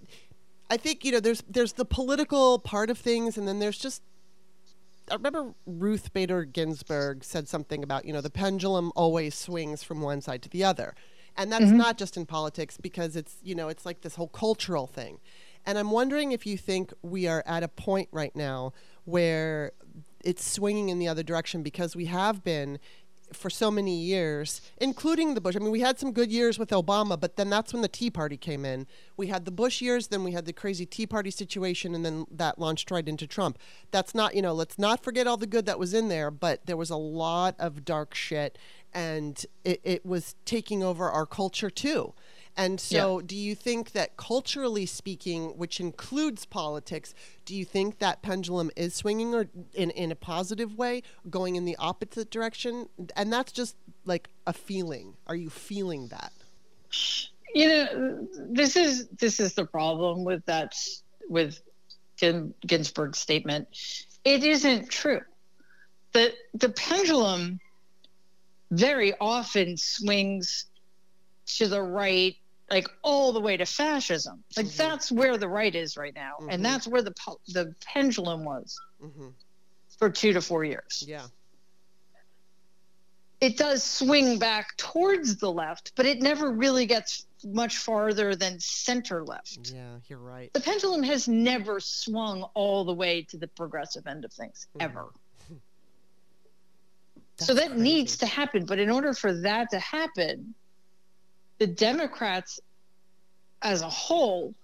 I 0.71 0.77
think 0.77 1.05
you 1.05 1.13
know 1.13 1.21
there's 1.21 1.43
there's 1.49 1.73
the 1.73 1.85
political 1.85 2.59
part 2.59 2.91
of 2.91 2.99
things, 2.99 3.39
and 3.39 3.49
then 3.49 3.59
there's 3.59 3.79
just 3.79 4.03
I 5.11 5.15
remember 5.15 5.55
Ruth 5.67 6.13
Bader 6.13 6.45
Ginsburg 6.45 7.25
said 7.25 7.49
something 7.49 7.83
about, 7.83 8.05
you 8.05 8.13
know, 8.13 8.21
the 8.21 8.29
pendulum 8.29 8.93
always 8.95 9.35
swings 9.35 9.83
from 9.83 10.03
one 10.03 10.21
side 10.21 10.43
to 10.43 10.51
the 10.51 10.65
other 10.65 10.95
and 11.39 11.53
that's 11.53 11.67
mm-hmm. 11.67 11.77
not 11.77 11.97
just 11.97 12.17
in 12.17 12.27
politics 12.27 12.77
because 12.77 13.17
it's 13.17 13.37
you 13.43 13.55
know 13.55 13.69
it's 13.69 13.87
like 13.87 14.03
this 14.03 14.17
whole 14.17 14.29
cultural 14.29 14.87
thing 14.87 15.19
and 15.65 15.79
i'm 15.79 15.91
wondering 15.91 16.33
if 16.33 16.45
you 16.45 16.59
think 16.59 16.93
we 17.01 17.27
are 17.27 17.43
at 17.47 17.63
a 17.63 17.69
point 17.69 18.09
right 18.13 18.35
now 18.37 18.73
where 19.05 19.73
it's 20.25 20.45
swinging 20.45 20.89
in 20.89 20.99
the 20.99 21.09
other 21.09 21.23
direction 21.23 21.63
because 21.63 21.95
we 21.95 22.07
have 22.07 22.43
been 22.43 22.79
for 23.33 23.51
so 23.51 23.71
many 23.71 23.97
years, 23.97 24.61
including 24.79 25.35
the 25.35 25.41
Bush. 25.41 25.57
I 25.57 25.59
mean, 25.59 25.71
we 25.71 25.81
had 25.81 25.99
some 25.99 26.13
good 26.13 26.31
years 26.31 26.59
with 26.59 26.71
Obama, 26.71 27.19
but 27.19 27.37
then 27.37 27.51
that's 27.51 27.73
when 27.73 27.83
the 27.83 27.89
Tea 27.89 28.11
Party 28.11 28.37
came 28.37 28.65
in. 28.65 28.87
We 29.17 29.29
had 29.29 29.45
the 29.45 29.51
Bush 29.51 29.81
years, 29.81 30.09
then 30.09 30.25
we 30.25 30.33
had 30.33 30.47
the 30.47 30.53
crazy 30.53 30.87
Tea 30.87 31.07
Party 31.07 31.31
situation, 31.31 31.95
and 31.95 32.05
then 32.05 32.27
that 32.31 32.59
launched 32.59 32.91
right 32.91 33.09
into 33.09 33.27
Trump. 33.27 33.59
That's 33.91 34.15
not, 34.15 34.35
you 34.35 34.43
know, 34.43 34.53
let's 34.53 34.79
not 34.79 35.03
forget 35.03 35.27
all 35.27 35.37
the 35.37 35.47
good 35.47 35.67
that 35.67 35.79
was 35.79 35.95
in 35.95 36.09
there, 36.09 36.31
but 36.31 36.67
there 36.67 36.77
was 36.77 36.91
a 36.91 36.97
lot 36.97 37.55
of 37.59 37.85
dark 37.85 38.15
shit 38.15 38.59
and 38.95 39.45
it, 39.65 39.81
it 39.85 40.07
was 40.07 40.35
taking 40.45 40.83
over 40.83 41.11
our 41.11 41.27
culture 41.27 41.71
too. 41.71 42.15
And 42.59 42.81
so, 42.81 43.21
yeah. 43.21 43.25
do 43.25 43.37
you 43.37 43.55
think 43.55 43.93
that 43.93 44.17
culturally 44.17 44.85
speaking, 44.85 45.57
which 45.57 45.79
includes 45.79 46.45
politics, 46.45 47.15
do 47.45 47.55
you 47.55 47.65
think 47.65 48.01
that 48.01 48.21
pendulum 48.21 48.73
is 48.75 48.97
swinging 48.97 49.33
or 49.33 49.47
in, 49.75 49.91
in 49.91 50.11
a 50.11 50.17
positive 50.17 50.77
way, 50.77 51.05
going 51.31 51.55
in 51.55 51.65
the 51.65 51.77
opposite 51.79 52.33
direction? 52.33 52.89
And 53.15 53.33
that's 53.33 53.53
just 53.53 53.77
like 54.05 54.29
a 54.45 54.53
feeling. 54.53 55.15
Are 55.29 55.37
you 55.37 55.51
feeling 55.51 56.09
that? 56.09 56.33
You 57.55 57.69
know, 57.69 58.29
this 58.51 58.75
is 58.75 59.07
this 59.07 59.39
is 59.39 59.55
the 59.55 59.65
problem 59.65 60.25
with 60.25 60.45
that 60.47 60.75
with 61.29 61.61
Ginsburg's 62.19 63.21
statement. 63.21 63.69
It 64.25 64.43
isn't 64.43 64.91
true. 64.91 65.21
The 66.13 66.35
the 66.55 66.71
pendulum 66.71 67.61
very 68.73 69.15
often 69.21 69.77
swings 69.77 70.67
to 71.47 71.69
the 71.69 71.81
right 71.81 72.37
like 72.71 72.89
all 73.03 73.33
the 73.33 73.41
way 73.41 73.57
to 73.57 73.65
fascism 73.65 74.43
like 74.57 74.67
mm-hmm. 74.67 74.77
that's 74.77 75.11
where 75.11 75.37
the 75.37 75.49
right 75.49 75.75
is 75.75 75.97
right 75.97 76.15
now 76.15 76.35
mm-hmm. 76.41 76.51
and 76.51 76.65
that's 76.65 76.87
where 76.87 77.03
the 77.03 77.15
the 77.49 77.75
pendulum 77.85 78.45
was 78.45 78.79
mm-hmm. 79.03 79.29
for 79.99 80.11
2 80.11 80.33
to 80.35 80.41
4 80.41 80.65
years 80.65 81.05
yeah 81.07 81.27
it 83.41 83.57
does 83.57 83.85
swing 83.85 84.39
back 84.39 84.77
towards 84.77 85.37
the 85.37 85.51
left 85.51 85.93
but 85.97 86.07
it 86.07 86.21
never 86.21 86.53
really 86.53 86.87
gets 86.87 87.27
much 87.45 87.79
farther 87.79 88.35
than 88.35 88.59
center 88.59 89.25
left 89.25 89.73
yeah 89.75 89.97
you're 90.09 90.19
right 90.19 90.53
the 90.53 90.61
pendulum 90.61 91.03
has 91.03 91.29
never 91.29 91.81
swung 91.81 92.43
all 92.55 92.85
the 92.85 92.95
way 92.95 93.23
to 93.23 93.37
the 93.37 93.49
progressive 93.49 94.07
end 94.07 94.25
of 94.25 94.33
things 94.33 94.67
mm-hmm. 94.75 94.85
ever 94.85 95.07
so 97.39 97.55
that 97.55 97.69
crazy. 97.69 97.83
needs 97.83 98.17
to 98.19 98.27
happen. 98.27 98.65
But 98.67 98.79
in 98.79 98.91
order 98.91 99.15
for 99.15 99.33
that 99.33 99.71
to 99.71 99.79
happen, 99.79 100.55
the 101.59 101.67
Democrats 101.67 102.61
as 103.63 103.83
a 103.83 103.89
whole 103.89 104.55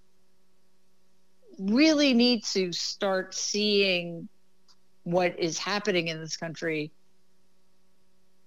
really 1.58 2.14
need 2.14 2.44
to 2.44 2.72
start 2.72 3.34
seeing 3.34 4.28
what 5.04 5.38
is 5.38 5.58
happening 5.58 6.08
in 6.08 6.20
this 6.20 6.36
country 6.36 6.90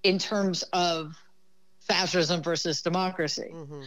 in 0.03 0.17
terms 0.17 0.63
of 0.73 1.15
fascism 1.81 2.41
versus 2.41 2.81
democracy. 2.81 3.49
Mm-hmm. 3.53 3.81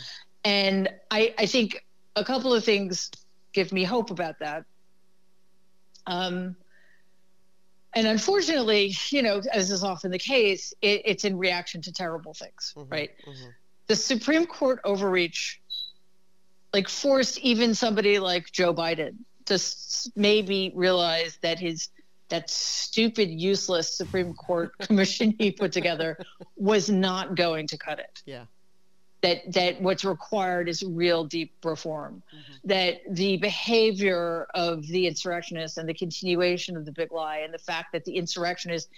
And 0.44 0.88
I, 1.10 1.34
I 1.38 1.46
think 1.46 1.84
a 2.16 2.24
couple 2.24 2.54
of 2.54 2.64
things 2.64 3.10
give 3.52 3.72
me 3.72 3.84
hope 3.84 4.10
about 4.10 4.38
that. 4.40 4.64
Um, 6.06 6.56
and 7.94 8.06
unfortunately, 8.06 8.94
you 9.10 9.22
know, 9.22 9.42
as 9.52 9.70
is 9.70 9.82
often 9.82 10.10
the 10.10 10.18
case, 10.18 10.72
it, 10.80 11.02
it's 11.04 11.24
in 11.24 11.36
reaction 11.36 11.82
to 11.82 11.92
terrible 11.92 12.34
things, 12.34 12.72
mm-hmm, 12.76 12.90
right? 12.90 13.10
Mm-hmm. 13.26 13.48
The 13.90 13.96
Supreme 13.96 14.46
Court 14.46 14.78
overreach, 14.84 15.60
like, 16.72 16.88
forced 16.88 17.38
even 17.40 17.74
somebody 17.74 18.20
like 18.20 18.52
Joe 18.52 18.72
Biden 18.72 19.16
to 19.46 19.54
s- 19.54 20.08
maybe 20.14 20.70
realize 20.76 21.36
that 21.42 21.58
his 21.58 21.88
that 22.28 22.48
stupid, 22.48 23.28
useless 23.28 23.96
Supreme 23.96 24.32
Court 24.34 24.70
commission 24.86 25.34
he 25.36 25.50
put 25.50 25.72
together 25.72 26.16
was 26.54 26.88
not 26.88 27.34
going 27.34 27.66
to 27.66 27.76
cut 27.76 27.98
it. 27.98 28.22
Yeah 28.24 28.44
that 29.22 29.52
that 29.52 29.82
what's 29.82 30.04
required 30.04 30.68
is 30.68 30.82
real 30.82 31.24
deep 31.24 31.52
reform 31.64 32.22
mm-hmm. 32.34 32.68
that 32.68 33.00
the 33.10 33.36
behavior 33.36 34.46
of 34.54 34.86
the 34.86 35.06
insurrectionists 35.06 35.76
and 35.76 35.88
the 35.88 35.94
continuation 35.94 36.76
of 36.76 36.84
the 36.84 36.92
big 36.92 37.12
lie 37.12 37.38
and 37.38 37.52
the 37.52 37.58
fact 37.58 37.92
that 37.92 38.04
the 38.04 38.12
insurrectionists 38.12 38.90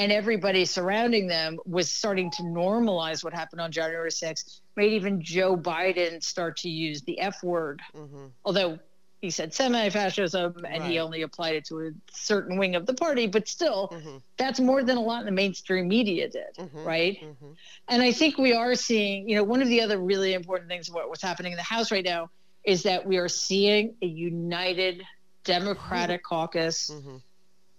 and 0.00 0.10
everybody 0.10 0.64
surrounding 0.64 1.26
them 1.26 1.58
was 1.66 1.90
starting 1.90 2.30
to 2.30 2.42
normalize 2.42 3.22
what 3.22 3.34
happened 3.34 3.60
on 3.60 3.70
January 3.70 4.10
6th 4.10 4.60
made 4.74 4.94
even 4.94 5.20
Joe 5.20 5.58
Biden 5.58 6.22
start 6.22 6.56
to 6.58 6.70
use 6.70 7.02
the 7.02 7.20
F 7.20 7.42
word 7.42 7.82
mm-hmm. 7.94 8.28
although 8.44 8.78
he 9.20 9.28
said 9.28 9.52
semi-fascism 9.52 10.54
and 10.64 10.82
right. 10.82 10.90
he 10.90 10.98
only 10.98 11.20
applied 11.20 11.54
it 11.54 11.66
to 11.66 11.80
a 11.80 11.90
certain 12.10 12.56
wing 12.56 12.76
of 12.76 12.86
the 12.86 12.94
party 12.94 13.26
but 13.26 13.46
still 13.46 13.90
mm-hmm. 13.92 14.16
that's 14.38 14.58
more 14.58 14.82
than 14.82 14.96
a 14.96 15.00
lot 15.00 15.20
in 15.20 15.26
the 15.26 15.32
mainstream 15.32 15.86
media 15.86 16.30
did 16.30 16.54
mm-hmm. 16.58 16.82
right 16.82 17.18
mm-hmm. 17.22 17.52
and 17.88 18.02
i 18.02 18.10
think 18.10 18.38
we 18.38 18.54
are 18.54 18.74
seeing 18.74 19.28
you 19.28 19.36
know 19.36 19.44
one 19.44 19.60
of 19.60 19.68
the 19.68 19.82
other 19.82 19.98
really 19.98 20.32
important 20.32 20.70
things 20.70 20.88
about 20.88 21.10
what's 21.10 21.22
happening 21.22 21.52
in 21.52 21.56
the 21.56 21.62
house 21.62 21.92
right 21.92 22.06
now 22.06 22.30
is 22.64 22.84
that 22.84 23.04
we 23.04 23.18
are 23.18 23.28
seeing 23.28 23.94
a 24.00 24.06
united 24.06 25.02
democratic 25.44 26.24
caucus 26.24 26.90
mm-hmm. 26.90 27.16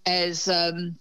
as 0.06 0.48
um, 0.48 0.96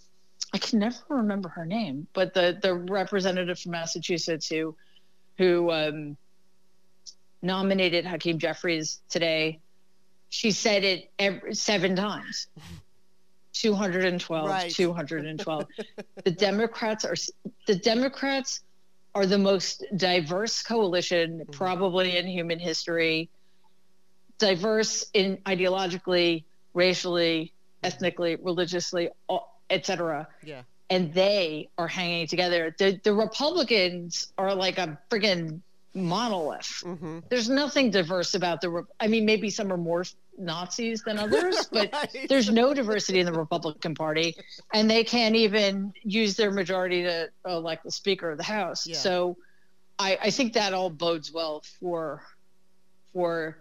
i 0.52 0.58
can 0.58 0.78
never 0.78 0.96
remember 1.08 1.48
her 1.48 1.64
name 1.64 2.06
but 2.12 2.34
the 2.34 2.58
the 2.62 2.74
representative 2.74 3.58
from 3.58 3.72
massachusetts 3.72 4.48
who 4.48 4.74
who 5.38 5.70
um, 5.70 6.16
nominated 7.42 8.04
hakeem 8.04 8.38
jeffries 8.38 9.00
today 9.08 9.58
she 10.28 10.50
said 10.50 10.84
it 10.84 11.10
every, 11.18 11.54
seven 11.54 11.96
times 11.96 12.48
212 13.52 14.48
right. 14.48 14.70
212 14.70 15.64
the 16.24 16.30
democrats 16.30 17.04
are 17.04 17.16
the 17.66 17.74
democrats 17.74 18.60
are 19.14 19.26
the 19.26 19.38
most 19.38 19.84
diverse 19.96 20.62
coalition 20.62 21.40
mm-hmm. 21.40 21.50
probably 21.50 22.16
in 22.16 22.26
human 22.26 22.58
history 22.58 23.28
diverse 24.40 25.06
in 25.12 25.36
ideologically, 25.46 26.42
racially, 26.74 27.52
ethnically, 27.84 28.36
religiously, 28.42 29.10
etc. 29.70 30.28
Yeah. 30.44 30.62
And 30.88 31.14
they 31.14 31.70
are 31.78 31.88
hanging 31.88 32.26
together. 32.26 32.74
The 32.78 33.00
the 33.02 33.14
Republicans 33.14 34.32
are 34.36 34.54
like 34.54 34.78
a 34.78 34.98
friggin' 35.10 35.60
monolith. 35.94 36.82
Mm-hmm. 36.84 37.20
There's 37.28 37.48
nothing 37.48 37.90
diverse 37.90 38.34
about 38.34 38.60
the. 38.60 38.84
I 38.98 39.06
mean, 39.06 39.24
maybe 39.24 39.50
some 39.50 39.72
are 39.72 39.76
more 39.76 40.04
Nazis 40.38 41.02
than 41.02 41.18
others, 41.18 41.66
but 41.72 41.92
right. 41.92 42.26
there's 42.28 42.50
no 42.50 42.74
diversity 42.74 43.20
in 43.20 43.26
the 43.26 43.32
Republican 43.32 43.94
Party, 43.94 44.34
and 44.72 44.90
they 44.90 45.04
can't 45.04 45.36
even 45.36 45.92
use 46.02 46.36
their 46.36 46.50
majority 46.50 47.02
to 47.02 47.30
elect 47.46 47.84
the 47.84 47.90
Speaker 47.90 48.30
of 48.30 48.38
the 48.38 48.44
House. 48.44 48.86
Yeah. 48.86 48.96
So, 48.96 49.36
I, 49.98 50.18
I 50.22 50.30
think 50.30 50.54
that 50.54 50.74
all 50.74 50.90
bodes 50.90 51.32
well 51.32 51.62
for 51.80 52.22
for 53.12 53.58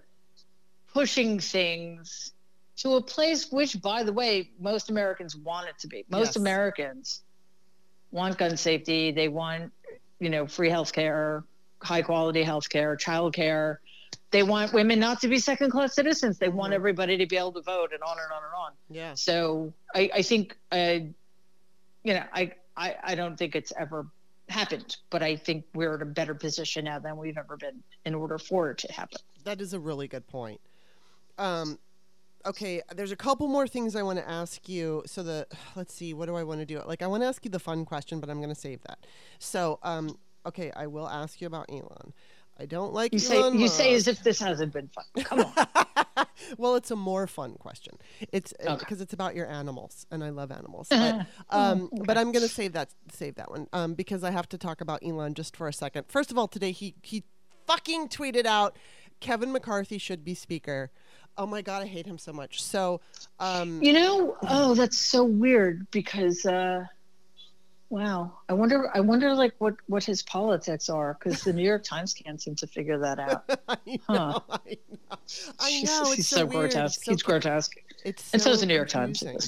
pushing 0.93 1.39
things 1.39 2.33
to 2.79 2.95
a 2.95 3.01
place 3.01 3.51
which, 3.51 3.81
by 3.81 4.03
the 4.03 4.13
way, 4.13 4.51
most 4.59 4.89
Americans 4.89 5.35
want 5.35 5.67
it 5.67 5.77
to 5.79 5.87
be. 5.87 6.05
Most 6.09 6.27
yes. 6.27 6.35
Americans 6.37 7.21
want 8.11 8.37
gun 8.37 8.55
safety. 8.55 9.11
They 9.11 9.27
want, 9.27 9.71
you 10.19 10.29
know, 10.29 10.47
free 10.47 10.69
health 10.69 10.93
care, 10.93 11.43
high 11.81 12.01
quality 12.01 12.41
health 12.41 12.69
care, 12.69 12.95
child 12.95 13.33
care. 13.33 13.81
They 14.31 14.43
want 14.43 14.71
women 14.73 14.99
not 14.99 15.19
to 15.21 15.27
be 15.27 15.39
second 15.39 15.71
class 15.71 15.93
citizens. 15.93 16.37
They 16.37 16.47
want 16.47 16.67
mm-hmm. 16.67 16.75
everybody 16.75 17.17
to 17.17 17.25
be 17.25 17.35
able 17.35 17.51
to 17.53 17.61
vote 17.61 17.91
and 17.91 18.01
on 18.01 18.17
and 18.17 18.31
on 18.31 18.43
and 18.43 18.53
on. 18.55 18.71
Yeah. 18.89 19.13
So 19.15 19.73
I, 19.93 20.09
I 20.15 20.21
think, 20.21 20.55
uh, 20.71 20.99
you 22.03 22.13
know, 22.13 22.23
I, 22.33 22.53
I, 22.77 22.95
I 23.03 23.15
don't 23.15 23.37
think 23.37 23.55
it's 23.55 23.73
ever 23.77 24.05
happened, 24.47 24.95
but 25.09 25.21
I 25.21 25.35
think 25.35 25.65
we're 25.73 25.95
in 25.95 26.01
a 26.01 26.05
better 26.05 26.33
position 26.33 26.85
now 26.85 26.99
than 26.99 27.17
we've 27.17 27.37
ever 27.37 27.57
been 27.57 27.83
in 28.05 28.15
order 28.15 28.37
for 28.37 28.71
it 28.71 28.77
to 28.79 28.93
happen. 28.93 29.19
That 29.43 29.59
is 29.59 29.73
a 29.73 29.79
really 29.79 30.07
good 30.07 30.27
point. 30.27 30.61
Um, 31.37 31.77
okay, 32.45 32.81
there's 32.95 33.11
a 33.11 33.15
couple 33.15 33.47
more 33.47 33.67
things 33.67 33.95
I 33.95 34.03
want 34.03 34.19
to 34.19 34.29
ask 34.29 34.67
you. 34.67 35.03
So 35.05 35.23
the 35.23 35.47
let's 35.75 35.93
see, 35.93 36.13
what 36.13 36.27
do 36.27 36.35
I 36.35 36.43
want 36.43 36.59
to 36.59 36.65
do? 36.65 36.81
Like 36.85 37.01
I 37.01 37.07
want 37.07 37.23
to 37.23 37.27
ask 37.27 37.43
you 37.45 37.51
the 37.51 37.59
fun 37.59 37.85
question, 37.85 38.19
but 38.19 38.29
I'm 38.29 38.37
going 38.37 38.53
to 38.53 38.59
save 38.59 38.81
that. 38.83 39.05
So, 39.39 39.79
um, 39.83 40.17
okay, 40.45 40.71
I 40.75 40.87
will 40.87 41.07
ask 41.07 41.41
you 41.41 41.47
about 41.47 41.65
Elon. 41.69 42.13
I 42.61 42.65
don't 42.65 42.93
like 42.93 43.13
you 43.13 43.19
Elon 43.31 43.53
say 43.53 43.59
you 43.59 43.67
say 43.67 43.93
as 43.93 44.07
if 44.07 44.21
this 44.21 44.39
hasn't 44.39 44.73
been 44.73 44.89
fun. 44.89 45.05
Come 45.23 45.39
on. 45.39 46.25
well, 46.57 46.75
it's 46.75 46.91
a 46.91 46.95
more 46.95 47.25
fun 47.25 47.55
question. 47.55 47.97
It's 48.33 48.51
because 48.51 48.81
uh, 48.81 48.83
okay. 48.83 48.95
it's 49.01 49.13
about 49.13 49.33
your 49.33 49.47
animals, 49.47 50.05
and 50.11 50.23
I 50.23 50.29
love 50.29 50.51
animals. 50.51 50.87
But, 50.89 51.25
um, 51.49 51.89
okay. 51.93 52.03
but 52.05 52.17
I'm 52.17 52.33
going 52.33 52.45
to 52.45 52.53
save 52.53 52.73
that 52.73 52.89
save 53.13 53.35
that 53.35 53.49
one 53.49 53.67
um, 53.71 53.93
because 53.93 54.25
I 54.25 54.31
have 54.31 54.49
to 54.49 54.57
talk 54.57 54.81
about 54.81 54.99
Elon 55.05 55.35
just 55.35 55.55
for 55.55 55.69
a 55.69 55.73
second. 55.73 56.05
First 56.09 56.31
of 56.31 56.37
all, 56.37 56.49
today 56.49 56.71
he 56.71 56.95
he 57.01 57.23
fucking 57.65 58.09
tweeted 58.09 58.45
out 58.45 58.75
Kevin 59.19 59.51
McCarthy 59.51 59.97
should 59.97 60.23
be 60.23 60.33
speaker. 60.33 60.91
Oh 61.39 61.45
my 61.45 61.61
god, 61.61 61.81
I 61.81 61.85
hate 61.85 62.05
him 62.05 62.17
so 62.17 62.33
much. 62.33 62.61
So, 62.61 62.99
um, 63.39 63.81
you 63.81 63.93
know, 63.93 64.35
oh, 64.49 64.75
that's 64.75 64.97
so 64.97 65.23
weird 65.23 65.89
because, 65.89 66.45
uh, 66.45 66.85
wow, 67.89 68.33
I 68.49 68.53
wonder, 68.53 68.91
I 68.93 68.99
wonder, 68.99 69.33
like 69.33 69.53
what 69.57 69.75
what 69.87 70.03
his 70.03 70.21
politics 70.21 70.89
are 70.89 71.17
because 71.17 71.41
the 71.45 71.53
New 71.53 71.63
York 71.63 71.85
Times 71.85 72.13
can't 72.13 72.41
seem 72.41 72.55
to 72.55 72.67
figure 72.67 72.97
that 72.97 73.19
out. 73.19 73.45
I 73.69 73.77
know, 73.87 74.01
huh. 74.09 74.39
I 74.49 74.77
know, 74.89 75.17
I 75.61 75.81
know. 75.83 76.01
It's 76.01 76.13
he's 76.15 76.27
so, 76.27 76.39
so 76.39 76.45
grotesque. 76.45 77.05
So 77.05 77.11
he's 77.13 77.23
grotesque. 77.23 77.77
It's 78.03 78.21
so 78.21 78.29
and 78.33 78.41
so 78.41 78.51
is 78.51 78.59
the 78.59 78.65
New 78.65 78.75
York. 78.75 78.89
Times. 78.89 79.23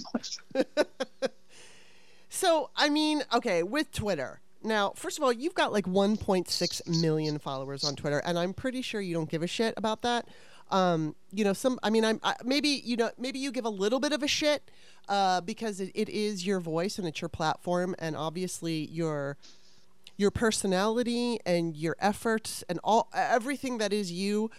so, 2.29 2.69
I 2.73 2.87
mean, 2.87 3.21
okay, 3.33 3.63
with 3.63 3.91
Twitter. 3.91 4.39
Now, 4.63 4.93
first 4.95 5.17
of 5.17 5.23
all, 5.23 5.33
you've 5.33 5.55
got 5.55 5.73
like 5.73 5.87
1.6 5.87 7.01
million 7.01 7.39
followers 7.39 7.83
on 7.83 7.95
Twitter, 7.95 8.19
and 8.19 8.39
I'm 8.39 8.53
pretty 8.53 8.81
sure 8.81 9.01
you 9.01 9.13
don't 9.13 9.29
give 9.29 9.43
a 9.43 9.47
shit 9.47 9.73
about 9.75 10.03
that 10.03 10.27
um, 10.72 11.15
you 11.32 11.43
know, 11.43 11.53
some. 11.53 11.80
I 11.84 11.89
mean, 11.89 12.05
I'm 12.05 12.19
I, 12.24 12.36
maybe 12.43 12.82
you 12.84 12.97
know 12.97 13.11
maybe 13.17 13.39
you 13.39 13.51
give 13.51 13.65
a 13.65 13.69
little 13.69 13.99
bit 13.99 14.13
of 14.13 14.24
a 14.24 14.28
shit 14.28 14.72
uh, 15.09 15.41
because 15.41 15.80
it, 15.80 15.91
it 15.93 16.09
is 16.09 16.45
your 16.45 16.59
voice 16.59 16.97
and 16.97 17.07
it's 17.07 17.22
your 17.22 17.30
platform, 17.30 17.95
and 17.99 18.15
obviously 18.15 18.86
your 18.86 19.38
your 20.17 20.32
personality 20.32 21.39
and 21.45 21.76
your 21.76 21.95
efforts 21.99 22.63
and 22.69 22.80
all 22.84 23.09
everything 23.13 23.80
that 23.80 23.91
is 23.91 24.11
you 24.11 24.51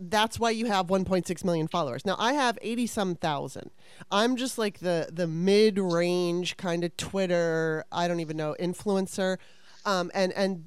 that's 0.00 0.38
why 0.40 0.50
you 0.50 0.66
have 0.66 0.88
1.6 0.88 1.44
million 1.44 1.68
followers. 1.68 2.04
Now 2.04 2.16
I 2.18 2.32
have 2.32 2.58
80 2.60 2.86
some 2.88 3.14
thousand. 3.14 3.70
I'm 4.10 4.36
just 4.36 4.58
like 4.58 4.80
the 4.80 5.08
the 5.12 5.26
mid 5.26 5.78
range 5.78 6.56
kind 6.56 6.84
of 6.84 6.96
Twitter. 6.96 7.84
I 7.92 8.08
don't 8.08 8.20
even 8.20 8.36
know 8.36 8.56
influencer, 8.60 9.38
um, 9.84 10.10
and 10.14 10.32
and 10.32 10.64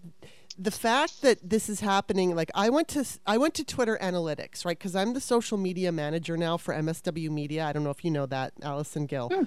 the 0.57 0.71
fact 0.71 1.21
that 1.21 1.37
this 1.47 1.69
is 1.69 1.79
happening 1.81 2.35
like 2.35 2.49
i 2.55 2.69
went 2.69 2.87
to 2.87 3.05
i 3.25 3.37
went 3.37 3.53
to 3.53 3.63
twitter 3.63 3.97
analytics 4.01 4.65
right 4.65 4.77
because 4.77 4.95
i'm 4.95 5.13
the 5.13 5.21
social 5.21 5.57
media 5.57 5.91
manager 5.91 6.35
now 6.35 6.57
for 6.57 6.73
msw 6.73 7.29
media. 7.29 7.65
I 7.65 7.73
don't 7.73 7.83
know 7.83 7.89
if 7.89 8.03
you 8.03 8.11
know 8.11 8.25
that 8.27 8.53
allison 8.61 9.05
gill. 9.05 9.29
Hmm. 9.29 9.43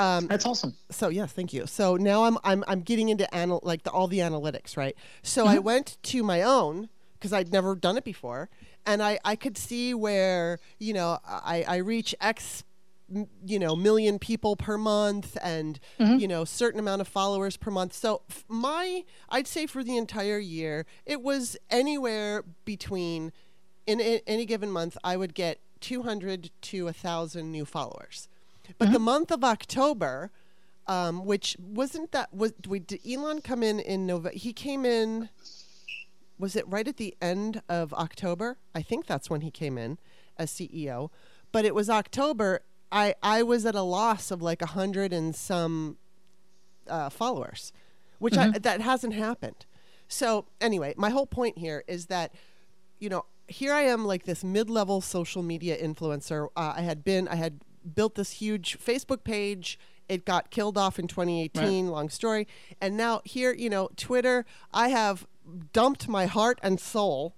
um, 0.00 0.26
that's 0.26 0.46
awesome. 0.46 0.74
so 0.90 1.08
yes 1.08 1.32
thank 1.32 1.52
you. 1.52 1.66
So 1.66 1.96
now 1.96 2.24
i'm 2.24 2.38
i'm, 2.44 2.64
I'm 2.66 2.80
getting 2.80 3.08
into 3.08 3.28
anal- 3.32 3.60
like 3.62 3.82
the, 3.84 3.90
all 3.90 4.08
the 4.08 4.18
analytics 4.18 4.76
right? 4.76 4.96
So 5.22 5.44
mm-hmm. 5.44 5.54
i 5.54 5.58
went 5.58 5.96
to 6.04 6.22
my 6.22 6.42
own 6.42 6.88
because 7.14 7.32
i'd 7.32 7.52
never 7.52 7.74
done 7.74 7.96
it 7.96 8.04
before 8.04 8.48
and 8.86 9.02
i 9.02 9.18
i 9.24 9.36
could 9.36 9.58
see 9.58 9.92
where 9.92 10.58
you 10.78 10.94
know 10.94 11.18
i 11.24 11.64
i 11.68 11.76
reach 11.76 12.14
x 12.20 12.64
you 13.44 13.58
know 13.58 13.74
million 13.74 14.18
people 14.18 14.56
per 14.56 14.78
month 14.78 15.36
and 15.42 15.80
mm-hmm. 15.98 16.18
you 16.18 16.28
know 16.28 16.44
certain 16.44 16.78
amount 16.78 17.00
of 17.00 17.08
followers 17.08 17.56
per 17.56 17.70
month 17.70 17.92
so 17.92 18.22
my 18.48 19.04
i'd 19.30 19.46
say 19.46 19.66
for 19.66 19.82
the 19.82 19.96
entire 19.96 20.38
year 20.38 20.86
it 21.06 21.20
was 21.20 21.56
anywhere 21.70 22.44
between 22.64 23.32
in, 23.86 24.00
in 24.00 24.20
any 24.26 24.44
given 24.44 24.70
month 24.70 24.96
i 25.02 25.16
would 25.16 25.34
get 25.34 25.58
200 25.80 26.50
to 26.60 26.84
1000 26.84 27.50
new 27.50 27.64
followers 27.64 28.28
but 28.78 28.86
mm-hmm. 28.86 28.94
the 28.94 29.00
month 29.00 29.30
of 29.30 29.42
october 29.42 30.30
um, 30.86 31.24
which 31.24 31.56
wasn't 31.60 32.10
that 32.10 32.32
was 32.32 32.52
we, 32.66 32.80
did 32.80 33.00
elon 33.08 33.40
come 33.40 33.62
in 33.62 33.80
in 33.80 34.06
november 34.06 34.36
he 34.36 34.52
came 34.52 34.84
in 34.84 35.28
was 36.38 36.56
it 36.56 36.66
right 36.68 36.86
at 36.86 36.96
the 36.96 37.16
end 37.20 37.62
of 37.68 37.92
october 37.94 38.56
i 38.74 38.82
think 38.82 39.06
that's 39.06 39.28
when 39.28 39.40
he 39.40 39.50
came 39.50 39.76
in 39.76 39.98
as 40.36 40.52
ceo 40.52 41.10
but 41.52 41.64
it 41.64 41.74
was 41.74 41.90
October 41.90 42.60
I 42.92 43.14
I 43.22 43.42
was 43.42 43.66
at 43.66 43.74
a 43.74 43.82
loss 43.82 44.30
of 44.30 44.42
like 44.42 44.62
a 44.62 44.66
hundred 44.66 45.12
and 45.12 45.34
some 45.34 45.96
uh, 46.88 47.10
followers, 47.10 47.72
which 48.18 48.34
mm-hmm. 48.34 48.54
I, 48.56 48.58
that 48.58 48.80
hasn't 48.80 49.14
happened. 49.14 49.66
So 50.08 50.46
anyway, 50.60 50.94
my 50.96 51.10
whole 51.10 51.26
point 51.26 51.58
here 51.58 51.84
is 51.86 52.06
that 52.06 52.34
you 52.98 53.08
know 53.08 53.24
here 53.46 53.72
I 53.72 53.82
am 53.82 54.04
like 54.04 54.24
this 54.24 54.44
mid-level 54.44 55.00
social 55.00 55.42
media 55.42 55.76
influencer. 55.76 56.48
Uh, 56.56 56.74
I 56.76 56.82
had 56.82 57.04
been 57.04 57.28
I 57.28 57.36
had 57.36 57.60
built 57.94 58.14
this 58.14 58.32
huge 58.32 58.78
Facebook 58.78 59.24
page. 59.24 59.78
It 60.08 60.24
got 60.24 60.50
killed 60.50 60.76
off 60.76 60.98
in 60.98 61.06
2018. 61.06 61.86
Right. 61.86 61.92
Long 61.92 62.08
story. 62.08 62.48
And 62.80 62.96
now 62.96 63.22
here, 63.24 63.52
you 63.52 63.70
know, 63.70 63.90
Twitter. 63.96 64.44
I 64.72 64.88
have 64.88 65.26
dumped 65.72 66.08
my 66.08 66.26
heart 66.26 66.58
and 66.62 66.80
soul 66.80 67.36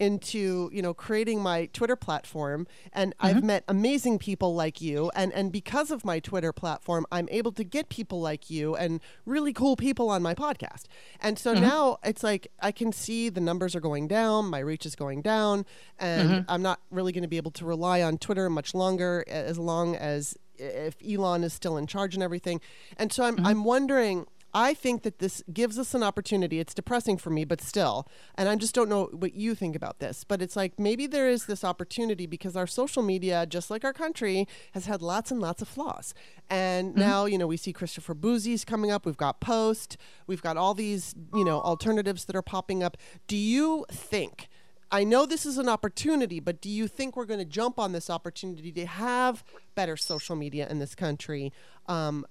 into 0.00 0.70
you 0.72 0.82
know 0.82 0.92
creating 0.92 1.40
my 1.40 1.66
Twitter 1.66 1.94
platform, 1.94 2.66
and 2.92 3.12
mm-hmm. 3.16 3.26
I've 3.26 3.44
met 3.44 3.64
amazing 3.68 4.18
people 4.18 4.54
like 4.54 4.80
you, 4.80 5.12
and 5.14 5.32
and 5.32 5.52
because 5.52 5.92
of 5.92 6.04
my 6.04 6.18
Twitter 6.18 6.52
platform, 6.52 7.06
I'm 7.12 7.28
able 7.30 7.52
to 7.52 7.62
get 7.62 7.90
people 7.90 8.20
like 8.20 8.50
you 8.50 8.74
and 8.74 9.00
really 9.26 9.52
cool 9.52 9.76
people 9.76 10.08
on 10.08 10.22
my 10.22 10.34
podcast. 10.34 10.84
And 11.20 11.38
so 11.38 11.52
mm-hmm. 11.52 11.62
now 11.62 11.98
it's 12.02 12.24
like 12.24 12.50
I 12.60 12.72
can 12.72 12.92
see 12.92 13.28
the 13.28 13.40
numbers 13.40 13.76
are 13.76 13.80
going 13.80 14.08
down, 14.08 14.46
my 14.46 14.58
reach 14.58 14.86
is 14.86 14.96
going 14.96 15.22
down, 15.22 15.66
and 15.98 16.30
mm-hmm. 16.30 16.50
I'm 16.50 16.62
not 16.62 16.80
really 16.90 17.12
going 17.12 17.22
to 17.22 17.28
be 17.28 17.36
able 17.36 17.52
to 17.52 17.64
rely 17.64 18.02
on 18.02 18.18
Twitter 18.18 18.48
much 18.50 18.74
longer 18.74 19.24
as 19.28 19.58
long 19.58 19.94
as 19.94 20.36
if 20.58 20.96
Elon 21.06 21.44
is 21.44 21.52
still 21.52 21.76
in 21.76 21.86
charge 21.86 22.14
and 22.14 22.22
everything. 22.22 22.60
And 22.96 23.12
so 23.12 23.24
I'm 23.24 23.36
mm-hmm. 23.36 23.46
I'm 23.46 23.64
wondering 23.64 24.26
I 24.52 24.74
think 24.74 25.02
that 25.02 25.18
this 25.18 25.42
gives 25.52 25.78
us 25.78 25.94
an 25.94 26.02
opportunity. 26.02 26.58
It's 26.58 26.74
depressing 26.74 27.18
for 27.18 27.30
me, 27.30 27.44
but 27.44 27.60
still. 27.60 28.08
And 28.34 28.48
I 28.48 28.56
just 28.56 28.74
don't 28.74 28.88
know 28.88 29.06
what 29.12 29.34
you 29.34 29.54
think 29.54 29.76
about 29.76 30.00
this. 30.00 30.24
But 30.24 30.42
it's 30.42 30.56
like 30.56 30.78
maybe 30.78 31.06
there 31.06 31.28
is 31.28 31.46
this 31.46 31.64
opportunity 31.64 32.26
because 32.26 32.56
our 32.56 32.66
social 32.66 33.02
media, 33.02 33.46
just 33.46 33.70
like 33.70 33.84
our 33.84 33.92
country, 33.92 34.48
has 34.72 34.86
had 34.86 35.02
lots 35.02 35.30
and 35.30 35.40
lots 35.40 35.62
of 35.62 35.68
flaws. 35.68 36.14
And 36.48 36.90
mm-hmm. 36.90 37.00
now, 37.00 37.24
you 37.26 37.38
know, 37.38 37.46
we 37.46 37.56
see 37.56 37.72
Christopher 37.72 38.14
Bouzy's 38.14 38.64
coming 38.64 38.90
up. 38.90 39.06
We've 39.06 39.16
got 39.16 39.40
Post. 39.40 39.96
We've 40.26 40.42
got 40.42 40.56
all 40.56 40.74
these, 40.74 41.14
you 41.32 41.44
know, 41.44 41.60
alternatives 41.60 42.24
that 42.24 42.36
are 42.36 42.42
popping 42.42 42.82
up. 42.82 42.96
Do 43.26 43.36
you 43.36 43.86
think? 43.90 44.48
I 44.92 45.04
know 45.04 45.24
this 45.24 45.46
is 45.46 45.56
an 45.56 45.68
opportunity, 45.68 46.40
but 46.40 46.60
do 46.60 46.68
you 46.68 46.88
think 46.88 47.16
we're 47.16 47.24
going 47.24 47.38
to 47.38 47.44
jump 47.44 47.78
on 47.78 47.92
this 47.92 48.10
opportunity 48.10 48.72
to 48.72 48.86
have 48.86 49.44
better 49.76 49.96
social 49.96 50.34
media 50.34 50.68
in 50.68 50.80
this 50.80 50.96
country? 50.96 51.52
Um, 51.86 52.26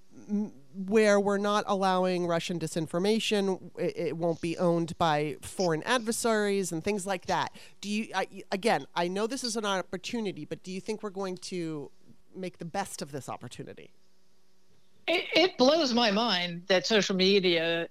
where 0.73 1.19
we're 1.19 1.37
not 1.37 1.63
allowing 1.67 2.27
Russian 2.27 2.59
disinformation. 2.59 3.71
It, 3.77 3.97
it, 3.97 4.17
won't 4.17 4.41
be 4.41 4.57
owned 4.57 4.97
by 4.97 5.37
foreign 5.41 5.83
adversaries 5.83 6.71
and 6.71 6.83
things 6.83 7.05
like 7.05 7.25
that. 7.25 7.53
Do 7.81 7.89
you, 7.89 8.07
I, 8.13 8.27
again, 8.51 8.85
I 8.95 9.07
know 9.07 9.27
this 9.27 9.43
is 9.43 9.55
an 9.55 9.65
opportunity, 9.65 10.45
but 10.45 10.63
do 10.63 10.71
you 10.71 10.81
think 10.81 11.03
we're 11.03 11.09
going 11.09 11.37
to 11.37 11.91
make 12.35 12.57
the 12.57 12.65
best 12.65 13.01
of 13.01 13.11
this 13.11 13.29
opportunity? 13.29 13.91
It, 15.07 15.25
it 15.33 15.57
blows 15.57 15.93
my 15.93 16.11
mind 16.11 16.63
that 16.67 16.85
social 16.85 17.15
media 17.15 17.87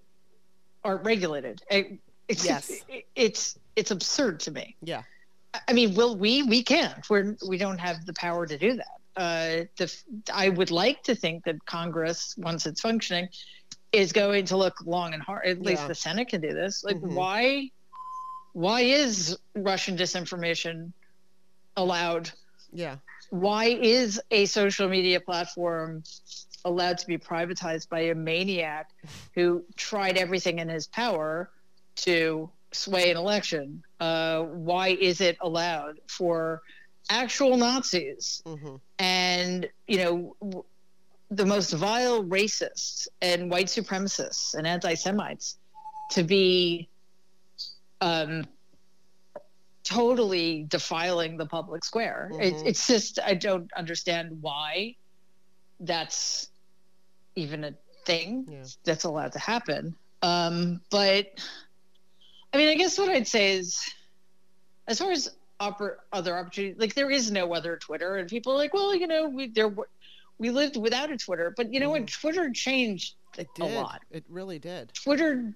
aren't 0.84 1.04
regulated. 1.04 1.62
It, 1.70 1.98
it's, 2.28 2.44
yes. 2.44 2.84
it's, 3.16 3.58
it's 3.74 3.90
absurd 3.90 4.40
to 4.40 4.50
me. 4.50 4.76
Yeah. 4.82 5.02
I 5.66 5.72
mean, 5.72 5.94
will 5.94 6.16
we? 6.16 6.42
We 6.42 6.62
can't. 6.62 7.08
We're 7.08 7.36
we 7.48 7.58
don't 7.58 7.78
have 7.78 8.04
the 8.04 8.12
power 8.12 8.46
to 8.46 8.58
do 8.58 8.74
that. 8.74 9.00
Uh, 9.18 9.64
the 9.76 9.92
I 10.32 10.48
would 10.48 10.70
like 10.70 11.02
to 11.04 11.14
think 11.14 11.44
that 11.44 11.66
Congress, 11.66 12.36
once 12.38 12.66
it's 12.66 12.80
functioning, 12.80 13.28
is 13.90 14.12
going 14.12 14.44
to 14.46 14.56
look 14.56 14.76
long 14.86 15.12
and 15.12 15.20
hard. 15.22 15.44
At 15.44 15.60
least 15.60 15.88
the 15.88 15.94
Senate 15.94 16.28
can 16.28 16.40
do 16.40 16.54
this. 16.54 16.84
Like, 16.84 16.96
mm-hmm. 16.96 17.14
why? 17.14 17.70
Why 18.52 18.82
is 18.82 19.36
Russian 19.56 19.96
disinformation 19.96 20.92
allowed? 21.76 22.30
Yeah. 22.72 22.96
Why 23.30 23.66
is 23.66 24.20
a 24.30 24.46
social 24.46 24.88
media 24.88 25.20
platform 25.20 26.04
allowed 26.64 26.98
to 26.98 27.06
be 27.06 27.18
privatized 27.18 27.88
by 27.88 28.00
a 28.00 28.14
maniac 28.14 28.90
who 29.34 29.64
tried 29.76 30.16
everything 30.16 30.60
in 30.60 30.68
his 30.68 30.86
power 30.86 31.50
to 31.96 32.50
sway 32.72 33.10
an 33.10 33.16
election? 33.16 33.82
Uh, 33.98 34.42
why 34.42 34.88
is 34.88 35.20
it 35.20 35.36
allowed 35.40 35.98
for 36.06 36.62
actual 37.10 37.56
Nazis 37.56 38.42
mm-hmm. 38.46 38.76
and 38.98 39.68
you 39.86 39.98
know 39.98 40.36
w- 40.40 40.64
the 41.30 41.44
most 41.44 41.72
vile 41.72 42.24
racists 42.24 43.06
and 43.20 43.50
white 43.50 43.66
supremacists 43.66 44.54
and 44.54 44.66
anti-Semites 44.66 45.58
to 46.10 46.22
be 46.22 46.88
um, 48.00 48.46
totally 49.84 50.64
defiling 50.68 51.36
the 51.36 51.46
public 51.46 51.84
square? 51.84 52.30
Mm-hmm. 52.32 52.42
It, 52.42 52.66
it's 52.66 52.86
just 52.86 53.18
I 53.24 53.34
don't 53.34 53.70
understand 53.74 54.38
why 54.40 54.96
that's 55.80 56.48
even 57.36 57.64
a 57.64 57.74
thing 58.04 58.46
yeah. 58.50 58.64
that's 58.84 59.04
allowed 59.04 59.32
to 59.32 59.38
happen. 59.38 59.94
Um, 60.22 60.80
but 60.90 61.26
I 62.52 62.56
mean, 62.56 62.68
I 62.68 62.74
guess 62.74 62.98
what 62.98 63.10
I'd 63.10 63.28
say 63.28 63.52
is, 63.52 63.80
as 64.86 64.98
far 64.98 65.12
as 65.12 65.30
oppor- 65.60 65.96
other 66.12 66.36
opportunities, 66.36 66.78
like 66.78 66.94
there 66.94 67.10
is 67.10 67.30
no 67.30 67.54
other 67.54 67.76
Twitter, 67.76 68.16
and 68.16 68.28
people 68.28 68.52
are 68.52 68.56
like, 68.56 68.74
well, 68.74 68.94
you 68.94 69.06
know, 69.06 69.28
we 69.28 69.48
there 69.48 69.74
we 70.38 70.50
lived 70.50 70.76
without 70.76 71.10
a 71.10 71.16
Twitter, 71.16 71.52
but 71.56 71.72
you 71.72 71.80
know 71.80 71.88
mm. 71.88 72.00
what? 72.00 72.06
Twitter 72.06 72.50
changed 72.50 73.14
a 73.38 73.64
lot. 73.64 74.02
It 74.10 74.24
really 74.28 74.58
did. 74.58 74.92
Twitter. 74.94 75.52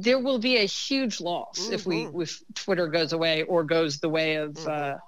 There 0.00 0.20
will 0.20 0.38
be 0.38 0.58
a 0.58 0.64
huge 0.64 1.20
loss 1.20 1.58
mm-hmm. 1.58 1.72
if 1.72 1.84
we 1.84 2.04
mm-hmm. 2.04 2.22
if 2.22 2.40
Twitter 2.54 2.86
goes 2.86 3.12
away 3.12 3.42
or 3.42 3.64
goes 3.64 3.98
the 3.98 4.08
way 4.08 4.36
of, 4.36 4.52
mm-hmm. 4.52 4.68
uh, 4.68 4.98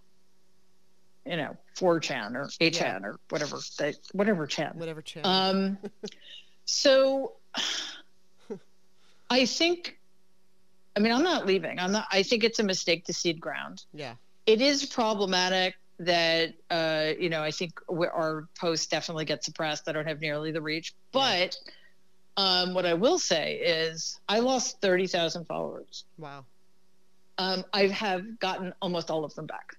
you 1.24 1.36
know, 1.36 1.56
4chan 1.76 2.34
or 2.34 2.46
8chan 2.60 2.80
yeah. 2.80 2.98
or 3.04 3.20
whatever 3.28 3.58
they 3.78 3.94
whatever 4.12 4.46
chan. 4.48 4.72
Whatever 4.74 5.00
chan. 5.00 5.22
Um, 5.24 5.78
so 6.64 7.34
I 9.30 9.46
think 9.46 9.99
I 10.96 11.00
mean, 11.00 11.12
I'm 11.12 11.22
not 11.22 11.46
leaving. 11.46 11.78
I'm 11.78 11.92
not. 11.92 12.06
I 12.10 12.22
think 12.22 12.44
it's 12.44 12.58
a 12.58 12.64
mistake 12.64 13.04
to 13.06 13.12
cede 13.12 13.40
ground. 13.40 13.84
Yeah. 13.92 14.14
It 14.46 14.60
is 14.60 14.84
problematic 14.84 15.74
that 16.00 16.54
uh, 16.70 17.12
you 17.18 17.28
know. 17.28 17.42
I 17.42 17.50
think 17.50 17.80
our 17.90 18.48
posts 18.58 18.86
definitely 18.86 19.24
get 19.24 19.44
suppressed. 19.44 19.88
I 19.88 19.92
don't 19.92 20.06
have 20.06 20.20
nearly 20.20 20.50
the 20.50 20.62
reach, 20.62 20.94
but 21.12 21.56
um, 22.36 22.74
what 22.74 22.86
I 22.86 22.94
will 22.94 23.18
say 23.18 23.56
is 23.56 24.18
I 24.28 24.40
lost 24.40 24.80
thirty 24.80 25.06
thousand 25.06 25.44
followers. 25.44 26.04
Wow. 26.18 26.44
Um, 27.38 27.64
I 27.72 27.86
have 27.86 28.38
gotten 28.38 28.74
almost 28.82 29.10
all 29.10 29.24
of 29.24 29.34
them 29.34 29.46
back. 29.46 29.76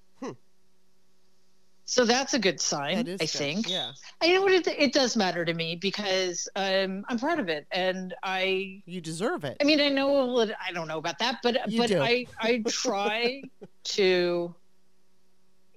So 1.92 2.06
that's 2.06 2.34
a 2.34 2.39
good 2.39 2.62
sign, 2.62 3.00
I 3.00 3.04
good. 3.04 3.30
think. 3.30 3.70
Yeah. 3.70 3.92
I 4.22 4.32
know 4.32 4.44
what 4.44 4.54
it, 4.54 4.66
it 4.66 4.94
does 4.94 5.18
matter 5.18 5.44
to 5.44 5.54
me 5.54 5.76
because 5.76 6.48
um, 6.56 7.04
I'm 7.10 7.20
proud 7.20 7.38
of 7.38 7.50
it, 7.50 7.68
and 7.70 8.14
I. 8.24 8.82
You 8.86 9.02
deserve 9.02 9.44
it. 9.44 9.58
I 9.60 9.66
mean, 9.66 9.82
I 9.82 9.89
know 9.89 10.39
I 10.39 10.72
don't 10.72 10.88
know 10.88 11.00
about 11.00 11.20
that, 11.20 11.39
but 11.44 11.70
you 11.70 11.80
but 11.80 11.89
do. 11.89 12.02
I 12.02 12.28
I 12.39 12.64
try 12.70 13.42
to, 13.84 14.56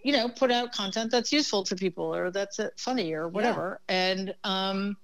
you 0.05 0.13
know, 0.13 0.29
put 0.29 0.53
out 0.53 0.71
content 0.71 1.11
that's 1.11 1.33
useful 1.33 1.65
to 1.65 1.75
people 1.75 2.15
or 2.15 2.31
that's 2.31 2.61
uh, 2.61 2.69
funny 2.77 3.13
or 3.13 3.27
whatever, 3.27 3.81
yeah. 3.89 3.97
and 3.97 4.35
um. 4.45 4.97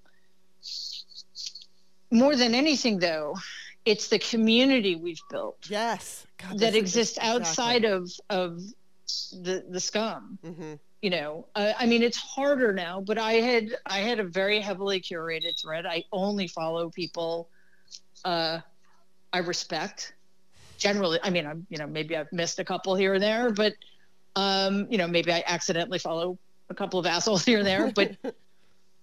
More 2.12 2.36
than 2.36 2.54
anything, 2.54 3.00
though, 3.00 3.36
it's 3.84 4.06
the 4.06 4.18
community 4.20 4.94
we've 4.94 5.22
built. 5.28 5.58
Yes. 5.68 6.24
God, 6.38 6.61
that 6.61 6.76
exists 6.76 7.16
exactly. 7.16 7.40
outside 7.40 7.84
of 7.84 8.12
of 8.30 8.62
the 9.32 9.64
the 9.68 9.80
scum. 9.80 10.38
Mm-hmm 10.44 10.74
you 11.03 11.11
know 11.11 11.46
uh, 11.55 11.72
i 11.78 11.86
mean 11.86 12.03
it's 12.03 12.16
harder 12.16 12.72
now 12.72 13.01
but 13.01 13.18
i 13.18 13.34
had 13.34 13.76
i 13.86 13.98
had 13.98 14.20
a 14.20 14.24
very 14.24 14.61
heavily 14.61 15.01
curated 15.01 15.61
thread 15.61 15.86
i 15.86 16.05
only 16.12 16.46
follow 16.46 16.90
people 16.90 17.48
uh 18.24 18.59
i 19.32 19.38
respect 19.38 20.14
generally 20.76 21.18
i 21.22 21.30
mean 21.30 21.46
i'm 21.46 21.66
you 21.70 21.78
know 21.78 21.86
maybe 21.86 22.16
i've 22.16 22.32
missed 22.32 22.59
a 22.59 22.64
couple 22.64 22.94
here 22.94 23.14
and 23.14 23.22
there 23.22 23.51
but 23.51 23.74
um 24.36 24.86
you 24.90 24.98
know 24.98 25.07
maybe 25.07 25.32
i 25.32 25.42
accidentally 25.46 25.98
follow 25.98 26.38
a 26.68 26.74
couple 26.74 27.01
of 27.01 27.07
assholes 27.07 27.44
here 27.44 27.59
and 27.59 27.66
there 27.66 27.90
but 27.92 28.16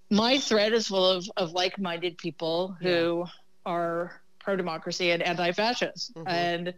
my 0.09 0.37
thread 0.37 0.73
is 0.73 0.87
full 0.87 1.05
of 1.05 1.29
of 1.37 1.51
like-minded 1.51 2.17
people 2.17 2.77
who 2.79 3.23
yeah. 3.25 3.31
are 3.65 4.21
pro-democracy 4.39 5.11
and 5.11 5.21
anti-fascist 5.23 6.13
mm-hmm. 6.13 6.27
and 6.27 6.73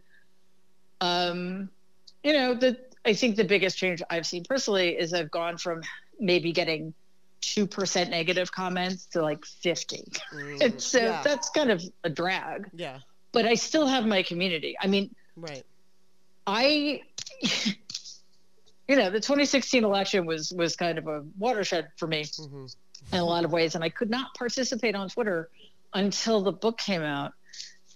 um 1.00 1.68
you 2.24 2.32
know 2.32 2.54
the 2.54 2.76
I 3.04 3.14
think 3.14 3.36
the 3.36 3.44
biggest 3.44 3.78
change 3.78 4.02
I've 4.10 4.26
seen 4.26 4.44
personally 4.44 4.90
is 4.90 5.14
I've 5.14 5.30
gone 5.30 5.56
from 5.56 5.82
maybe 6.18 6.52
getting 6.52 6.92
2% 7.42 8.10
negative 8.10 8.52
comments 8.52 9.06
to 9.06 9.22
like 9.22 9.44
50. 9.44 10.04
Mm, 10.34 10.60
and 10.64 10.80
so 10.80 10.98
yeah. 10.98 11.22
that's 11.22 11.50
kind 11.50 11.70
of 11.70 11.82
a 12.04 12.10
drag. 12.10 12.68
Yeah. 12.74 12.98
But 13.32 13.46
I 13.46 13.54
still 13.54 13.86
have 13.86 14.06
my 14.06 14.22
community. 14.22 14.76
I 14.80 14.86
mean, 14.86 15.14
right. 15.36 15.64
I 16.46 17.02
you 18.88 18.96
know, 18.96 19.08
the 19.08 19.20
2016 19.20 19.84
election 19.84 20.26
was 20.26 20.52
was 20.52 20.74
kind 20.74 20.98
of 20.98 21.06
a 21.06 21.24
watershed 21.38 21.88
for 21.96 22.08
me 22.08 22.24
mm-hmm. 22.24 22.66
in 23.12 23.18
a 23.20 23.24
lot 23.24 23.44
of 23.44 23.52
ways 23.52 23.76
and 23.76 23.84
I 23.84 23.88
could 23.88 24.10
not 24.10 24.34
participate 24.34 24.96
on 24.96 25.08
Twitter 25.08 25.48
until 25.94 26.42
the 26.42 26.52
book 26.52 26.78
came 26.78 27.02
out 27.02 27.32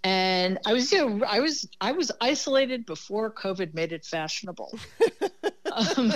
and 0.05 0.59
I 0.67 0.75
was, 0.75 0.93
you 0.93 1.09
know, 1.09 1.27
I 1.27 1.41
was, 1.41 1.67
I 1.81 1.93
was 1.93 2.13
isolated 2.21 2.85
before 2.85 3.33
COVID 3.33 3.73
made 3.73 3.91
it 3.93 4.05
fashionable. 4.05 4.79
um, 5.73 6.13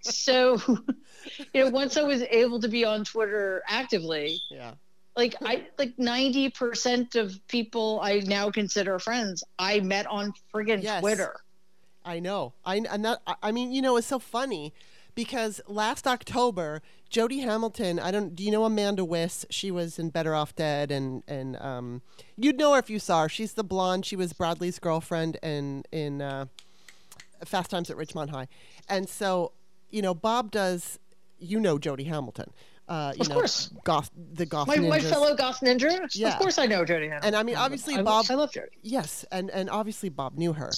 so, 0.00 0.58
you 1.52 1.64
know, 1.64 1.68
once 1.68 1.98
I 1.98 2.02
was 2.02 2.22
able 2.22 2.58
to 2.60 2.68
be 2.68 2.86
on 2.86 3.04
Twitter 3.04 3.62
actively, 3.68 4.40
yeah, 4.50 4.72
like 5.14 5.34
I, 5.44 5.66
like 5.78 5.92
ninety 5.98 6.48
percent 6.48 7.14
of 7.14 7.38
people 7.48 8.00
I 8.02 8.20
now 8.20 8.50
consider 8.50 8.98
friends, 8.98 9.44
I 9.58 9.80
met 9.80 10.06
on 10.06 10.32
friggin' 10.52 10.82
yes. 10.82 11.00
Twitter. 11.00 11.36
I 12.04 12.18
know. 12.18 12.54
I 12.64 12.76
and 12.76 13.04
that. 13.04 13.20
I 13.42 13.52
mean, 13.52 13.72
you 13.72 13.82
know, 13.82 13.98
it's 13.98 14.06
so 14.06 14.18
funny 14.18 14.72
because 15.14 15.60
last 15.66 16.06
October, 16.06 16.82
Jody 17.08 17.40
Hamilton. 17.40 17.98
I 17.98 18.10
don't. 18.10 18.34
Do 18.34 18.42
you 18.42 18.50
know 18.50 18.64
Amanda 18.64 19.04
Wyss? 19.04 19.44
She 19.50 19.70
was 19.70 19.98
in 19.98 20.10
Better 20.10 20.34
Off 20.34 20.54
Dead, 20.56 20.90
and 20.90 21.22
and 21.28 21.56
um, 21.56 22.02
you'd 22.36 22.58
know 22.58 22.72
her 22.72 22.78
if 22.78 22.88
you 22.88 22.98
saw 22.98 23.22
her. 23.22 23.28
She's 23.28 23.52
the 23.52 23.64
blonde. 23.64 24.06
She 24.06 24.16
was 24.16 24.32
Bradley's 24.32 24.78
girlfriend 24.78 25.38
in 25.42 25.84
in 25.92 26.22
uh, 26.22 26.46
Fast 27.44 27.70
Times 27.70 27.90
at 27.90 27.96
Ridgemont 27.96 28.30
High, 28.30 28.48
and 28.88 29.08
so 29.08 29.52
you 29.90 30.02
know 30.02 30.14
Bob 30.14 30.50
does. 30.50 30.98
You 31.38 31.58
know 31.58 31.76
Jody 31.76 32.04
Hamilton. 32.04 32.52
Uh, 32.88 33.12
you 33.16 33.22
of 33.22 33.28
know, 33.28 33.34
course, 33.34 33.70
goth, 33.84 34.10
the 34.34 34.46
goth. 34.46 34.68
My, 34.68 34.76
my 34.76 35.00
fellow 35.00 35.34
goth 35.34 35.60
ninja. 35.60 36.08
Yeah. 36.14 36.32
Of 36.32 36.38
course, 36.38 36.58
I 36.58 36.66
know 36.66 36.84
Jody 36.84 37.06
Hamilton. 37.06 37.26
And 37.28 37.36
I 37.36 37.42
mean, 37.42 37.56
obviously, 37.56 37.96
I, 37.96 38.02
Bob. 38.02 38.26
I 38.30 38.34
love 38.34 38.52
Jody. 38.52 38.68
Yes, 38.82 39.24
and 39.32 39.50
and 39.50 39.68
obviously 39.70 40.08
Bob 40.08 40.36
knew 40.36 40.52
her. 40.52 40.70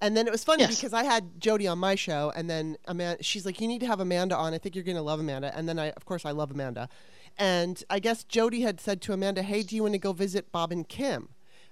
And 0.00 0.16
then 0.16 0.26
it 0.26 0.30
was 0.30 0.44
funny 0.44 0.62
yes. 0.62 0.76
because 0.76 0.92
I 0.92 1.04
had 1.04 1.40
Jody 1.40 1.66
on 1.66 1.78
my 1.78 1.94
show, 1.94 2.32
and 2.34 2.48
then 2.48 2.78
Amanda, 2.86 3.22
she's 3.22 3.44
like, 3.44 3.60
"You 3.60 3.68
need 3.68 3.80
to 3.80 3.86
have 3.86 4.00
Amanda 4.00 4.36
on. 4.36 4.54
I 4.54 4.58
think 4.58 4.74
you're 4.74 4.84
gonna 4.84 5.02
love 5.02 5.20
Amanda." 5.20 5.56
And 5.56 5.68
then 5.68 5.78
I, 5.78 5.90
of 5.90 6.06
course, 6.06 6.24
I 6.24 6.30
love 6.30 6.50
Amanda. 6.50 6.88
And 7.38 7.82
I 7.90 7.98
guess 7.98 8.24
Jody 8.24 8.62
had 8.62 8.80
said 8.80 9.02
to 9.02 9.12
Amanda, 9.12 9.42
"Hey, 9.42 9.62
do 9.62 9.76
you 9.76 9.82
want 9.82 9.94
to 9.94 9.98
go 9.98 10.12
visit 10.12 10.50
Bob 10.52 10.72
and 10.72 10.88
Kim?" 10.88 11.28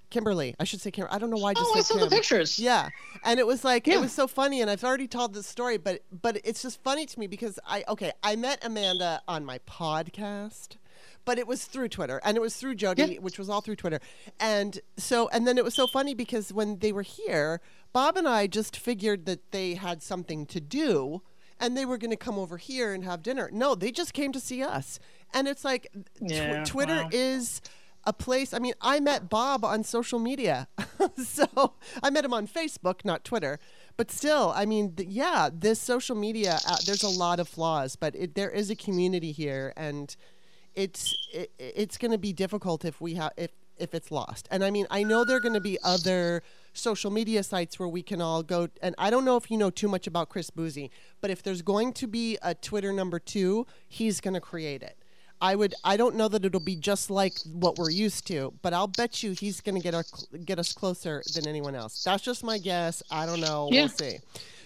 Kimberly, 0.09 0.55
I 0.59 0.63
should 0.63 0.81
say 0.81 0.89
Kim. 0.89 1.07
I 1.11 1.19
don't 1.19 1.29
know 1.29 1.37
why 1.37 1.51
I 1.51 1.53
just 1.53 1.67
oh, 1.69 1.73
said 1.73 1.79
I 1.79 1.83
saw 1.83 1.93
Kim. 1.95 2.09
the 2.09 2.15
pictures. 2.15 2.59
Yeah, 2.59 2.89
and 3.23 3.39
it 3.39 3.45
was 3.45 3.63
like 3.63 3.87
yeah. 3.87 3.95
it 3.95 4.01
was 4.01 4.11
so 4.11 4.27
funny, 4.27 4.61
and 4.61 4.69
I've 4.69 4.83
already 4.83 5.07
told 5.07 5.33
this 5.33 5.47
story, 5.47 5.77
but 5.77 6.01
but 6.11 6.39
it's 6.43 6.61
just 6.61 6.81
funny 6.83 7.05
to 7.05 7.19
me 7.19 7.27
because 7.27 7.59
I 7.65 7.83
okay, 7.87 8.11
I 8.23 8.35
met 8.35 8.63
Amanda 8.63 9.21
on 9.27 9.45
my 9.45 9.59
podcast, 9.59 10.77
but 11.25 11.37
it 11.37 11.45
was 11.45 11.65
through 11.65 11.89
Twitter 11.89 12.19
and 12.23 12.35
it 12.37 12.39
was 12.39 12.55
through 12.55 12.75
Jody, 12.75 13.03
yeah. 13.03 13.19
which 13.19 13.37
was 13.37 13.49
all 13.49 13.61
through 13.61 13.75
Twitter. 13.75 13.99
And 14.39 14.79
so, 14.97 15.29
and 15.29 15.47
then 15.47 15.57
it 15.59 15.63
was 15.63 15.75
so 15.75 15.85
funny 15.85 16.15
because 16.15 16.51
when 16.51 16.79
they 16.79 16.91
were 16.91 17.03
here, 17.03 17.61
Bob 17.93 18.17
and 18.17 18.27
I 18.27 18.47
just 18.47 18.77
figured 18.77 19.25
that 19.25 19.51
they 19.51 19.75
had 19.75 20.03
something 20.03 20.45
to 20.47 20.59
do 20.61 21.21
and 21.59 21.75
they 21.75 21.85
were 21.85 21.97
going 21.97 22.11
to 22.11 22.17
come 22.17 22.39
over 22.39 22.57
here 22.57 22.93
and 22.93 23.03
have 23.03 23.21
dinner. 23.21 23.49
No, 23.51 23.75
they 23.75 23.91
just 23.91 24.13
came 24.13 24.31
to 24.31 24.39
see 24.39 24.63
us. 24.63 24.99
And 25.33 25.47
it's 25.47 25.65
like 25.65 25.87
yeah, 26.21 26.63
tw- 26.63 26.67
Twitter 26.67 27.03
wow. 27.03 27.09
is 27.11 27.61
a 28.05 28.13
place. 28.13 28.53
I 28.53 28.59
mean, 28.59 28.73
I 28.81 28.99
met 28.99 29.29
Bob 29.29 29.65
on 29.65 29.83
social 29.83 30.19
media. 30.19 30.67
so 31.23 31.73
I 32.01 32.09
met 32.09 32.23
him 32.23 32.33
on 32.33 32.47
Facebook, 32.47 33.03
not 33.03 33.23
Twitter. 33.23 33.59
But 33.97 34.09
still, 34.09 34.53
I 34.55 34.65
mean, 34.65 34.95
th- 34.95 35.09
yeah, 35.09 35.49
this 35.51 35.79
social 35.79 36.15
media, 36.15 36.59
uh, 36.67 36.77
there's 36.85 37.03
a 37.03 37.09
lot 37.09 37.39
of 37.39 37.47
flaws, 37.47 37.95
but 37.95 38.15
it, 38.15 38.35
there 38.35 38.49
is 38.49 38.69
a 38.69 38.75
community 38.75 39.31
here. 39.31 39.73
And 39.75 40.15
it's 40.75 41.13
it, 41.33 41.51
it's 41.59 41.97
going 41.97 42.11
to 42.11 42.17
be 42.17 42.31
difficult 42.31 42.85
if 42.85 43.01
we 43.01 43.15
have 43.15 43.31
if 43.37 43.51
if 43.77 43.93
it's 43.93 44.11
lost. 44.11 44.47
And 44.51 44.63
I 44.63 44.71
mean, 44.71 44.87
I 44.89 45.03
know 45.03 45.25
there're 45.25 45.39
going 45.39 45.53
to 45.53 45.61
be 45.61 45.77
other 45.83 46.43
social 46.79 47.11
media 47.11 47.43
sites 47.43 47.77
where 47.77 47.87
we 47.87 48.01
can 48.01 48.21
all 48.21 48.43
go. 48.43 48.69
And 48.81 48.95
I 48.97 49.09
don't 49.09 49.25
know 49.25 49.37
if 49.37 49.51
you 49.51 49.57
know 49.57 49.69
too 49.69 49.87
much 49.87 50.07
about 50.07 50.29
Chris 50.29 50.49
Bouzy, 50.49 50.91
but 51.21 51.29
if 51.29 51.43
there's 51.43 51.61
going 51.61 51.93
to 51.93 52.07
be 52.07 52.37
a 52.41 52.55
Twitter 52.55 52.93
number 52.93 53.19
two, 53.19 53.67
he's 53.87 54.19
going 54.21 54.33
to 54.33 54.41
create 54.41 54.81
it. 54.81 54.97
I 55.41 55.55
would. 55.55 55.73
I 55.85 55.95
don't 55.95 56.15
know 56.15 56.27
that 56.27 56.43
it'll 56.43 56.59
be 56.59 56.75
just 56.75 57.09
like 57.09 57.33
what 57.45 57.77
we're 57.77 57.91
used 57.91 58.27
to, 58.27 58.53
but 58.61 58.73
I'll 58.73 58.87
bet 58.87 59.23
you 59.23 59.31
he's 59.31 59.61
going 59.61 59.75
to 59.75 59.81
get 59.81 59.95
our 59.95 60.03
get 60.43 60.59
us 60.59 60.73
closer 60.73 61.23
than 61.33 61.47
anyone 61.47 61.75
else. 61.75 62.03
That's 62.03 62.23
just 62.23 62.43
my 62.43 62.57
guess. 62.57 63.01
I 63.09 63.25
don't 63.25 63.39
know. 63.39 63.69
Yeah. 63.71 63.83
We'll 63.83 63.89
see. 63.89 64.17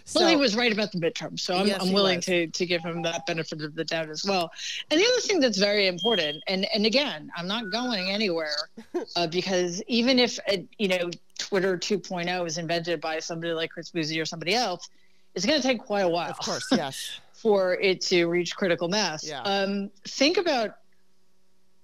So, 0.05 0.20
well, 0.20 0.30
he 0.30 0.36
was 0.36 0.55
right 0.55 0.72
about 0.72 0.91
the 0.91 0.99
midterm, 0.99 1.39
so 1.39 1.55
I'm, 1.55 1.68
yes, 1.68 1.82
I'm 1.82 1.93
willing 1.93 2.20
to, 2.22 2.47
to 2.47 2.66
give 2.66 2.84
him 2.84 3.01
that 3.03 3.26
benefit 3.26 3.61
of 3.61 3.74
the 3.74 3.86
doubt 3.86 4.09
as 4.09 4.26
well. 4.26 4.51
And 4.91 4.99
the 4.99 5.05
other 5.05 5.22
thing 5.22 5.39
that's 5.39 5.57
very 5.57 5.88
important, 5.88 6.43
and 6.47 6.68
and 6.74 6.86
again, 6.86 7.32
I'm 7.38 7.47
not 7.47 7.72
going 7.72 8.09
anywhere 8.09 8.55
uh, 9.16 9.28
because 9.28 9.82
even 9.88 10.20
if 10.20 10.39
uh, 10.51 10.57
you 10.78 10.89
know 10.89 11.09
Twitter 11.43 11.77
2.0 11.77 12.47
is 12.47 12.57
invented 12.57 13.01
by 13.01 13.19
somebody 13.19 13.51
like 13.51 13.69
Chris 13.69 13.91
Bouzy 13.91 14.19
or 14.19 14.25
somebody 14.25 14.55
else, 14.55 14.89
it's 15.35 15.45
going 15.45 15.61
to 15.61 15.67
take 15.67 15.79
quite 15.79 16.01
a 16.01 16.09
while. 16.09 16.29
Of 16.29 16.39
course, 16.39 16.67
yes. 16.71 17.19
for 17.33 17.73
it 17.75 17.99
to 18.01 18.27
reach 18.27 18.55
critical 18.55 18.87
mass. 18.87 19.27
Yeah. 19.27 19.41
Um, 19.41 19.91
think 20.07 20.37
about. 20.37 20.77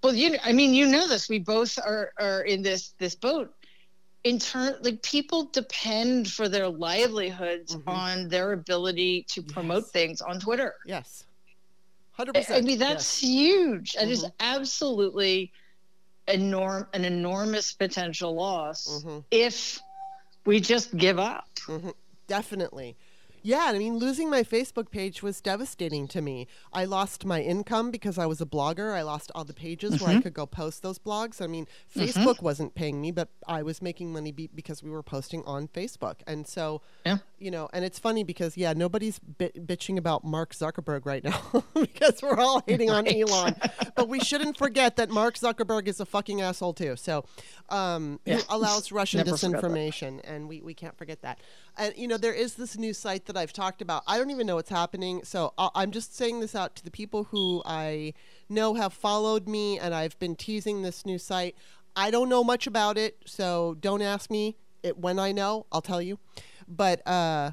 Well, 0.02 0.16
you. 0.16 0.38
I 0.44 0.54
mean, 0.54 0.74
you 0.74 0.88
know 0.88 1.10
this. 1.10 1.28
We 1.28 1.40
both 1.40 1.78
are 1.78 2.14
are 2.18 2.42
in 2.44 2.62
this 2.62 2.94
this 3.00 3.16
boat 3.16 3.54
in 4.24 4.40
turn 4.40 4.76
like 4.82 5.02
people 5.02 5.46
depend 5.46 6.30
for 6.30 6.50
their 6.50 6.68
livelihoods 6.68 7.76
mm-hmm. 7.76 7.90
on 7.90 8.28
their 8.28 8.52
ability 8.52 9.26
to 9.30 9.42
promote 9.42 9.84
yes. 9.84 9.92
things 9.92 10.22
on 10.22 10.40
twitter 10.40 10.76
yes 10.86 11.24
100% 12.18 12.52
i 12.52 12.60
mean 12.60 12.78
that's 12.78 13.24
yes. 13.24 13.30
huge 13.30 13.92
mm-hmm. 13.94 14.06
that 14.06 14.12
is 14.12 14.24
mm-hmm. 14.24 14.36
absolutely 14.42 15.52
enorm- 16.30 16.88
an 16.94 17.06
enormous 17.06 17.74
potential 17.74 18.36
loss 18.36 18.88
mm-hmm. 18.88 19.20
if 19.32 19.80
we 20.46 20.60
just 20.60 20.96
give 20.96 21.20
up 21.20 21.48
mm-hmm. 21.68 21.90
definitely 22.28 22.96
yeah, 23.42 23.68
I 23.68 23.78
mean, 23.78 23.98
losing 23.98 24.30
my 24.30 24.44
Facebook 24.44 24.92
page 24.92 25.24
was 25.24 25.40
devastating 25.40 26.08
to 26.10 26.22
me. 26.22 26.48
I 26.74 26.86
lost 26.86 27.26
my 27.26 27.42
income 27.42 27.92
because 27.92 28.18
I 28.18 28.26
was 28.26 28.42
a 28.42 28.46
blogger. 28.46 28.94
I 28.94 29.02
lost 29.02 29.32
all 29.34 29.46
the 29.46 29.54
pages 29.54 29.94
mm-hmm. 29.94 30.04
where 30.04 30.12
I 30.12 30.14
mm-hmm. 30.16 30.24
could 30.24 30.34
go 30.34 30.46
post 30.46 30.84
those 30.84 31.00
blogs. 31.00 31.42
I 31.42 31.48
mean, 31.48 31.66
mm-hmm. 31.66 32.02
Facebook 32.02 32.36
mm-hmm. 32.36 32.46
wasn't 32.46 32.76
paying 32.76 33.00
me, 33.00 33.12
but 33.12 33.30
I 33.48 33.64
was 33.64 33.82
making 33.82 34.12
money 34.12 34.32
be- 34.32 34.50
because 34.54 34.84
we 34.84 34.90
were 34.90 35.04
posting 35.04 35.44
on 35.46 35.68
Facebook. 35.70 36.16
And 36.28 36.48
so, 36.48 36.82
yeah. 37.06 37.20
You 37.40 37.52
know, 37.52 37.70
and 37.74 37.84
it's 37.86 38.00
funny 38.00 38.24
because, 38.24 38.58
yeah, 38.58 38.74
nobody's 38.74 39.20
bi- 39.20 39.52
bitching 39.56 39.98
about 39.98 40.24
Mark 40.24 40.54
Zuckerberg 40.54 41.06
right 41.06 41.24
now 41.24 41.42
because 41.74 42.22
we're 42.22 42.38
all 42.38 42.64
hating 42.68 42.90
right. 42.90 43.08
on 43.08 43.08
Elon. 43.08 43.56
but 43.96 44.08
we 44.08 44.20
shouldn't 44.20 44.58
forget 44.58 44.96
that 44.98 45.10
Mark 45.10 45.36
Zuckerberg 45.36 45.88
is 45.88 46.00
a 46.00 46.06
fucking 46.06 46.42
asshole, 46.42 46.74
too. 46.74 46.96
So, 46.96 47.26
um, 47.70 48.20
yeah. 48.26 48.42
allows 48.50 48.92
Russian 48.92 49.26
disinformation, 49.26 50.22
and 50.24 50.48
we, 50.48 50.62
we 50.62 50.74
can't 50.74 50.98
forget 50.98 51.22
that. 51.22 51.40
And, 51.78 51.94
you 51.98 52.08
know, 52.08 52.18
there 52.18 52.34
is 52.34 52.56
this 52.56 52.78
new 52.78 52.94
site 52.94 53.26
that 53.26 53.38
I've 53.38 53.54
talked 53.54 53.82
about. 53.82 54.04
I 54.08 54.18
don't 54.18 54.32
even 54.32 54.48
know 54.48 54.56
what's 54.56 54.70
happening. 54.70 55.22
So 55.24 55.54
I'm 55.58 55.92
just 55.92 56.16
saying 56.16 56.40
this 56.40 56.56
out 56.56 56.76
to 56.76 56.84
the 56.84 56.92
people 56.92 57.26
who 57.26 57.62
I 57.66 58.14
know 58.50 58.74
have 58.74 58.94
followed 58.94 59.48
me 59.48 59.80
and 59.80 59.94
I've 59.94 60.18
been 60.20 60.36
teasing 60.36 60.82
this 60.82 61.06
new 61.06 61.18
site. 61.18 61.56
I 61.96 62.12
don't 62.12 62.30
know 62.30 62.44
much 62.44 62.68
about 62.68 62.98
it, 62.98 63.18
so 63.26 63.76
don't 63.80 64.02
ask 64.02 64.30
me 64.30 64.58
it 64.84 64.98
when 64.98 65.20
I 65.20 65.32
know. 65.32 65.66
I'll 65.72 65.82
tell 65.82 66.02
you. 66.02 66.20
But 66.70 67.06
uh, 67.08 67.52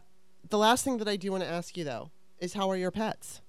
the 0.48 0.58
last 0.58 0.84
thing 0.84 0.98
that 0.98 1.08
I 1.08 1.16
do 1.16 1.32
want 1.32 1.42
to 1.42 1.48
ask 1.48 1.76
you 1.76 1.84
though 1.84 2.10
is 2.38 2.52
how 2.52 2.70
are 2.70 2.76
your 2.76 2.90
pets? 2.90 3.40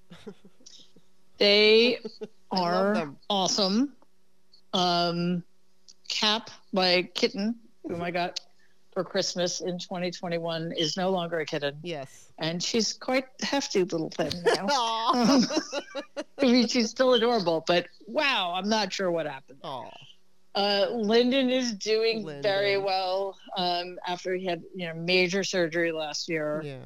they 1.38 1.98
are 2.50 3.12
awesome. 3.28 3.92
Um, 4.72 5.44
Cap, 6.08 6.50
my 6.72 7.08
kitten, 7.14 7.56
whom 7.86 8.02
I 8.02 8.10
got 8.10 8.40
for 8.92 9.04
Christmas 9.04 9.60
in 9.60 9.78
2021 9.78 10.72
is 10.72 10.96
no 10.96 11.10
longer 11.10 11.38
a 11.38 11.46
kitten. 11.46 11.78
Yes. 11.82 12.30
And 12.38 12.62
she's 12.62 12.92
quite 12.94 13.26
hefty 13.42 13.84
little 13.84 14.10
thing 14.10 14.32
now. 14.44 14.66
I 14.72 15.44
mean, 16.42 16.66
she's 16.66 16.90
still 16.90 17.14
adorable, 17.14 17.62
but 17.66 17.86
wow, 18.06 18.54
I'm 18.56 18.68
not 18.68 18.92
sure 18.92 19.10
what 19.10 19.26
happened. 19.26 19.60
Aww. 19.62 19.92
Uh, 20.58 20.90
Lyndon 20.90 21.50
is 21.50 21.72
doing 21.72 22.24
Lyndon. 22.24 22.42
very 22.42 22.78
well 22.78 23.38
um, 23.56 23.96
after 24.08 24.34
he 24.34 24.44
had 24.44 24.60
you 24.74 24.88
know 24.88 24.94
major 24.94 25.44
surgery 25.44 25.92
last 25.92 26.28
year. 26.28 26.62
Yeah. 26.64 26.78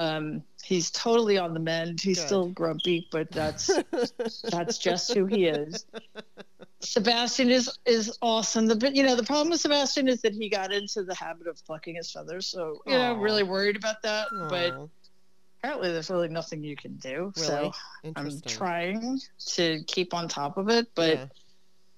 Um, 0.00 0.42
he's 0.64 0.90
totally 0.90 1.38
on 1.38 1.54
the 1.54 1.60
mend. 1.60 2.00
He's 2.00 2.18
Good. 2.18 2.26
still 2.26 2.48
grumpy, 2.48 3.06
but 3.12 3.30
that's 3.30 3.70
that's 4.50 4.78
just 4.78 5.14
who 5.14 5.26
he 5.26 5.46
is. 5.46 5.86
Sebastian 6.80 7.48
is 7.48 7.78
is 7.86 8.18
awesome. 8.22 8.66
The 8.66 8.90
you 8.92 9.04
know 9.04 9.14
the 9.14 9.22
problem 9.22 9.50
with 9.50 9.60
Sebastian 9.60 10.08
is 10.08 10.20
that 10.22 10.32
he 10.32 10.48
got 10.48 10.72
into 10.72 11.04
the 11.04 11.14
habit 11.14 11.46
of 11.46 11.64
plucking 11.64 11.94
his 11.94 12.10
feathers. 12.10 12.48
So 12.48 12.82
you 12.86 12.94
Aww. 12.94 13.14
know, 13.14 13.14
really 13.14 13.44
worried 13.44 13.76
about 13.76 14.02
that. 14.02 14.26
Aww. 14.32 14.48
But 14.48 14.88
apparently, 15.60 15.92
there's 15.92 16.10
really 16.10 16.28
nothing 16.28 16.64
you 16.64 16.74
can 16.74 16.96
do. 16.96 17.32
Really? 17.36 17.46
So 17.46 17.72
I'm 18.16 18.40
trying 18.48 19.20
to 19.54 19.84
keep 19.84 20.12
on 20.12 20.26
top 20.26 20.56
of 20.56 20.68
it. 20.68 20.88
But 20.96 21.14
yeah. 21.16 21.26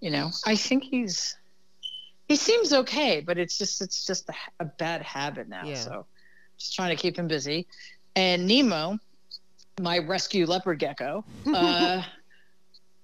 You 0.01 0.11
know, 0.11 0.31
I 0.47 0.57
think 0.57 0.85
he's 0.85 1.37
he 2.29 2.37
seems 2.37 2.73
okay, 2.73 3.21
but 3.21 3.39
it's 3.39 3.59
just 3.59 3.81
it's 3.81 4.07
just 4.07 4.29
a, 4.29 4.35
a 4.61 4.65
bad 4.65 5.03
habit 5.03 5.49
now. 5.49 5.65
Yeah. 5.65 5.77
So 5.77 6.07
just 6.59 6.75
trying 6.75 6.97
to 6.97 7.01
keep 7.01 7.19
him 7.19 7.29
busy. 7.29 7.67
And 8.17 8.47
Nemo, 8.47 8.99
my 9.81 9.99
rescue 9.99 10.47
leopard 10.47 10.79
gecko. 10.79 11.25
Uh, 11.55 12.03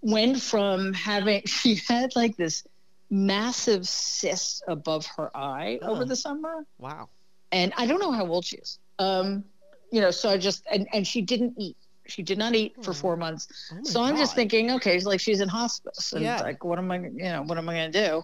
went 0.02 0.40
from 0.40 0.94
having 0.94 1.42
she 1.46 1.80
had 1.88 2.14
like 2.16 2.36
this 2.36 2.64
massive 3.10 3.86
cyst 3.86 4.62
above 4.68 5.06
her 5.16 5.34
eye 5.36 5.78
oh. 5.82 5.90
over 5.90 6.04
the 6.04 6.16
summer. 6.16 6.64
Wow. 6.78 7.08
And 7.52 7.72
I 7.76 7.86
don't 7.86 8.00
know 8.00 8.12
how 8.12 8.26
old 8.26 8.44
she 8.44 8.56
is. 8.56 8.78
Um, 8.98 9.44
you 9.90 10.00
know, 10.00 10.10
so 10.10 10.30
I 10.30 10.38
just 10.38 10.64
and 10.70 10.86
and 10.92 11.06
she 11.06 11.20
didn't 11.20 11.54
eat. 11.58 11.76
She 12.10 12.22
did 12.22 12.38
not 12.38 12.54
eat 12.54 12.74
for 12.82 12.92
four 12.92 13.16
months. 13.16 13.48
Oh 13.72 13.78
so 13.82 14.02
I'm 14.02 14.16
just 14.16 14.34
thinking, 14.34 14.70
okay, 14.72 14.98
like 15.00 15.20
she's 15.20 15.40
in 15.40 15.48
hospice, 15.48 16.12
and 16.12 16.22
yeah. 16.22 16.40
like, 16.40 16.64
what 16.64 16.78
am 16.78 16.90
I, 16.90 16.98
you 16.98 17.10
know, 17.10 17.42
what 17.42 17.58
am 17.58 17.68
I 17.68 17.74
going 17.74 17.92
to 17.92 18.08
do? 18.08 18.22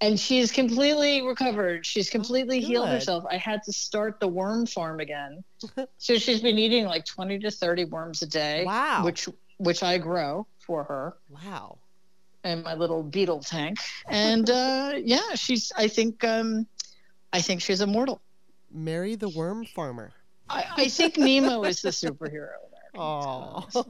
And 0.00 0.18
she's 0.18 0.50
completely 0.50 1.22
recovered. 1.22 1.86
She's 1.86 2.08
oh, 2.08 2.12
completely 2.12 2.58
oh, 2.58 2.66
healed 2.66 2.88
herself. 2.88 3.24
I 3.30 3.36
had 3.36 3.62
to 3.64 3.72
start 3.72 4.18
the 4.18 4.26
worm 4.26 4.66
farm 4.66 4.98
again. 4.98 5.44
so 5.98 6.18
she's 6.18 6.40
been 6.40 6.58
eating 6.58 6.86
like 6.86 7.04
20 7.04 7.38
to 7.38 7.50
30 7.52 7.84
worms 7.84 8.20
a 8.22 8.26
day. 8.26 8.64
Wow. 8.64 9.04
Which 9.04 9.28
which 9.58 9.84
I 9.84 9.98
grow 9.98 10.48
for 10.58 10.82
her. 10.84 11.14
Wow. 11.28 11.78
And 12.42 12.64
my 12.64 12.74
little 12.74 13.04
beetle 13.04 13.42
tank. 13.42 13.78
And 14.08 14.50
uh, 14.50 14.94
yeah, 15.04 15.34
she's 15.36 15.70
I 15.76 15.86
think 15.86 16.24
um, 16.24 16.66
I 17.32 17.40
think 17.40 17.62
she's 17.62 17.80
immortal. 17.80 18.20
Marry 18.72 19.14
the 19.14 19.28
worm 19.28 19.64
farmer. 19.64 20.12
I, 20.48 20.64
I 20.76 20.88
think 20.88 21.16
Nemo 21.16 21.64
is 21.64 21.82
the 21.82 21.90
superhero 21.90 22.48
Oh. 22.94 23.66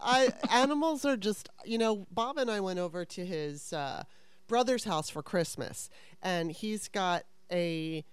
I 0.00 0.32
animals 0.52 1.04
are 1.04 1.16
just 1.16 1.48
you 1.64 1.76
know 1.76 2.06
Bob 2.12 2.38
and 2.38 2.50
I 2.50 2.60
went 2.60 2.78
over 2.78 3.04
to 3.04 3.26
his 3.26 3.72
uh, 3.72 4.04
brother's 4.46 4.84
house 4.84 5.10
for 5.10 5.22
Christmas 5.22 5.90
and 6.22 6.52
he's 6.52 6.88
got 6.88 7.24
a 7.50 8.04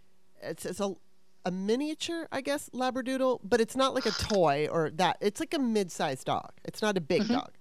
it's, 0.42 0.66
it's 0.66 0.80
a 0.80 0.96
a 1.48 1.52
miniature, 1.52 2.28
I 2.32 2.42
guess, 2.42 2.72
labradoodle, 2.74 3.42
but 3.44 3.62
it's 3.62 3.76
not 3.76 3.94
like 3.94 4.08
a 4.08 4.12
toy 4.20 4.68
or 4.72 4.90
that. 4.96 5.18
It's 5.22 5.40
like 5.40 5.54
a 5.54 5.60
mid-sized 5.60 6.26
dog. 6.26 6.52
It's 6.64 6.82
not 6.82 6.98
a 6.98 7.02
big 7.02 7.22
mm-hmm. 7.24 7.36
dog. 7.36 7.52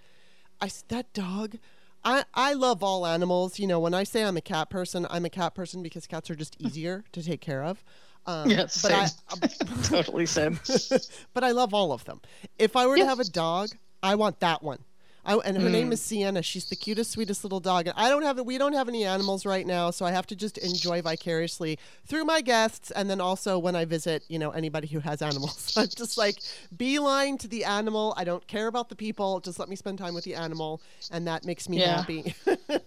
I 0.61 0.70
that 0.88 1.12
dog. 1.12 1.57
I, 2.02 2.24
I 2.32 2.55
love 2.55 2.82
all 2.82 3.07
animals. 3.07 3.59
You 3.59 3.66
know, 3.66 3.78
when 3.80 3.92
I 3.92 4.05
say 4.05 4.24
I'm 4.24 4.38
a 4.38 4.42
cat 4.42 4.70
person, 4.70 5.07
I'm 5.11 5.26
a 5.26 5.30
cat 5.30 5.55
person 5.55 5.82
because 5.82 6.07
cats 6.07 6.30
are 6.30 6.34
just 6.34 6.57
easier 6.59 7.05
to 7.12 7.22
take 7.22 7.42
care 7.42 7.62
of. 7.62 7.84
Um, 8.27 8.49
yes, 8.49 8.81
but 8.83 9.11
same. 9.11 9.41
I, 9.43 9.47
totally 9.83 10.27
same. 10.27 10.59
but 11.35 11.45
I 11.45 11.51
love 11.51 11.75
all 11.75 11.93
of 11.93 12.05
them. 12.05 12.20
If 12.59 12.77
I 12.77 12.87
were 12.87 12.97
to 12.97 13.05
have 13.05 13.20
a 13.20 13.25
dog, 13.25 13.70
I 14.03 14.14
want 14.14 14.41
that 14.41 14.62
one. 14.62 14.79
I, 15.27 15.37
and 15.37 15.57
her 15.57 15.68
mm. 15.68 15.72
name 15.72 15.93
is 15.93 16.03
Sienna. 16.03 16.43
She's 16.43 16.66
the 16.66 16.77
cutest, 16.77 17.12
sweetest 17.12 17.45
little 17.45 17.61
dog. 17.61 17.87
And 17.87 17.95
I 17.97 18.09
don't 18.09 18.22
have 18.22 18.41
we 18.41 18.59
don't 18.59 18.72
have 18.72 18.89
any 18.89 19.05
animals 19.05 19.47
right 19.47 19.66
now, 19.66 19.91
so 19.91 20.05
I 20.05 20.12
have 20.12 20.27
to 20.29 20.37
just 20.37 20.59
enjoy 20.59 21.03
vicariously 21.03 21.79
through 22.07 22.25
my 22.25 22.41
guests, 22.41 22.91
and 22.91 23.09
then 23.09 23.20
also 23.20 23.59
when 23.59 23.75
I 23.77 23.85
visit, 23.85 24.25
you 24.29 24.39
know, 24.39 24.51
anybody 24.51 24.87
who 24.87 25.01
has 25.01 25.22
animals. 25.22 25.75
I'm 25.77 25.89
just 25.89 26.18
like 26.18 26.37
beeline 26.77 27.39
to 27.39 27.49
the 27.49 27.64
animal. 27.64 28.14
I 28.16 28.25
don't 28.25 28.47
care 28.47 28.66
about 28.66 28.89
the 28.89 28.97
people. 28.97 29.41
Just 29.41 29.59
let 29.59 29.68
me 29.68 29.77
spend 29.77 29.99
time 29.99 30.14
with 30.14 30.25
the 30.25 30.35
animal, 30.35 30.81
and 31.11 31.27
that 31.27 31.45
makes 31.45 31.68
me 31.68 31.81
yeah. 31.81 31.99
happy. 31.99 32.35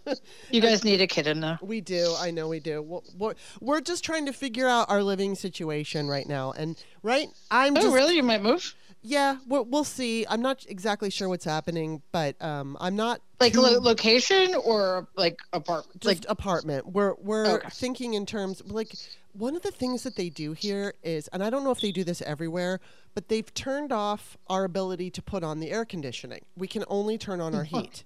you 0.51 0.61
guys 0.61 0.83
need 0.83 1.01
a 1.01 1.07
kitten, 1.07 1.39
though. 1.39 1.57
We 1.61 1.81
do. 1.81 2.15
I 2.19 2.31
know 2.31 2.47
we 2.47 2.59
do. 2.59 3.01
We're, 3.17 3.33
we're 3.61 3.81
just 3.81 4.03
trying 4.03 4.25
to 4.27 4.33
figure 4.33 4.67
out 4.67 4.89
our 4.89 5.03
living 5.03 5.35
situation 5.35 6.07
right 6.07 6.27
now, 6.27 6.51
and 6.51 6.81
right, 7.03 7.29
I'm. 7.49 7.75
Oh, 7.77 7.81
just, 7.81 7.95
really? 7.95 8.15
You 8.15 8.23
might 8.23 8.43
move. 8.43 8.75
Yeah, 9.01 9.37
we'll, 9.47 9.65
we'll 9.65 9.83
see. 9.83 10.25
I'm 10.27 10.41
not 10.41 10.65
exactly 10.67 11.09
sure 11.09 11.29
what's 11.29 11.45
happening, 11.45 12.01
but 12.11 12.41
um, 12.41 12.75
I'm 12.79 12.95
not 12.95 13.21
like 13.39 13.53
too... 13.53 13.61
lo- 13.61 13.79
location 13.79 14.55
or 14.55 15.07
like 15.15 15.39
apartment. 15.53 16.01
Just 16.01 16.23
like 16.23 16.25
apartment. 16.29 16.87
We're 16.87 17.13
we're 17.19 17.57
okay. 17.57 17.69
thinking 17.69 18.15
in 18.15 18.25
terms 18.25 18.61
like 18.65 18.93
one 19.33 19.55
of 19.55 19.61
the 19.61 19.71
things 19.71 20.03
that 20.03 20.15
they 20.15 20.29
do 20.29 20.53
here 20.53 20.93
is, 21.03 21.27
and 21.29 21.43
I 21.43 21.49
don't 21.49 21.63
know 21.63 21.71
if 21.71 21.79
they 21.79 21.91
do 21.91 22.03
this 22.03 22.21
everywhere, 22.23 22.79
but 23.13 23.29
they've 23.29 23.53
turned 23.53 23.91
off 23.91 24.37
our 24.49 24.63
ability 24.63 25.11
to 25.11 25.21
put 25.21 25.43
on 25.43 25.59
the 25.59 25.71
air 25.71 25.85
conditioning. 25.85 26.43
We 26.57 26.67
can 26.67 26.83
only 26.87 27.17
turn 27.17 27.39
on 27.39 27.53
our 27.53 27.63
heat, 27.65 28.03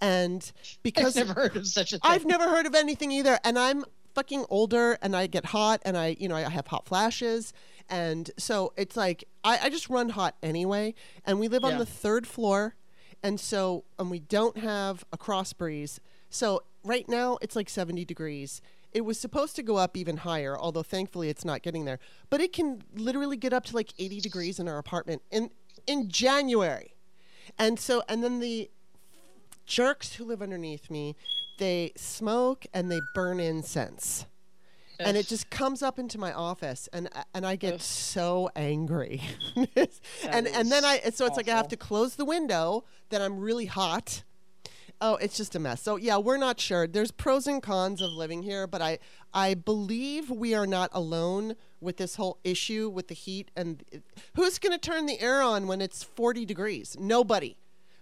and 0.00 0.50
because 0.82 1.16
I've 1.16 1.28
never 1.28 1.40
heard 1.40 1.56
of 1.56 1.66
such 1.66 1.92
a 1.92 1.98
thing. 1.98 2.10
I've 2.10 2.26
never 2.26 2.48
heard 2.48 2.66
of 2.66 2.74
anything 2.74 3.10
either, 3.10 3.38
and 3.42 3.58
I'm 3.58 3.84
fucking 4.16 4.46
older 4.48 4.96
and 5.02 5.14
I 5.14 5.26
get 5.26 5.44
hot 5.44 5.82
and 5.84 5.94
I, 5.94 6.16
you 6.18 6.26
know, 6.26 6.36
I 6.36 6.48
have 6.48 6.66
hot 6.66 6.86
flashes. 6.86 7.52
And 7.88 8.30
so 8.36 8.72
it's 8.76 8.96
like, 8.96 9.24
I, 9.44 9.58
I 9.64 9.70
just 9.70 9.88
run 9.88 10.10
hot 10.10 10.36
anyway. 10.42 10.94
And 11.24 11.38
we 11.38 11.48
live 11.48 11.64
on 11.64 11.78
the 11.78 11.86
third 11.86 12.26
floor. 12.26 12.74
And 13.22 13.40
so, 13.40 13.84
and 13.98 14.10
we 14.10 14.20
don't 14.20 14.58
have 14.58 15.04
a 15.12 15.16
cross 15.16 15.52
breeze. 15.52 16.00
So 16.28 16.62
right 16.84 17.08
now 17.08 17.38
it's 17.40 17.56
like 17.56 17.68
70 17.68 18.04
degrees. 18.04 18.60
It 18.92 19.02
was 19.02 19.18
supposed 19.18 19.56
to 19.56 19.62
go 19.62 19.76
up 19.76 19.96
even 19.96 20.18
higher, 20.18 20.58
although 20.58 20.82
thankfully 20.82 21.28
it's 21.28 21.44
not 21.44 21.62
getting 21.62 21.84
there. 21.84 21.98
But 22.30 22.40
it 22.40 22.52
can 22.52 22.82
literally 22.94 23.36
get 23.36 23.52
up 23.52 23.64
to 23.66 23.74
like 23.74 23.92
80 23.98 24.20
degrees 24.20 24.58
in 24.58 24.68
our 24.68 24.78
apartment 24.78 25.22
in 25.30 25.50
in 25.86 26.08
January. 26.08 26.94
And 27.58 27.78
so, 27.78 28.02
and 28.08 28.22
then 28.24 28.40
the 28.40 28.70
jerks 29.66 30.14
who 30.14 30.24
live 30.24 30.42
underneath 30.42 30.90
me, 30.90 31.14
they 31.58 31.92
smoke 31.96 32.66
and 32.72 32.90
they 32.90 33.00
burn 33.14 33.40
incense. 33.40 34.26
And 34.98 35.16
it 35.16 35.26
just 35.26 35.50
comes 35.50 35.82
up 35.82 35.98
into 35.98 36.18
my 36.18 36.32
office, 36.32 36.88
and 36.92 37.08
uh, 37.14 37.22
and 37.34 37.46
I 37.46 37.56
get 37.56 37.74
Ugh. 37.74 37.80
so 37.80 38.50
angry, 38.56 39.20
and 39.56 40.46
and 40.48 40.70
then 40.72 40.84
I 40.84 41.00
so 41.12 41.26
it's 41.26 41.36
like 41.36 41.48
I 41.48 41.56
have 41.56 41.68
to 41.68 41.76
close 41.76 42.16
the 42.16 42.24
window. 42.24 42.84
Then 43.10 43.20
I'm 43.22 43.38
really 43.38 43.66
hot. 43.66 44.22
Oh, 45.00 45.16
it's 45.16 45.36
just 45.36 45.54
a 45.54 45.58
mess. 45.58 45.82
So 45.82 45.96
yeah, 45.96 46.16
we're 46.16 46.38
not 46.38 46.58
sure. 46.58 46.86
There's 46.86 47.10
pros 47.10 47.46
and 47.46 47.62
cons 47.62 48.00
of 48.00 48.10
living 48.12 48.42
here, 48.42 48.66
but 48.66 48.80
I 48.80 48.98
I 49.34 49.52
believe 49.54 50.30
we 50.30 50.54
are 50.54 50.66
not 50.66 50.88
alone 50.92 51.56
with 51.80 51.98
this 51.98 52.16
whole 52.16 52.38
issue 52.44 52.88
with 52.88 53.08
the 53.08 53.14
heat. 53.14 53.50
And 53.54 53.84
uh, 53.94 53.98
who's 54.36 54.58
going 54.58 54.72
to 54.72 54.78
turn 54.78 55.04
the 55.04 55.20
air 55.20 55.42
on 55.42 55.66
when 55.66 55.82
it's 55.82 56.02
40 56.02 56.46
degrees? 56.46 56.96
Nobody. 56.98 57.58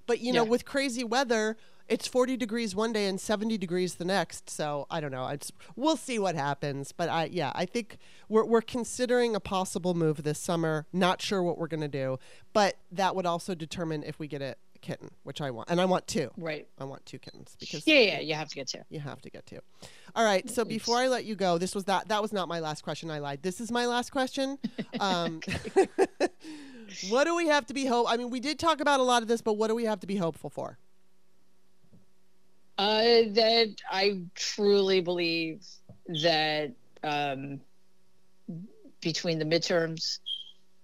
But 0.07 0.20
you 0.20 0.32
know, 0.32 0.45
Yeah. 0.45 0.51
with 0.51 0.64
crazy 0.64 1.03
weather, 1.03 1.57
it's 1.89 2.07
40 2.07 2.37
degrees 2.37 2.74
one 2.74 2.93
day 2.93 3.07
and 3.07 3.20
70 3.20 3.59
degrees 3.59 3.97
the 3.97 4.05
next. 4.05 4.49
So 4.51 4.87
I 4.91 5.01
don't 5.01 5.11
know. 5.12 5.26
It's 5.28 5.53
we'll 5.76 5.97
see 5.97 6.18
what 6.18 6.35
happens. 6.35 6.93
But 6.93 7.09
I 7.09 7.24
yeah, 7.26 7.53
I 7.55 7.66
think 7.66 7.99
we're 8.28 8.45
we're 8.45 8.62
considering 8.62 9.35
a 9.35 9.41
possible 9.41 9.95
move 9.95 10.22
this 10.22 10.39
summer. 10.39 10.87
Not 10.93 11.20
sure 11.20 11.43
what 11.43 11.59
we're 11.59 11.68
gonna 11.68 11.89
do, 11.89 12.18
but 12.53 12.76
that 12.93 13.14
would 13.14 13.26
also 13.26 13.55
determine 13.55 14.03
if 14.03 14.18
we 14.18 14.26
get 14.28 14.43
a 14.43 14.57
kitten, 14.80 15.11
which 15.22 15.41
I 15.41 15.51
want, 15.51 15.70
and 15.70 15.80
I 15.80 15.87
want 15.87 16.07
two. 16.07 16.30
Right. 16.37 16.66
I 16.78 16.85
want 16.85 17.07
two 17.07 17.18
kittens 17.18 17.57
because 17.59 17.87
Yeah, 17.87 18.01
yeah, 18.01 18.20
you 18.20 18.35
have 18.35 18.49
to 18.49 18.55
get 18.55 18.68
two. 18.68 18.80
you 18.91 19.01
have 19.01 19.22
to 19.22 19.30
get 19.30 19.47
two. 19.47 19.61
All 20.14 20.24
right. 20.24 20.49
So 20.51 20.64
before 20.64 20.97
I 20.97 21.09
let 21.09 21.24
you 21.24 21.35
go, 21.37 21.57
this 21.59 21.74
was 21.74 21.85
that 21.85 22.09
that 22.09 22.20
was 22.20 22.32
not 22.32 22.49
my 22.49 22.61
last 22.61 22.82
question. 22.82 23.11
I 23.11 23.18
lied. 23.18 23.43
This 23.43 23.61
is 23.61 23.70
my 23.70 23.87
last 23.87 24.11
question. 24.11 24.59
Um, 25.01 25.41
what 27.09 27.24
do 27.24 27.35
we 27.35 27.49
have 27.49 27.66
to 27.66 27.74
be 27.74 27.85
hope? 27.87 28.07
I 28.09 28.16
mean, 28.16 28.30
we 28.30 28.39
did 28.39 28.59
talk 28.61 28.80
about 28.80 29.01
a 29.01 29.03
lot 29.03 29.22
of 29.22 29.28
this, 29.28 29.41
but 29.43 29.55
what 29.55 29.68
do 29.68 29.74
we 29.74 29.85
have 29.85 29.99
to 30.01 30.07
be 30.07 30.16
hopeful 30.16 30.51
for? 30.51 30.78
Uh, 32.77 33.03
that 33.33 33.75
I 33.91 34.22
truly 34.35 35.01
believe 35.01 35.64
that 36.22 36.72
um, 37.05 37.61
between 39.01 39.39
the 39.39 39.45
midterms 39.45 40.18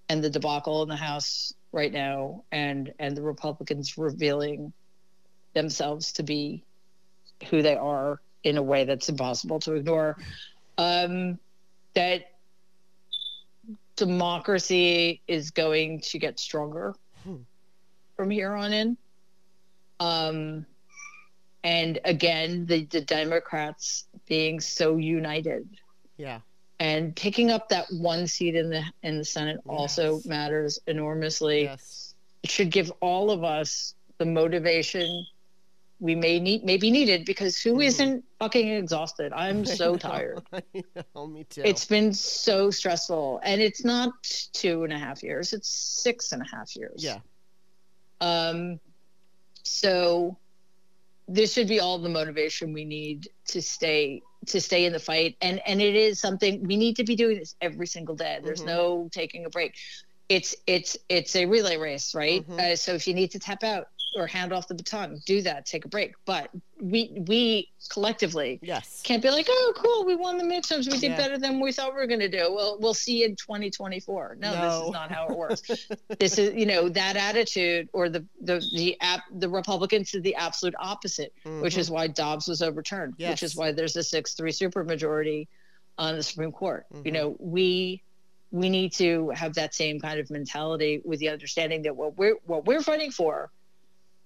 and 0.09 0.23
the 0.23 0.31
debacle 0.31 0.83
in 0.83 0.89
the 0.89 0.97
House 0.97 1.53
right 1.73 1.93
now, 1.93 2.45
and 2.53 2.93
and 2.99 3.17
the 3.17 3.23
Republicans 3.23 3.99
revealing 3.99 4.73
themselves 5.55 6.13
to 6.13 6.23
be 6.23 6.65
who 7.49 7.63
they 7.63 7.77
are 7.77 8.21
in 8.45 8.57
a 8.57 8.63
way 8.63 8.85
that's 8.85 9.09
impossible 9.09 9.59
to 9.61 9.75
ignore, 9.75 10.17
um, 10.79 11.39
that 11.95 12.23
democracy 13.97 15.21
is 15.27 15.51
going 15.51 16.01
to 16.01 16.19
get 16.19 16.39
stronger 16.39 16.95
Hmm. 17.25 17.37
from 18.17 18.31
here 18.31 18.55
on 18.55 18.73
in. 18.73 18.97
Um, 19.99 20.67
and 21.65 21.99
again, 22.05 22.67
the, 22.67 22.85
the 22.87 23.01
Democrats 23.03 24.07
being 24.27 24.61
so 24.61 24.97
united 24.97 25.69
Yeah. 26.17 26.41
and 26.79 27.15
picking 27.15 27.51
up 27.51 27.69
that 27.69 27.87
one 27.93 28.27
seat 28.27 28.55
in 28.55 28.71
the 28.71 28.83
in 29.03 29.19
the 29.19 29.25
Senate 29.25 29.61
also 29.67 30.21
matters 30.25 30.79
enormously. 30.87 31.65
Yes. 31.65 32.15
It 32.43 32.51
should 32.51 32.71
give 32.71 32.91
all 33.01 33.31
of 33.31 33.45
us 33.45 33.95
the 34.19 34.25
motivation 34.25 35.27
we 36.03 36.15
may 36.15 36.41
need 36.41 36.65
may 36.65 36.79
be 36.79 36.91
needed 36.91 37.27
because 37.27 37.61
who 37.61 37.75
Mhm. 37.75 38.15
not 38.15 38.23
fucking 38.39 38.69
exhausted? 38.69 39.33
I'm 39.35 39.67
so 39.81 39.97
tired. 39.97 40.41
Know. 41.15 41.27
Me 41.27 41.45
too. 41.45 41.61
It's 41.63 41.85
been 41.85 42.15
so 42.15 42.71
stressful. 42.71 43.41
And 43.45 43.61
it's 43.61 43.85
not 43.85 44.13
two 44.55 44.85
and 44.85 44.93
a 44.95 44.99
half 44.99 45.23
years, 45.23 45.53
it's 45.53 45.69
six 45.69 46.33
and 46.33 46.41
a 46.41 46.47
half 46.47 46.75
years. 46.75 47.05
yeah. 47.05 47.19
Um, 48.23 48.81
so 49.63 50.37
this 51.33 51.53
should 51.53 51.69
be 51.69 51.79
all 51.81 51.99
the 51.99 52.09
motivation 52.09 52.73
we 52.73 52.85
need 52.85 53.29
to 53.49 53.63
stay 53.63 54.21
to 54.47 54.61
stay 54.61 54.85
in 54.85 54.93
the 54.93 54.99
fight. 54.99 55.37
And 55.41 55.61
and 55.67 55.81
it 55.81 55.95
is 55.95 56.21
something 56.21 56.67
we 56.67 56.77
need 56.77 56.97
to 56.97 57.05
be 57.05 57.15
doing 57.17 57.39
this 57.39 57.55
every 57.61 57.87
single 57.87 58.17
day. 58.17 58.41
There's 58.43 58.63
Mhm. 58.63 58.67
no 58.67 59.09
taking 59.13 59.45
a 59.45 59.51
break. 59.51 59.75
It's 60.29 60.57
it's 60.67 60.97
it's 61.09 61.37
a 61.37 61.47
relay 61.47 61.77
race, 61.77 62.15
right? 62.15 62.47
Mhm. 62.47 62.59
Uh, 62.59 62.77
so 62.77 62.95
if 62.95 63.07
you 63.07 63.15
need 63.15 63.31
to 63.33 63.39
tap 63.39 63.63
out 63.63 63.87
or 64.17 64.27
hand 64.27 64.53
off 64.53 64.67
the 64.69 64.75
baton, 64.75 65.21
do 65.27 65.43
that. 65.43 65.67
Take 65.67 65.85
a 65.85 65.89
break. 65.89 66.15
But 66.25 66.51
we 66.81 67.13
we 67.27 67.69
collectively 67.91 68.59
Yes. 68.63 69.01
can't 69.05 69.23
be 69.23 69.31
like, 69.31 69.47
oh, 69.49 69.73
cool, 69.77 70.05
we 70.05 70.17
won 70.17 70.39
the 70.39 70.45
midterms. 70.45 70.91
We 70.91 70.99
did 70.99 71.13
Yeah. 71.13 71.17
better 71.17 71.39
than 71.39 71.61
we 71.61 71.73
thought 71.73 71.91
we 71.95 72.01
were 72.01 72.07
going 72.07 72.21
to 72.21 72.29
do. 72.29 72.53
Well, 72.53 72.79
we'll 72.81 72.95
see 72.95 73.25
in 73.25 73.37
2024. 73.37 74.37
No, 74.41 74.51
this 74.53 74.87
is 74.87 74.93
not 74.93 75.11
how 75.13 75.29
it 75.29 75.37
works. 75.37 75.63
this 76.19 76.39
is, 76.39 76.55
you 76.55 76.67
know, 76.67 76.89
that 76.89 77.17
attitude 77.17 77.89
or 77.93 78.09
the 78.09 78.25
the 78.41 78.67
the 78.75 78.97
app 79.01 79.23
the 79.33 79.49
Republicans 79.49 80.11
did 80.11 80.23
the 80.23 80.35
absolute 80.35 80.75
opposite, 80.79 81.33
which 81.45 81.77
Mhm. 81.77 81.79
is 81.79 81.91
why 81.91 82.07
Dobbs 82.07 82.49
was 82.49 82.63
overturned, 82.63 83.15
which 83.19 83.43
is 83.43 83.55
why 83.57 83.73
there's 83.73 83.97
a 83.97 84.03
six 84.03 84.35
three 84.35 84.53
supermajority 84.53 85.47
on 85.99 86.17
the 86.17 86.23
Supreme 86.23 86.53
Court. 86.53 86.87
You 86.93 87.11
Mhm. 87.11 87.13
know, 87.13 87.37
we 87.39 88.03
we 88.53 88.69
need 88.69 88.93
to 88.93 89.29
have 89.31 89.55
that 89.55 89.73
same 89.77 90.01
kind 90.01 90.19
of 90.19 90.29
mentality 90.29 91.01
with 91.05 91.21
the 91.21 91.29
understanding 91.29 91.83
that 91.83 91.95
what 91.95 92.17
we're 92.19 92.35
what 92.47 92.65
we're 92.65 92.83
fighting 92.83 93.13
for 93.13 93.49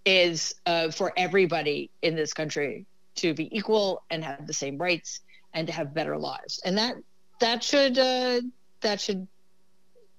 is 0.05 0.55
uh, 0.67 0.91
for 0.91 1.13
everybody 1.17 1.91
in 2.03 2.15
this 2.15 2.33
country 2.33 2.87
to 3.17 3.33
be 3.35 3.55
equal 3.57 4.03
and 4.11 4.25
have 4.25 4.47
the 4.47 4.53
same 4.53 4.77
rights 4.79 5.21
and 5.55 5.67
to 5.67 5.73
have 5.73 5.95
better 5.95 6.17
lives 6.19 6.61
and 6.65 6.77
that 6.77 6.97
that 7.41 7.63
should 7.63 7.99
uh, 7.99 8.41
that 8.81 9.01
should 9.01 9.27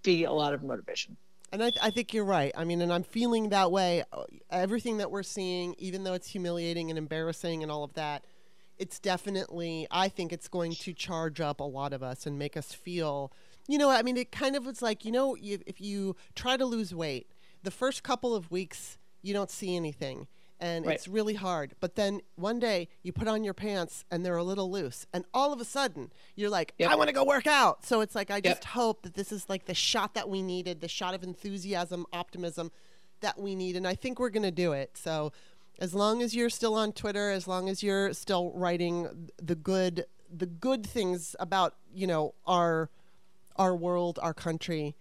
be 0.03 0.23
a 0.23 0.31
lot 0.31 0.53
of 0.53 0.63
motivation 0.63 1.15
And 1.51 1.63
I, 1.63 1.71
I 1.81 1.89
think 1.89 2.13
you're 2.13 2.25
right. 2.25 2.51
I 2.55 2.63
mean, 2.65 2.81
and 2.81 2.91
I'm 2.91 3.03
feeling 3.03 3.49
that 3.49 3.71
way. 3.71 4.03
Uh, 4.11 4.23
Everything 4.49 4.97
that 4.97 5.09
we're 5.11 5.23
seeing, 5.23 5.75
even 5.77 6.03
though 6.03 6.13
it's 6.13 6.27
humiliating 6.27 6.89
and 6.89 6.97
embarrassing 6.97 7.63
and 7.63 7.71
all 7.71 7.83
of 7.83 7.93
that, 7.93 8.25
it's 8.77 8.99
definitely, 8.99 9.87
I 9.89 10.09
think 10.09 10.33
it's 10.33 10.47
going 10.47 10.73
to 10.73 10.93
charge 10.93 11.39
up 11.39 11.59
a 11.59 11.63
lot 11.63 11.93
of 11.93 12.03
us 12.03 12.25
and 12.25 12.37
make 12.37 12.57
us 12.57 12.73
feel, 12.73 13.31
you 13.67 13.77
know, 13.77 13.89
I 13.89 14.01
mean, 14.01 14.17
it 14.17 14.31
kind 14.31 14.55
of 14.55 14.65
was 14.65 14.81
like, 14.81 15.05
you 15.05 15.11
know, 15.11 15.37
if 15.41 15.79
you 15.79 16.15
try 16.35 16.57
to 16.57 16.65
lose 16.65 16.93
weight, 16.93 17.27
the 17.63 17.71
first 17.71 18.03
couple 18.03 18.35
of 18.35 18.51
weeks, 18.51 18.97
you 19.25 19.33
don't 19.33 19.49
see 19.49 19.75
anything. 19.75 20.27
And 20.59 20.85
Right. 20.85 20.95
it's 20.95 21.07
really 21.07 21.33
hard. 21.33 21.75
But 21.81 21.95
then 21.95 22.21
one 22.35 22.59
day 22.59 22.87
you 23.03 23.11
put 23.11 23.27
on 23.27 23.43
your 23.43 23.53
pants 23.53 24.05
and 24.09 24.25
they're 24.25 24.37
a 24.37 24.43
little 24.43 24.71
loose. 24.71 25.05
And 25.11 25.25
all 25.33 25.51
of 25.51 25.59
a 25.59 25.65
sudden 25.65 26.11
you're 26.35 26.49
like, 26.49 26.73
Yep. 26.77 26.91
I 26.91 26.95
want 26.95 27.09
to 27.09 27.13
go 27.13 27.25
work 27.25 27.45
out. 27.47 27.85
So 27.85 27.99
it's 28.01 28.15
like, 28.15 28.31
I 28.31 28.35
Yep. 28.35 28.43
just 28.43 28.63
hope 28.65 29.01
that 29.01 29.15
this 29.15 29.31
is 29.31 29.49
like 29.49 29.65
the 29.65 29.73
shot 29.73 30.13
that 30.13 30.29
we 30.29 30.41
needed, 30.41 30.79
the 30.79 30.87
shot 30.87 31.13
of 31.13 31.23
enthusiasm, 31.23 32.05
optimism 32.13 32.71
that 33.19 33.37
we 33.39 33.55
need. 33.55 33.75
And 33.75 33.85
I 33.87 33.95
think 33.95 34.19
we're 34.19 34.29
going 34.29 34.43
to 34.43 34.51
do 34.51 34.71
it. 34.71 34.91
So 34.97 35.33
as 35.79 35.93
long 35.93 36.21
as 36.21 36.33
you're 36.33 36.49
still 36.49 36.75
on 36.75 36.93
Twitter, 36.93 37.31
as 37.31 37.47
long 37.47 37.67
as 37.67 37.83
you're 37.83 38.13
still 38.13 38.51
writing 38.53 39.29
the 39.41 39.55
good, 39.55 40.05
the 40.33 40.45
good 40.45 40.85
things 40.85 41.35
about, 41.39 41.75
you 41.93 42.07
know, 42.07 42.33
our, 42.47 42.89
our 43.57 43.75
world, 43.75 44.19
our 44.21 44.33
country, 44.33 44.95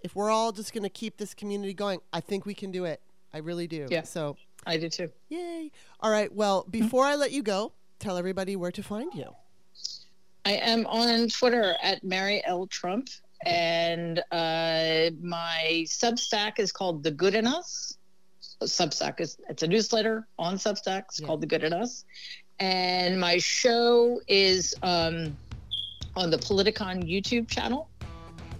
if 0.00 0.16
we're 0.16 0.30
all 0.30 0.50
just 0.50 0.72
going 0.74 0.82
to 0.82 0.88
keep 0.90 1.16
this 1.18 1.32
community 1.32 1.74
going, 1.74 2.00
I 2.12 2.20
think 2.20 2.44
we 2.44 2.54
can 2.54 2.72
do 2.72 2.84
it. 2.84 3.00
I 3.34 3.38
really 3.38 3.66
do. 3.66 3.86
Yeah. 3.90 4.02
So, 4.04 4.36
i 4.66 4.76
do 4.78 4.88
too 4.88 5.10
yay. 5.28 5.70
All 6.00 6.10
right. 6.10 6.32
Well, 6.32 6.64
before 6.70 7.04
I 7.04 7.16
let 7.16 7.32
you 7.32 7.42
go, 7.42 7.72
tell 7.98 8.16
everybody 8.16 8.54
where 8.56 8.70
to 8.72 8.82
find 8.82 9.12
you. 9.14 9.34
i 10.46 10.52
am 10.52 10.84
on 10.86 11.28
twitter 11.28 11.74
at 11.82 12.02
mary 12.04 12.42
l 12.44 12.66
trump 12.66 13.08
and 13.46 14.18
uh, 14.30 15.10
my 15.22 15.84
substack 15.86 16.58
is 16.58 16.70
called 16.72 17.02
the 17.02 17.10
good 17.10 17.34
in 17.34 17.46
us 17.46 17.96
substack 18.62 19.20
is 19.20 19.38
it's 19.48 19.62
a 19.62 19.66
newsletter 19.66 20.26
on 20.38 20.56
substack 20.56 21.04
it's 21.08 21.20
Yeah. 21.20 21.26
called 21.26 21.40
the 21.40 21.46
good 21.46 21.64
in 21.64 21.72
us 21.72 22.04
and 22.60 23.18
my 23.18 23.38
show 23.38 24.20
is 24.28 24.74
um, 24.82 25.36
on 26.16 26.30
the 26.30 26.38
politicon 26.38 26.96
youtube 27.08 27.48
channel 27.48 27.88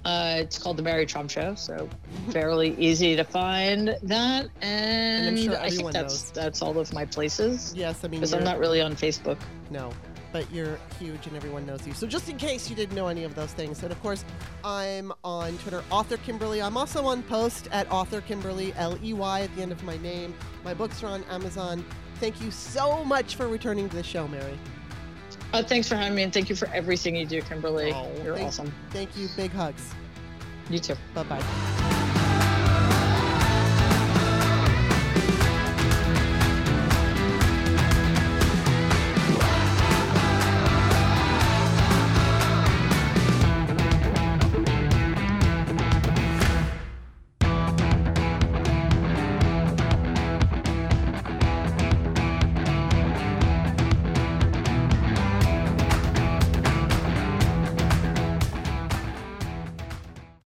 uh, 0.05 0.37
it's 0.39 0.59
called 0.59 0.77
the 0.77 0.83
Mary 0.83 1.07
Trump 1.07 1.31
Show, 1.31 1.55
so 1.55 1.89
fairly 2.31 2.77
easy 2.79 3.17
to 3.17 3.25
find 3.25 3.97
that. 4.03 4.49
And, 4.61 5.29
I'm 5.29 5.37
sure 5.37 5.57
I 5.57 5.63
think 5.63 5.73
everyone 5.73 5.93
that's 5.93 6.25
knows. 6.25 6.31
that's 6.33 6.63
all 6.63 6.79
of 6.79 6.93
my 6.93 7.05
places 7.05 7.73
Yes, 7.75 8.05
I 8.05 8.09
mean, 8.09 8.21
because 8.21 8.35
I'm 8.35 8.45
not 8.45 8.59
really 8.59 8.81
on 8.81 8.95
Facebook. 8.95 9.39
No, 9.71 9.91
but 10.33 10.51
you're 10.53 10.79
huge 10.99 11.27
and 11.27 11.37
everyone 11.37 11.65
knows 11.65 11.87
you. 11.87 11.95
So 11.95 12.07
just 12.07 12.29
in 12.29 12.37
case 12.37 12.69
you 12.69 12.77
didn't 12.77 12.95
know 12.95 13.09
any 13.09 13.25
of 13.25 13.35
those 13.35 13.53
things, 13.53 13.83
and 13.83 13.93
of 13.93 14.03
course, 14.03 14.25
I'm 14.63 15.13
on 15.23 15.57
Twitter, 15.59 15.83
Author 15.91 16.17
Kimberly. 16.19 16.61
I'm 16.61 16.77
also 16.77 17.05
on 17.07 17.23
Post 17.23 17.69
at 17.73 17.91
Author 17.91 18.21
Kimberly, 18.21 18.75
L 18.77 18.99
E 19.03 19.13
Y 19.13 19.41
at 19.43 19.55
the 19.57 19.63
end 19.63 19.73
of 19.73 19.83
my 19.85 19.97
name. 19.99 20.35
My 20.65 20.75
books 20.75 21.03
are 21.03 21.07
on 21.07 21.25
Amazon. 21.25 21.85
Thank 22.21 22.41
you 22.41 22.51
so 22.51 23.05
much 23.05 23.37
for 23.37 23.49
returning 23.49 23.89
to 23.89 23.97
the 23.97 24.03
show, 24.03 24.29
Mary. 24.29 24.59
Uh, 25.55 25.63
thanks 25.63 25.89
for 25.89 25.95
having 25.95 26.17
me, 26.17 26.25
and 26.25 26.33
thank 26.33 26.51
you 26.51 26.57
for 26.57 26.67
everything 26.75 27.15
you 27.15 27.25
do, 27.25 27.41
Kimberly. 27.41 27.93
Oh, 27.93 28.11
You're 28.25 28.35
thank, 28.35 28.49
awesome. 28.49 28.75
Thank 28.91 29.17
you. 29.17 29.29
Big 29.37 29.53
hugs. 29.53 29.95
You 30.69 30.81
too. 30.81 30.97
Bye 31.15 31.23
bye. 31.23 31.91